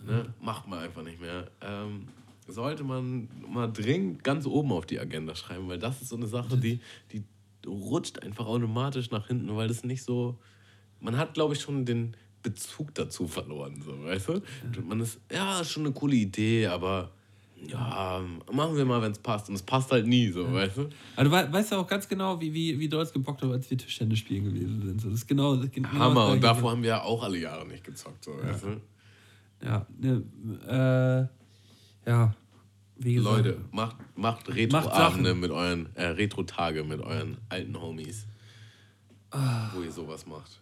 [0.06, 0.34] Ne?
[0.42, 1.50] Macht man einfach nicht mehr.
[1.62, 2.08] Ähm,
[2.48, 6.28] sollte man mal dringend ganz oben auf die Agenda schreiben, weil das ist so eine
[6.28, 6.80] Sache, die,
[7.12, 7.24] die
[7.68, 10.38] rutscht einfach automatisch nach hinten, weil das nicht so.
[11.02, 14.42] Man hat, glaube ich, schon den Bezug dazu verloren, so, weißt du?
[14.88, 17.12] Man ist, ja, ist schon eine coole Idee, aber
[17.68, 18.22] ja,
[18.54, 19.50] machen wir mal, wenn es passt.
[19.50, 20.90] Und es passt halt nie, so, weißt du?
[21.18, 23.70] Du wei- weißt ja auch ganz genau, wie, wie, wie doll es gebockt hat, als
[23.70, 25.02] wir Tischtennis spielen gewesen sind.
[25.02, 26.28] So, das ist genau, das genau das Hammer.
[26.28, 28.82] Und davor haben wir ja auch alle Jahre nicht gezockt, so, weißt du?
[29.66, 31.30] Ja, ne,
[32.06, 32.34] äh, ja,
[32.98, 33.36] wie gesagt.
[33.46, 38.26] Leute, macht, macht Retro-Abende mit euren, äh, Retro-Tage mit euren alten Homies.
[39.32, 39.70] Ah.
[39.76, 40.62] Wo ihr sowas macht.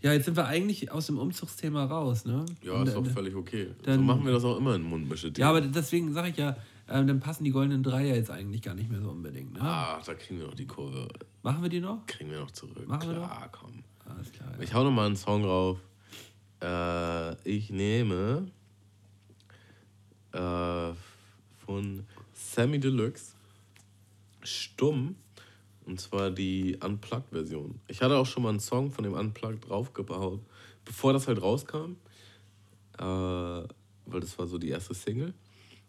[0.00, 2.46] Ja, jetzt sind wir eigentlich aus dem Umzugsthema raus, ne?
[2.62, 3.68] Ja, Und, ist doch äh, völlig okay.
[3.78, 5.32] so dann- machen wir das auch immer in Mundmische.
[5.36, 6.56] Ja, aber deswegen sage ich ja,
[6.88, 9.52] ähm, dann passen die goldenen Dreier jetzt eigentlich gar nicht mehr so unbedingt.
[9.54, 9.60] Ne?
[9.60, 11.08] Ah, da kriegen wir noch die Kurve.
[11.42, 12.06] Machen wir die noch?
[12.06, 12.86] Kriegen wir noch zurück.
[12.86, 13.82] Machen wir Klar, komm.
[14.06, 14.52] Alles klar.
[14.56, 14.62] Ja.
[14.62, 15.78] Ich hau noch mal einen Song drauf.
[16.62, 18.50] Äh, ich nehme
[20.32, 20.92] äh,
[21.66, 23.32] von Sammy Deluxe
[24.42, 25.16] Stumm.
[25.88, 27.80] Und zwar die Unplugged-Version.
[27.88, 30.42] Ich hatte auch schon mal einen Song von dem Unplugged draufgebaut,
[30.84, 31.96] bevor das halt rauskam.
[32.98, 35.32] Äh, weil das war so die erste Single.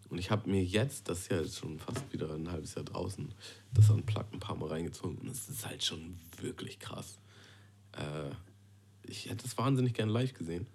[0.09, 2.85] Und ich habe mir jetzt, das ist ja jetzt schon fast wieder ein halbes Jahr
[2.85, 3.33] draußen,
[3.73, 5.17] das Unplugged ein paar Mal reingezogen.
[5.17, 7.19] Und es ist halt schon wirklich krass.
[7.91, 8.31] Äh,
[9.03, 10.65] ich hätte es wahnsinnig gern live gesehen.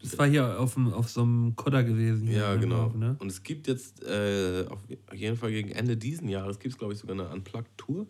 [0.00, 2.30] Das war hier auf, dem, auf so einem Kodder gewesen.
[2.32, 2.84] Ja, genau.
[2.84, 3.16] Dorf, ne?
[3.18, 4.80] Und es gibt jetzt äh, auf
[5.12, 8.06] jeden Fall gegen Ende diesen Jahres gibt es, glaube ich, sogar eine Unplugged-Tour.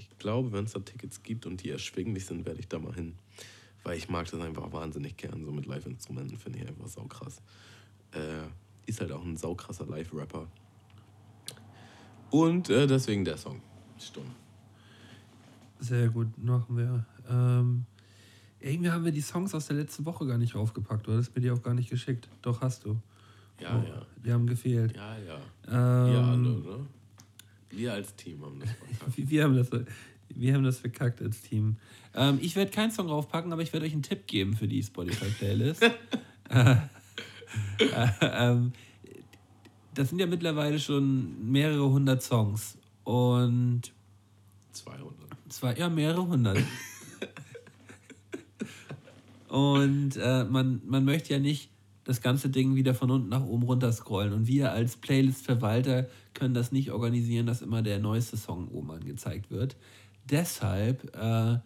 [0.00, 2.94] Ich glaube, wenn es da Tickets gibt und die erschwinglich sind, werde ich da mal
[2.94, 3.14] hin.
[3.84, 5.44] Weil ich mag das einfach wahnsinnig gern.
[5.44, 7.42] So mit Live-Instrumenten finde ich einfach saukrass.
[8.12, 8.46] Äh,
[8.86, 10.46] ist halt auch ein saukrasser Live-Rapper.
[12.30, 13.60] Und äh, deswegen der Song.
[13.98, 14.26] Stumm.
[15.78, 17.04] Sehr gut, machen wir.
[17.28, 17.84] Ähm,
[18.60, 21.06] irgendwie haben wir die Songs aus der letzten Woche gar nicht raufgepackt.
[21.06, 22.28] Du hattest mir die auch gar nicht geschickt.
[22.42, 23.00] Doch, hast du.
[23.60, 24.06] Ja, Oh, ja.
[24.24, 24.94] Die haben gefehlt.
[24.96, 25.36] Ja, ja.
[25.66, 26.86] Ähm, Wir alle, ne?
[27.70, 29.16] Wir als Team haben das verkackt.
[29.30, 29.70] Wir, haben das,
[30.28, 31.76] wir haben das verkackt als Team.
[32.14, 34.82] Ähm, ich werde keinen Song raufpacken, aber ich werde euch einen Tipp geben für die
[34.82, 35.82] Spotify-Playlist.
[35.82, 35.90] äh,
[37.78, 38.72] äh, ähm,
[39.94, 42.76] das sind ja mittlerweile schon mehrere hundert Songs.
[43.04, 43.92] Und
[44.72, 45.14] 200.
[45.48, 46.58] zwar ja mehrere hundert.
[49.48, 51.70] Und äh, man, man möchte ja nicht
[52.10, 54.32] das ganze Ding wieder von unten nach oben runter scrollen.
[54.32, 59.52] Und wir als Playlist-Verwalter können das nicht organisieren, dass immer der neueste Song oben angezeigt
[59.52, 59.76] wird.
[60.28, 61.58] Deshalb äh,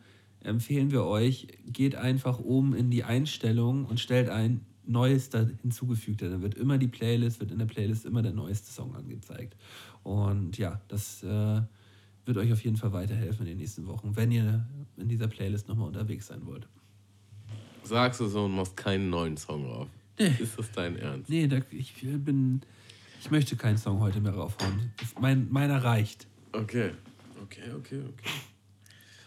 [0.47, 6.21] empfehlen wir euch, geht einfach oben in die Einstellungen und stellt ein neues da hinzugefügt.
[6.21, 9.57] Dann wird immer die Playlist, wird in der Playlist immer der neueste Song angezeigt.
[10.03, 11.63] Und ja, das äh,
[12.27, 14.67] wird euch auf jeden Fall weiterhelfen in den nächsten Wochen, wenn ihr
[14.99, 16.69] in dieser Playlist nochmal unterwegs sein wollt.
[17.83, 19.89] Sagst du so und machst keinen neuen Song drauf.
[20.19, 20.35] Nee.
[20.39, 21.29] Ist das dein Ernst?
[21.29, 22.61] Nee, da, ich bin.
[23.21, 24.93] Ich möchte keinen Song heute mehr raufhauen.
[25.21, 26.27] Mein, meiner reicht.
[26.53, 26.91] Okay.
[27.43, 28.31] Okay, okay, okay.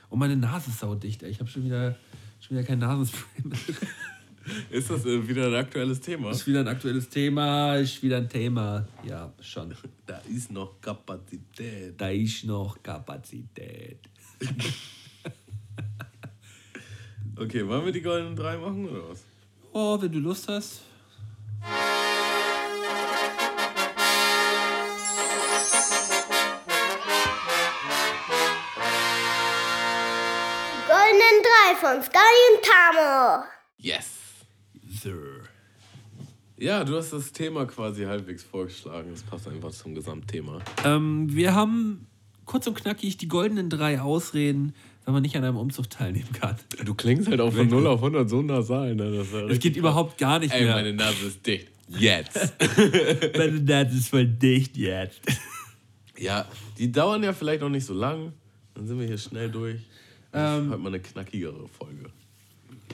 [0.09, 1.31] Und meine Nase ist saudicht, ey.
[1.31, 1.95] Ich habe schon wieder,
[2.39, 3.57] schon wieder kein Nasenspray mehr.
[4.69, 6.31] Ist das äh, wieder ein aktuelles Thema?
[6.31, 8.87] Ist wieder ein aktuelles Thema, ist wieder ein Thema.
[9.05, 9.75] Ja, schon.
[10.05, 11.99] Da ist noch Kapazität.
[11.99, 13.99] Da ist noch Kapazität.
[17.39, 19.23] Okay, wollen wir die goldenen drei machen oder was?
[19.79, 20.81] Oh, wenn du Lust hast.
[30.73, 32.17] Die goldenen drei von Sky
[32.49, 33.43] und Tamo.
[33.77, 34.07] Yes.
[34.99, 35.43] Sir.
[36.57, 39.11] Ja, du hast das Thema quasi halbwegs vorgeschlagen.
[39.11, 40.59] Das passt einfach zum Gesamtthema.
[40.85, 42.07] Ähm, wir haben
[42.45, 44.73] kurz und knackig die goldenen drei Ausreden,
[45.07, 46.57] wenn man nicht an einem Umzug teilnehmen kann.
[46.83, 48.93] Du klingst halt auch von 0 auf 100 so nasal.
[48.93, 49.09] Ne?
[49.09, 50.75] Das Es geht überhaupt gar nicht Ey, mehr.
[50.75, 51.69] meine Nase ist dicht.
[51.87, 52.53] Jetzt.
[53.37, 55.21] Meine Nase ist voll dicht jetzt.
[56.17, 56.45] ja,
[56.77, 58.33] die dauern ja vielleicht auch nicht so lang.
[58.73, 59.79] Dann sind wir hier schnell durch.
[60.33, 62.09] Das ist halt mal eine knackigere Folge.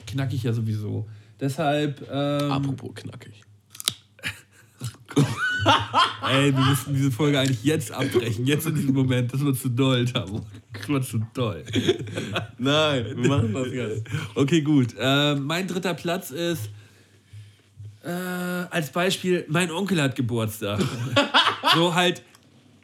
[0.06, 1.08] Knackig ja sowieso.
[1.40, 3.42] Deshalb, ähm, Apropos knackig.
[6.30, 8.46] ey, wir müssen diese Folge eigentlich jetzt abbrechen.
[8.46, 9.32] Jetzt in diesem Moment.
[9.32, 10.44] Das wird zu doll, Tamo.
[10.72, 11.64] Das wird zu doll.
[12.58, 14.04] Nein, wir machen das jetzt.
[14.34, 14.94] Okay, gut.
[14.98, 16.68] Äh, mein dritter Platz ist
[18.04, 20.80] äh, als Beispiel, mein Onkel hat Geburtstag.
[21.74, 22.22] so halt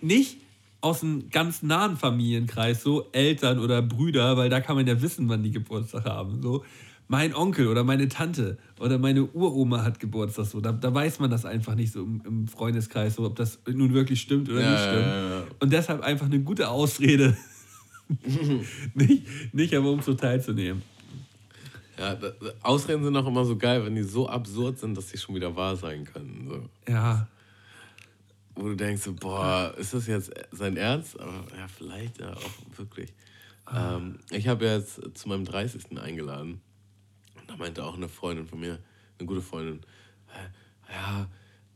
[0.01, 0.39] nicht
[0.81, 5.29] aus einem ganz nahen Familienkreis, so Eltern oder Brüder, weil da kann man ja wissen,
[5.29, 6.41] wann die Geburtstag haben.
[6.43, 6.65] So,
[7.11, 10.47] mein Onkel oder meine Tante oder meine Uroma hat Geburtstag.
[10.47, 13.59] So, da, da weiß man das einfach nicht so im, im Freundeskreis, so, ob das
[13.67, 15.07] nun wirklich stimmt oder Ja, nicht stimmt.
[15.07, 15.43] ja.
[15.59, 17.37] Und deshalb einfach eine gute Ausrede,
[18.95, 20.83] nicht, nicht am Umzug teilzunehmen.
[21.99, 22.17] Ja,
[22.63, 25.55] Ausreden sind auch immer so geil, wenn die so absurd sind, dass sie schon wieder
[25.57, 26.47] wahr sein können.
[26.49, 26.93] So.
[26.93, 27.27] Ja,
[28.55, 31.19] Wo du denkst, so, boah, ist das jetzt sein Ernst?
[31.19, 33.13] Aber ja, vielleicht ja auch wirklich.
[33.75, 35.99] Ähm, ich habe ja jetzt zu meinem 30.
[35.99, 36.61] eingeladen.
[37.51, 38.79] Da meinte auch eine Freundin von mir,
[39.19, 39.81] eine gute Freundin,
[40.29, 41.29] äh, ja,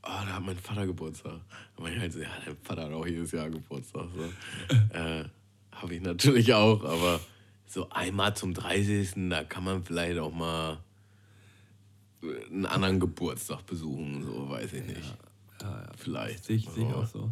[0.03, 1.41] oh, da hat mein Vater Geburtstag.
[1.77, 4.07] Da meinte ich halt so, ja, dein Vater hat auch jedes Jahr Geburtstag.
[4.15, 4.77] So.
[4.97, 5.25] äh,
[5.73, 7.21] habe ich natürlich auch, aber
[7.67, 9.29] so einmal zum 30.
[9.31, 10.79] da kann man vielleicht auch mal
[12.23, 15.15] einen anderen Geburtstag besuchen, so weiß ich nicht.
[15.97, 16.45] Vielleicht.
[16.45, 17.31] sehe ich, sehe ich auch so.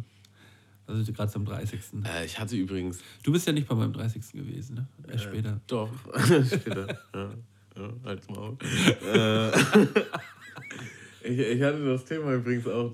[0.85, 1.79] Also gerade zum 30.
[2.03, 2.99] Äh, ich hatte übrigens.
[3.23, 4.33] Du bist ja nicht bei meinem 30.
[4.33, 4.87] gewesen, ne?
[5.07, 5.61] Erst später.
[5.67, 5.89] Doch,
[6.45, 6.99] später.
[7.75, 8.57] Ja, halt's Maul.
[8.61, 9.51] äh,
[11.23, 12.93] ich, ich hatte das Thema übrigens auch.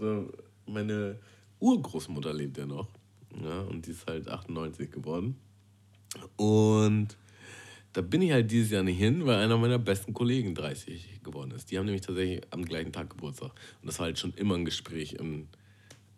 [0.65, 1.19] Meine
[1.59, 2.87] Urgroßmutter lebt ja noch.
[3.43, 5.35] Ja, und die ist halt 98 geworden.
[6.35, 7.17] Und
[7.93, 11.51] da bin ich halt dieses Jahr nicht hin, weil einer meiner besten Kollegen 30 geworden
[11.51, 11.71] ist.
[11.71, 13.51] Die haben nämlich tatsächlich am gleichen Tag Geburtstag.
[13.81, 15.47] Und das war halt schon immer ein Gespräch in,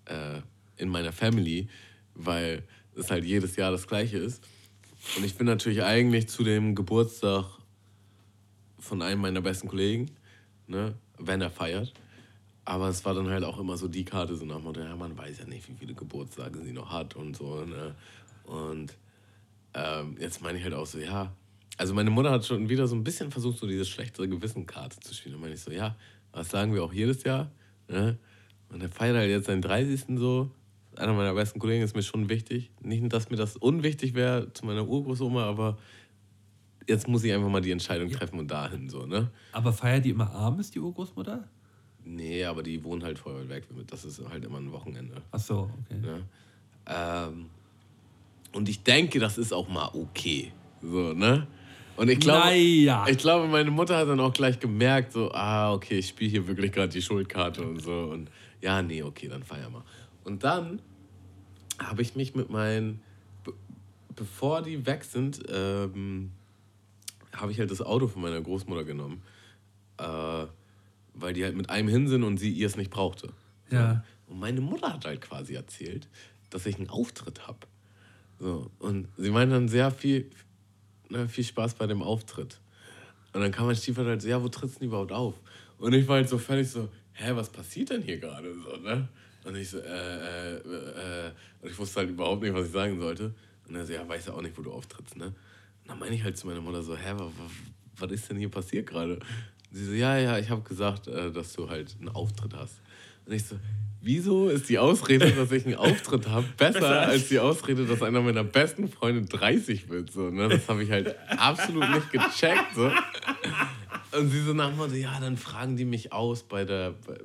[0.05, 0.41] äh,
[0.77, 1.67] in meiner Family,
[2.13, 2.63] weil
[2.95, 4.43] es halt jedes Jahr das gleiche ist.
[5.17, 7.45] Und ich bin natürlich eigentlich zu dem Geburtstag
[8.81, 10.11] von einem meiner besten Kollegen,
[10.67, 11.93] ne, wenn er feiert.
[12.65, 14.95] Aber es war dann halt auch immer so die Karte, so nach dem Motto, ja,
[14.95, 17.65] man weiß ja nicht, wie viele Geburtstage sie noch hat und so.
[17.65, 17.95] Ne?
[18.43, 18.95] Und
[19.73, 21.31] ähm, jetzt meine ich halt auch so, ja,
[21.77, 25.13] also meine Mutter hat schon wieder so ein bisschen versucht, so diese schlechtere Gewissenkarte zu
[25.15, 25.35] spielen.
[25.35, 25.95] Und meine ich so, ja,
[26.31, 27.51] das sagen wir auch jedes Jahr.
[27.87, 28.17] Ne?
[28.69, 30.17] Und er feiert halt jetzt seinen 30.
[30.17, 30.51] so.
[30.95, 32.69] Einer meiner besten Kollegen ist mir schon wichtig.
[32.81, 35.77] Nicht, dass mir das unwichtig wäre zu meiner Urgroßoma, aber
[36.91, 39.31] jetzt muss ich einfach mal die Entscheidung treffen und dahin so, ne?
[39.53, 41.47] Aber feiert die immer abends, die Urgroßmutter?
[42.03, 43.63] Nee, aber die wohnen halt voll weg.
[43.87, 45.21] Das ist halt immer ein Wochenende.
[45.31, 45.99] Ach so, okay.
[45.99, 46.23] Ne?
[46.87, 47.45] Ähm,
[48.53, 50.51] und ich denke, das ist auch mal okay.
[50.81, 51.47] So, ne?
[51.97, 53.05] Und ich glaube, Naja.
[53.07, 56.47] ich glaube, meine Mutter hat dann auch gleich gemerkt, so, ah, okay, ich spiele hier
[56.47, 58.09] wirklich gerade die Schuldkarte und so.
[58.11, 58.29] Und
[58.61, 59.83] ja, nee, okay, dann feier mal.
[60.23, 60.81] Und dann
[61.79, 63.01] habe ich mich mit meinen,
[63.43, 63.53] be
[64.15, 66.31] bevor die weg sind, ähm,
[67.33, 69.21] habe ich halt das Auto von meiner Großmutter genommen.
[69.97, 70.45] Äh,
[71.13, 73.29] weil die halt mit einem hin sind und sie ihr es nicht brauchte.
[73.69, 74.03] Ja.
[74.27, 76.07] Und meine Mutter hat halt quasi erzählt,
[76.49, 77.59] dass ich einen Auftritt habe.
[78.39, 80.31] So, und sie meinte dann sehr viel,
[81.09, 82.59] ne, viel Spaß bei dem Auftritt.
[83.33, 85.35] Und dann kam mein Stiefvater halt so, ja, wo trittst du denn überhaupt auf?
[85.77, 88.53] Und ich war halt so völlig so, hä, was passiert denn hier gerade?
[88.53, 89.07] So, ne?
[89.43, 91.31] Und ich so, äh, äh, äh,
[91.61, 93.33] und ich wusste halt überhaupt nicht, was ich sagen sollte.
[93.67, 95.33] Und er so, ja, weiß ja auch nicht, wo du auftrittst, ne?
[95.87, 97.31] Dann meine ich halt zu meiner Mutter so, hä, was,
[97.97, 99.19] was ist denn hier passiert gerade?
[99.71, 102.81] Sie so, ja, ja, ich habe gesagt, äh, dass du halt einen Auftritt hast.
[103.25, 103.55] Und ich so,
[104.01, 108.21] wieso ist die Ausrede, dass ich einen Auftritt habe, besser als die Ausrede, dass einer
[108.21, 110.11] meiner besten Freunde 30 wird?
[110.11, 110.49] So, ne?
[110.49, 112.75] Das habe ich halt absolut nicht gecheckt.
[112.75, 112.91] So.
[114.17, 116.95] Und sie so nach Motto, ja, dann fragen die mich aus bei der.
[117.07, 117.17] Bei,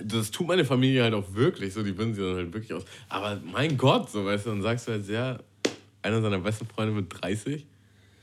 [0.00, 2.84] das tut meine Familie halt auch wirklich so, die würden sie dann halt wirklich aus.
[3.08, 5.38] Aber mein Gott, so weißt du, dann sagst du halt, ja,
[6.02, 7.66] einer seiner besten Freunde mit 30.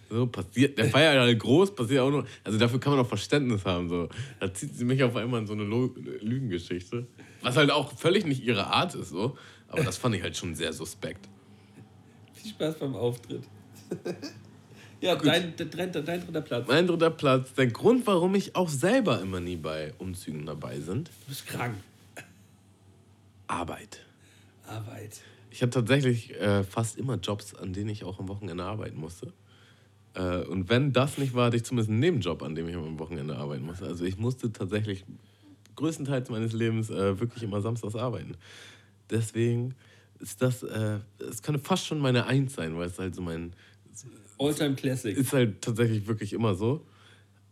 [0.10, 2.26] So, passiert, der feiert halt groß, passiert auch noch.
[2.44, 3.90] Also dafür kann man auch Verständnis haben.
[3.90, 4.10] So.
[4.40, 7.08] Da zieht sie mich auf einmal in so eine Lügengeschichte.
[7.42, 9.38] Was halt auch völlig nicht ihre Art ist, so.
[9.68, 11.28] Aber das fand ich halt schon sehr suspekt.
[12.34, 13.44] Viel Spaß beim Auftritt.
[15.02, 16.68] ja, dein, dein, dein, dein dritter Platz.
[16.68, 21.08] Mein dritter Platz, der Grund, warum ich auch selber immer nie bei Umzügen dabei sind,
[21.08, 21.76] Du bist krank.
[23.48, 24.02] Arbeit.
[24.68, 25.22] Arbeit.
[25.52, 29.34] Ich hatte tatsächlich äh, fast immer Jobs, an denen ich auch am Wochenende arbeiten musste.
[30.16, 33.00] Äh, und wenn das nicht war, hatte ich zumindest einen Nebenjob, an dem ich am
[33.00, 33.86] Wochenende arbeiten musste.
[33.86, 35.06] Also ich musste tatsächlich
[35.76, 38.36] größtenteils meines Lebens äh, wirklich immer samstags arbeiten.
[39.10, 39.76] Deswegen
[40.20, 43.54] ist das, äh, es könnte fast schon meine Eins sein, weil es halt so mein,
[44.38, 45.16] Alltime Classic.
[45.16, 46.86] ist halt tatsächlich wirklich immer so.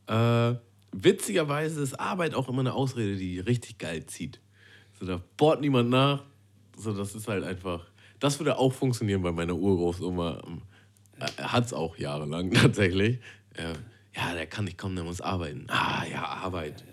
[0.08, 0.56] Äh,
[0.92, 4.40] witzigerweise ist Arbeit auch immer eine Ausrede, die richtig geil zieht.
[5.00, 6.24] So, da bohrt niemand nach.
[6.78, 7.86] So, das ist halt einfach.
[8.20, 10.42] Das würde auch funktionieren bei meiner Urgroßoma.
[11.20, 13.20] Hat es auch jahrelang tatsächlich.
[13.56, 13.74] Äh,
[14.16, 15.66] ja, der kann nicht kommen, der muss arbeiten.
[15.70, 16.84] Ah, ja, Arbeit.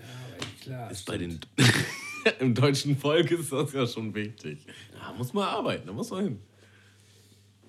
[0.63, 0.91] Klar.
[0.91, 1.41] Ist bei den.
[2.41, 4.67] Im deutschen Volk ist das ja schon wichtig.
[4.95, 6.39] Ja, muss man arbeiten, da muss man hin.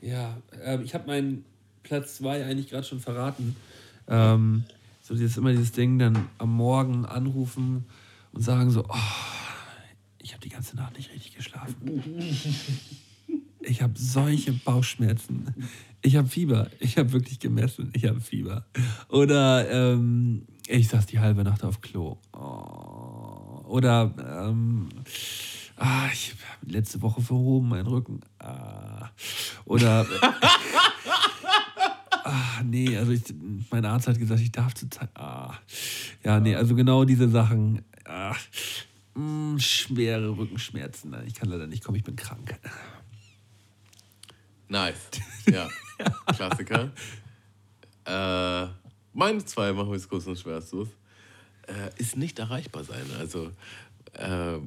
[0.02, 1.46] Ja, äh, ich habe meinen
[1.84, 3.56] Platz 2 eigentlich gerade schon verraten.
[4.08, 4.66] Ähm,
[5.02, 7.86] so dieses immer dieses Ding, dann am Morgen anrufen
[8.34, 8.96] und sagen so, oh,
[10.20, 12.04] ich habe die ganze Nacht nicht richtig geschlafen.
[13.64, 15.54] Ich habe solche Bauchschmerzen.
[16.02, 16.70] Ich habe Fieber.
[16.80, 17.92] Ich habe wirklich gemessen.
[17.94, 18.66] Ich habe Fieber.
[19.10, 22.18] Oder ähm, ich saß die halbe Nacht auf Klo.
[22.34, 23.64] Oh.
[23.68, 24.90] Oder ähm,
[25.78, 28.22] ah, ich habe letzte Woche verhoben meinen Rücken.
[28.40, 29.10] Ah.
[29.66, 30.06] Oder
[32.24, 33.22] ah, nee, also ich,
[33.70, 35.10] mein Arzt hat gesagt, ich darf zurzeit.
[35.16, 35.54] Ah.
[36.24, 37.84] Ja, nee, also genau diese Sachen.
[38.06, 38.36] Ah.
[39.14, 41.16] Mm, schwere Rückenschmerzen.
[41.28, 42.58] Ich kann leider nicht kommen, ich bin krank.
[44.72, 45.10] Nice.
[45.52, 45.68] Ja,
[46.34, 46.92] Klassiker.
[48.06, 48.68] Äh,
[49.12, 50.88] meine zwei, machen wir es kurz und schwerstlos,
[51.68, 53.04] äh, ist nicht erreichbar sein.
[53.20, 53.52] Also
[54.14, 54.60] äh,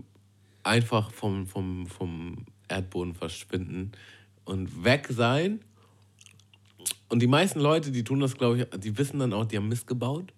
[0.63, 3.93] einfach vom, vom, vom Erdboden verschwinden
[4.45, 5.61] und weg sein.
[7.09, 9.71] Und die meisten Leute, die tun das, glaube ich, die wissen dann auch, die haben
[9.71, 10.35] Mist gebaut.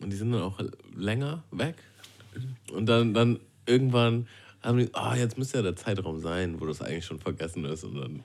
[0.00, 0.58] Und die sind dann auch
[0.92, 1.76] länger weg.
[2.72, 4.26] Und dann, dann irgendwann
[4.60, 7.84] haben die, ah, jetzt müsste ja der Zeitraum sein, wo das eigentlich schon vergessen ist.
[7.84, 8.24] Und dann,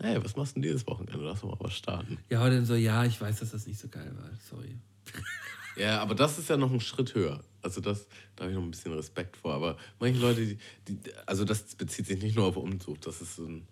[0.00, 1.24] hey, was machst du denn dieses Wochenende?
[1.24, 2.18] Lass mal was starten.
[2.28, 4.30] Ja, dann so, ja, ich weiß, dass das nicht so geil war.
[4.48, 4.76] Sorry.
[5.76, 7.40] Ja, aber das ist ja noch ein Schritt höher.
[7.62, 8.06] Also das,
[8.36, 9.54] da habe ich noch ein bisschen Respekt vor.
[9.54, 10.58] Aber manche Leute, die,
[10.88, 13.66] die, also das bezieht sich nicht nur auf Umzug, das ist so ein,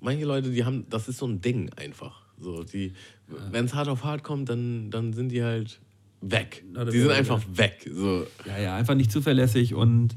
[0.00, 2.22] manche Leute, die haben, das ist so ein Ding einfach.
[2.38, 2.94] So, die,
[3.26, 5.80] wenn es hart auf hart kommt, dann, dann sind die halt
[6.20, 6.64] weg.
[6.92, 7.88] Die sind einfach weg.
[7.92, 8.26] So.
[8.46, 9.74] Ja, ja, einfach nicht zuverlässig.
[9.74, 10.16] Und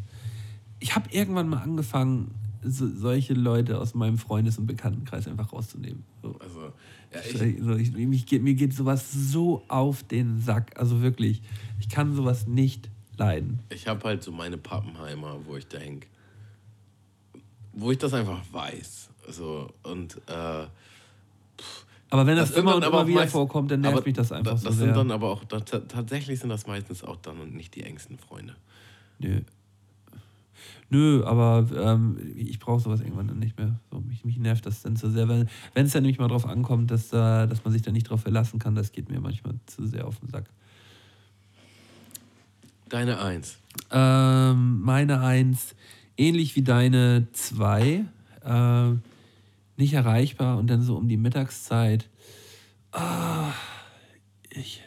[0.79, 2.33] ich habe irgendwann mal angefangen,
[2.69, 6.03] so, solche Leute aus meinem Freundes- und Bekanntenkreis einfach rauszunehmen.
[6.21, 6.35] So.
[6.39, 6.71] Also,
[7.13, 10.77] ja, So, ich, so, ich, mich mir geht sowas so auf den Sack.
[10.79, 11.41] Also wirklich,
[11.79, 13.59] ich kann sowas nicht leiden.
[13.69, 16.07] ich habe halt so meine Pappenheimer, wo ich denke,
[17.73, 19.09] wo ich das einfach weiß.
[19.29, 20.65] So, und äh,
[22.09, 24.51] Aber wenn das, sind immer und immer wieder meist- vorkommt, dann nervt mich das einfach
[24.53, 27.39] da- so Das sind dann aber auch, da, ta- tatsächlich sind das meistens auch dann
[27.39, 28.55] und nicht die engsten Freunde.
[29.19, 29.41] Nö.
[30.89, 33.79] Nö, aber ähm, ich brauche sowas irgendwann dann nicht mehr.
[33.91, 35.27] So, mich, mich nervt das dann zu sehr.
[35.27, 38.09] Wenn wenn es dann nämlich mal drauf ankommt, dass, da, dass man sich da nicht
[38.09, 40.45] drauf verlassen kann, das geht mir manchmal zu sehr auf den Sack.
[42.89, 43.57] Deine Eins.
[43.91, 45.75] Ähm, meine Eins,
[46.17, 48.05] ähnlich wie deine zwei,
[48.43, 48.91] äh,
[49.77, 52.07] nicht erreichbar und dann so um die Mittagszeit.
[52.91, 53.51] Ah,
[54.49, 54.83] ich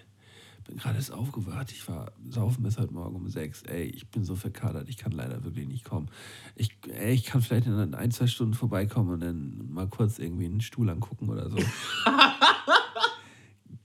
[0.69, 1.73] bin gerade erst aufgewacht.
[1.73, 3.63] Ich war saufen bis heute Morgen um sechs.
[3.63, 6.11] Ey, ich bin so verkadert, ich kann leider wirklich nicht kommen.
[6.57, 10.45] Ich, ey, ich kann vielleicht in ein, zwei Stunden vorbeikommen und dann mal kurz irgendwie
[10.45, 11.57] einen Stuhl angucken oder so.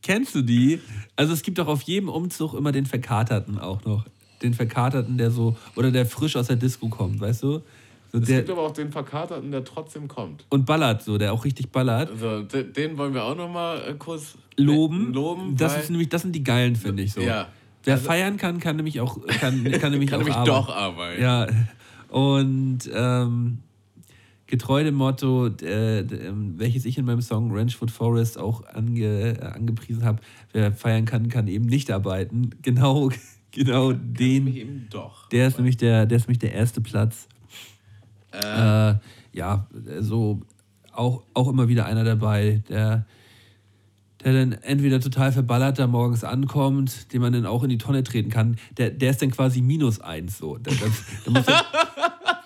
[0.01, 0.81] Kennst du die?
[1.15, 4.05] Also es gibt doch auf jedem Umzug immer den Verkaterten auch noch.
[4.41, 7.61] Den Verkaterten, der so, oder der frisch aus der Disco kommt, weißt du?
[8.15, 10.45] So Es der, gibt aber auch den Verkaterten, der trotzdem kommt.
[10.49, 12.11] und ballert so, der auch richtig ballert.
[12.11, 15.11] Also de- den wollen wir auch nochmal äh, kurz Loben.
[15.14, 17.22] loben das, ist nämlich, das sind die Geilen, finde ich so.
[17.22, 17.48] Ja.
[17.84, 20.45] Wer Also- feiern kann, kann nämlich auch, kann, kann nämlich kann auch nämlich arbeiten.
[20.45, 21.22] doch arbeiten.
[21.23, 21.48] Ja,
[22.10, 23.57] und ähm,
[24.45, 29.44] getreu dem Motto, äh, ähm, welches ich in meinem Song Ranchwood Forest auch ange, äh,
[29.44, 30.22] angepriesen habe,
[30.52, 32.52] wer feiern kann, kann eben nicht arbeiten.
[32.61, 33.10] Genau,
[33.52, 34.48] genau den.
[34.56, 35.27] Eben doch.
[35.30, 37.27] Der ist nämlich der, der ist nämlich der erste Platz.
[38.34, 38.95] Äh,
[39.34, 39.68] ja,
[39.99, 40.41] so
[40.91, 43.05] auch, auch immer wieder einer dabei, der,
[44.23, 48.03] der dann entweder total verballert da morgens ankommt, den man dann auch in die Tonne
[48.03, 48.57] treten kann.
[48.77, 50.57] Der, der ist dann quasi minus eins so.
[50.57, 50.89] Der, der,
[51.26, 51.64] der muss dann,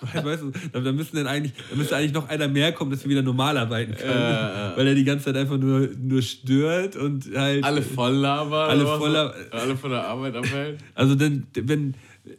[0.24, 3.02] weißt du, da, da, müssen dann eigentlich, da müsste eigentlich noch einer mehr kommen, dass
[3.04, 4.10] wir wieder normal arbeiten können.
[4.10, 7.64] Äh, weil er die ganze Zeit einfach nur, nur stört und halt.
[7.64, 8.70] Alle voll labern.
[8.70, 10.78] Alle, voll alle von der Arbeit abhält.
[10.94, 11.94] Also, denn, wenn.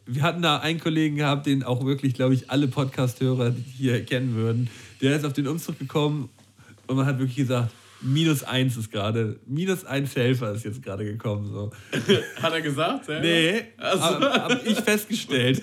[0.06, 4.36] Wir hatten da einen Kollegen gehabt, den auch wirklich, glaube ich, alle Podcast-Hörer hier kennen
[4.36, 4.70] würden.
[5.02, 6.30] Der ist auf den Umzug gekommen
[6.88, 7.72] und man hat wirklich gesagt,
[8.02, 11.52] minus eins ist gerade, minus eins Helfer ist jetzt gerade gekommen.
[11.52, 11.72] So.
[12.42, 13.06] Hat er gesagt?
[13.06, 13.22] Selber?
[13.22, 14.04] Nee, also.
[14.04, 15.62] habe hab ich festgestellt.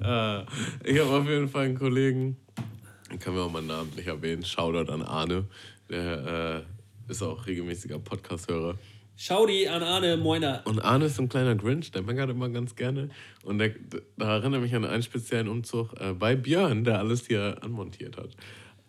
[0.00, 0.44] ah,
[0.84, 2.36] ich habe auf jeden Fall einen Kollegen,
[3.20, 5.44] können wir auch mal namentlich erwähnen, Shoutout an Arne,
[5.88, 6.64] der
[7.08, 8.78] äh, ist auch regelmäßiger Podcast-Hörer.
[9.18, 10.62] Schaudi an Arne Moiner.
[10.64, 13.10] Und Arne ist so ein kleiner Grinch, der meckert immer ganz gerne.
[13.42, 13.74] Und der,
[14.16, 18.30] da erinnere mich an einen speziellen Umzug äh, bei Björn, der alles hier anmontiert hat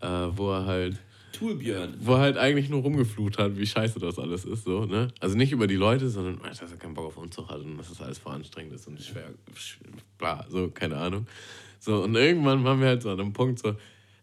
[0.01, 0.97] äh, wo er halt.
[1.31, 1.95] Toolbjörn.
[1.99, 4.63] Wo er halt eigentlich nur rumgeflucht hat, wie scheiße das alles ist.
[4.63, 5.09] So, ne?
[5.19, 7.89] Also nicht über die Leute, sondern dass er keinen Bock auf Umzug hat und dass
[7.89, 9.29] das alles voranstrengend ist und schwer.
[10.17, 11.27] Bla, so, keine Ahnung.
[11.79, 13.75] So, und irgendwann waren wir halt so an einem Punkt so,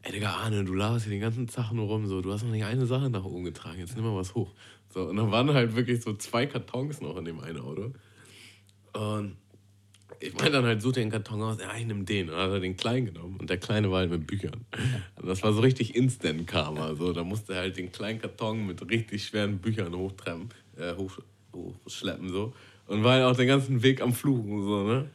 [0.02, 2.50] ey Digga, Arne, du laberst hier den ganzen Tag nur rum, so, du hast noch
[2.50, 4.52] nicht eine Sache nach oben getragen, jetzt nimm mal was hoch.
[4.96, 7.92] So, und dann waren halt wirklich so zwei Kartons noch in dem einen Auto.
[8.94, 9.36] Und
[10.20, 12.30] ich meine dann halt, such den Karton aus, ja, ich nehme den.
[12.30, 14.64] Und dann hat er den kleinen genommen und der kleine war halt mit Büchern.
[15.16, 16.94] Und das war so richtig Instant-Karma.
[16.94, 17.12] So.
[17.12, 20.48] Da musste er halt den kleinen Karton mit richtig schweren Büchern hochtreppen,
[20.78, 21.18] äh, hoch,
[21.54, 22.54] hochschleppen so.
[22.86, 25.10] Und war halt auch den ganzen Weg am Fluchen so, ne?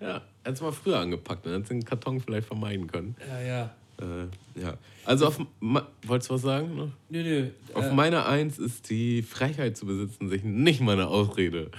[0.00, 3.16] Ja, hätte es mal früher angepackt, dann hätte den Karton vielleicht vermeiden können.
[3.28, 3.74] Ja, ja.
[4.00, 4.76] Äh, ja.
[5.04, 6.76] Also auf, wolltest du was sagen?
[6.76, 6.92] Ne?
[7.08, 7.50] Nö, nö.
[7.74, 11.70] Auf äh, meiner Eins ist die Frechheit zu besitzen, sich nicht meine Ausrede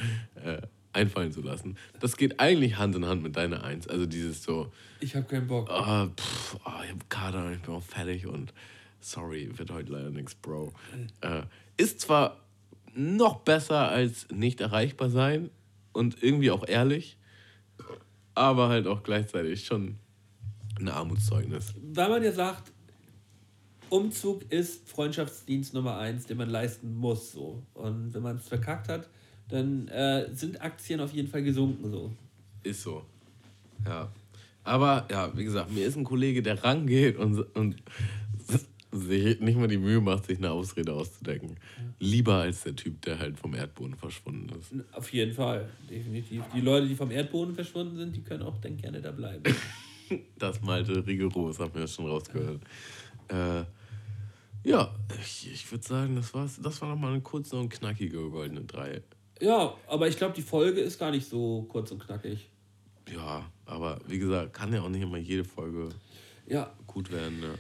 [0.44, 0.62] äh,
[0.94, 1.78] einfallen zu lassen.
[2.00, 3.88] Das geht eigentlich Hand in Hand mit deiner Eins.
[3.88, 4.72] Also dieses so.
[5.00, 5.70] Ich habe keinen Bock.
[5.72, 8.54] Oh, pff, oh, ich habe Kader, ich bin auch fertig und
[9.00, 10.74] sorry, wird heute leider nichts, Bro.
[11.22, 11.44] Äh,
[11.78, 12.38] ist zwar
[12.94, 15.50] noch besser als nicht erreichbar sein
[15.94, 17.18] und irgendwie auch ehrlich,
[18.36, 20.00] aber halt auch gleichzeitig schon
[20.82, 21.74] ein Armutszeugnis.
[21.94, 22.72] Weil man ja sagt,
[23.90, 27.32] Umzug ist Freundschaftsdienst Nummer eins, den man leisten muss.
[27.32, 27.64] So.
[27.74, 29.10] Und wenn man es verkackt hat,
[29.50, 31.90] dann äh, sind Aktien auf jeden Fall gesunken.
[31.90, 32.12] So.
[32.64, 33.04] Ist so.
[33.86, 34.12] Ja.
[34.64, 37.82] Aber ja, wie gesagt, mir ist ein Kollege, der rangeht und, und
[38.92, 41.58] sich nicht mal die Mühe macht, sich eine Ausrede auszudenken.
[42.00, 44.74] Lieber als der Typ, der halt vom Erdboden verschwunden ist.
[44.94, 46.44] Auf jeden Fall, definitiv.
[46.54, 49.44] Die Leute, die vom Erdboden verschwunden sind, die können auch dann gerne da bleiben.
[50.38, 52.62] das malte rigoros, haben wir schon rausgehört.
[53.28, 53.64] Äh,
[54.64, 58.62] ja, ich, ich würde sagen, das, war's, das war nochmal eine kurze und knackige goldene
[58.62, 59.02] Drei.
[59.42, 62.50] Ja, aber ich glaube, die Folge ist gar nicht so kurz und knackig.
[63.14, 65.90] Ja, aber wie gesagt, kann ja auch nicht immer jede Folge
[66.46, 66.72] ja.
[66.86, 67.40] gut werden.
[67.40, 67.58] Ne?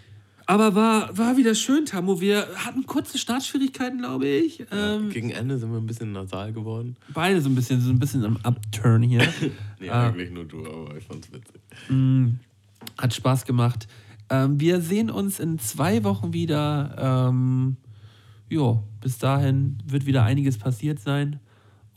[0.49, 2.21] Aber war, war wieder schön, Tamu.
[2.21, 4.57] Wir hatten kurze Startschwierigkeiten, glaube ich.
[4.57, 6.95] Ja, ähm, gegen Ende sind wir ein bisschen nasal geworden.
[7.13, 9.19] Beide so ein bisschen, so ein bisschen am Upturn hier.
[9.80, 11.61] nee, äh, eigentlich nur du, aber ich fand's witzig.
[11.89, 12.31] Mh,
[12.97, 13.88] hat Spaß gemacht.
[14.31, 17.30] Ähm, wir sehen uns in zwei Wochen wieder.
[17.30, 17.77] Ähm,
[18.49, 21.39] ja, bis dahin wird wieder einiges passiert sein.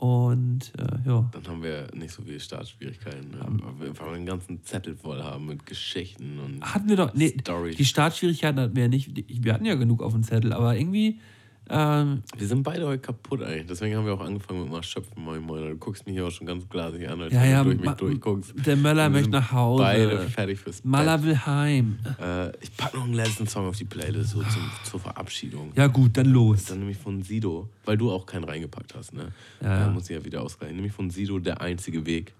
[0.03, 1.29] Und äh, ja.
[1.31, 3.39] Dann haben wir nicht so viele Startschwierigkeiten, ne?
[3.79, 7.77] weil wir einen ganzen Zettel voll haben mit Geschichten und hatten wir doch, nee, Storys.
[7.77, 9.11] Die Startschwierigkeiten hatten wir ja nicht.
[9.15, 11.21] Wir hatten ja genug auf dem Zettel, aber irgendwie
[11.69, 13.67] ähm, wir sind beide heute kaputt eigentlich.
[13.67, 15.69] Deswegen haben wir auch angefangen mit mal Schöpfen, moin moin.
[15.69, 17.95] Du guckst mich hier auch schon ganz glasig an, als ja, ja, du durch mich
[17.95, 18.53] durchguckst.
[18.65, 19.83] Der Möller möchte nach Hause.
[19.83, 20.83] Beide fertig fürs.
[20.83, 21.99] Maler will heim.
[22.19, 25.71] Äh, ich packe noch einen letzten Song auf die Playlist so zum, zur Verabschiedung.
[25.75, 26.55] Ja gut, dann los.
[26.55, 29.13] Das ist dann nämlich von Sido, weil du auch keinen reingepackt hast.
[29.13, 29.29] Ne?
[29.61, 29.89] Ja, ja.
[29.89, 30.75] muss ich ja wieder ausgleichen.
[30.75, 32.33] Nämlich von Sido, Der einzige Weg.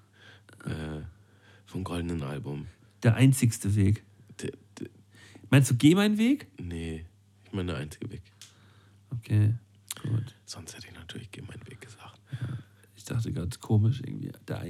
[0.66, 1.02] Äh,
[1.66, 2.68] vom goldenen Album.
[3.02, 4.04] Der einzigste Weg.
[4.41, 4.90] De, de,
[5.50, 6.48] Meinst du, geh meinen Weg?
[6.62, 7.06] Nee,
[7.45, 8.22] ich meine der einzige Weg.
[9.19, 9.53] Okay.
[10.02, 10.35] Gut.
[10.45, 12.19] Sonst hätte ich natürlich meinen Weg gesagt.
[12.31, 12.57] Ja,
[12.95, 14.31] ich dachte ganz komisch irgendwie.
[14.48, 14.65] Der,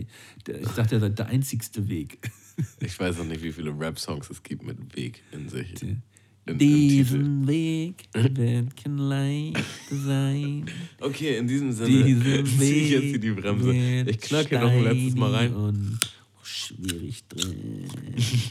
[0.47, 2.19] der, ich dachte, der, der einzigste Weg.
[2.79, 5.73] ich weiß auch nicht, wie viele Rap-Songs es gibt mit Weg in sich.
[5.75, 5.97] Die,
[6.45, 10.65] in, Diesen Weg wird kein leicht sein.
[10.99, 11.87] Okay, in diesem Sinne
[12.45, 13.71] ziehe ich jetzt hier die Bremse.
[13.73, 15.55] Ich knacke hier noch ein letztes Mal rein.
[15.55, 15.99] Und
[16.43, 17.87] schwierig drin.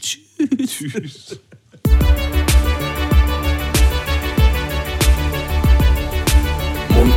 [0.01, 0.19] Tschüss.
[0.65, 1.39] Tschüss.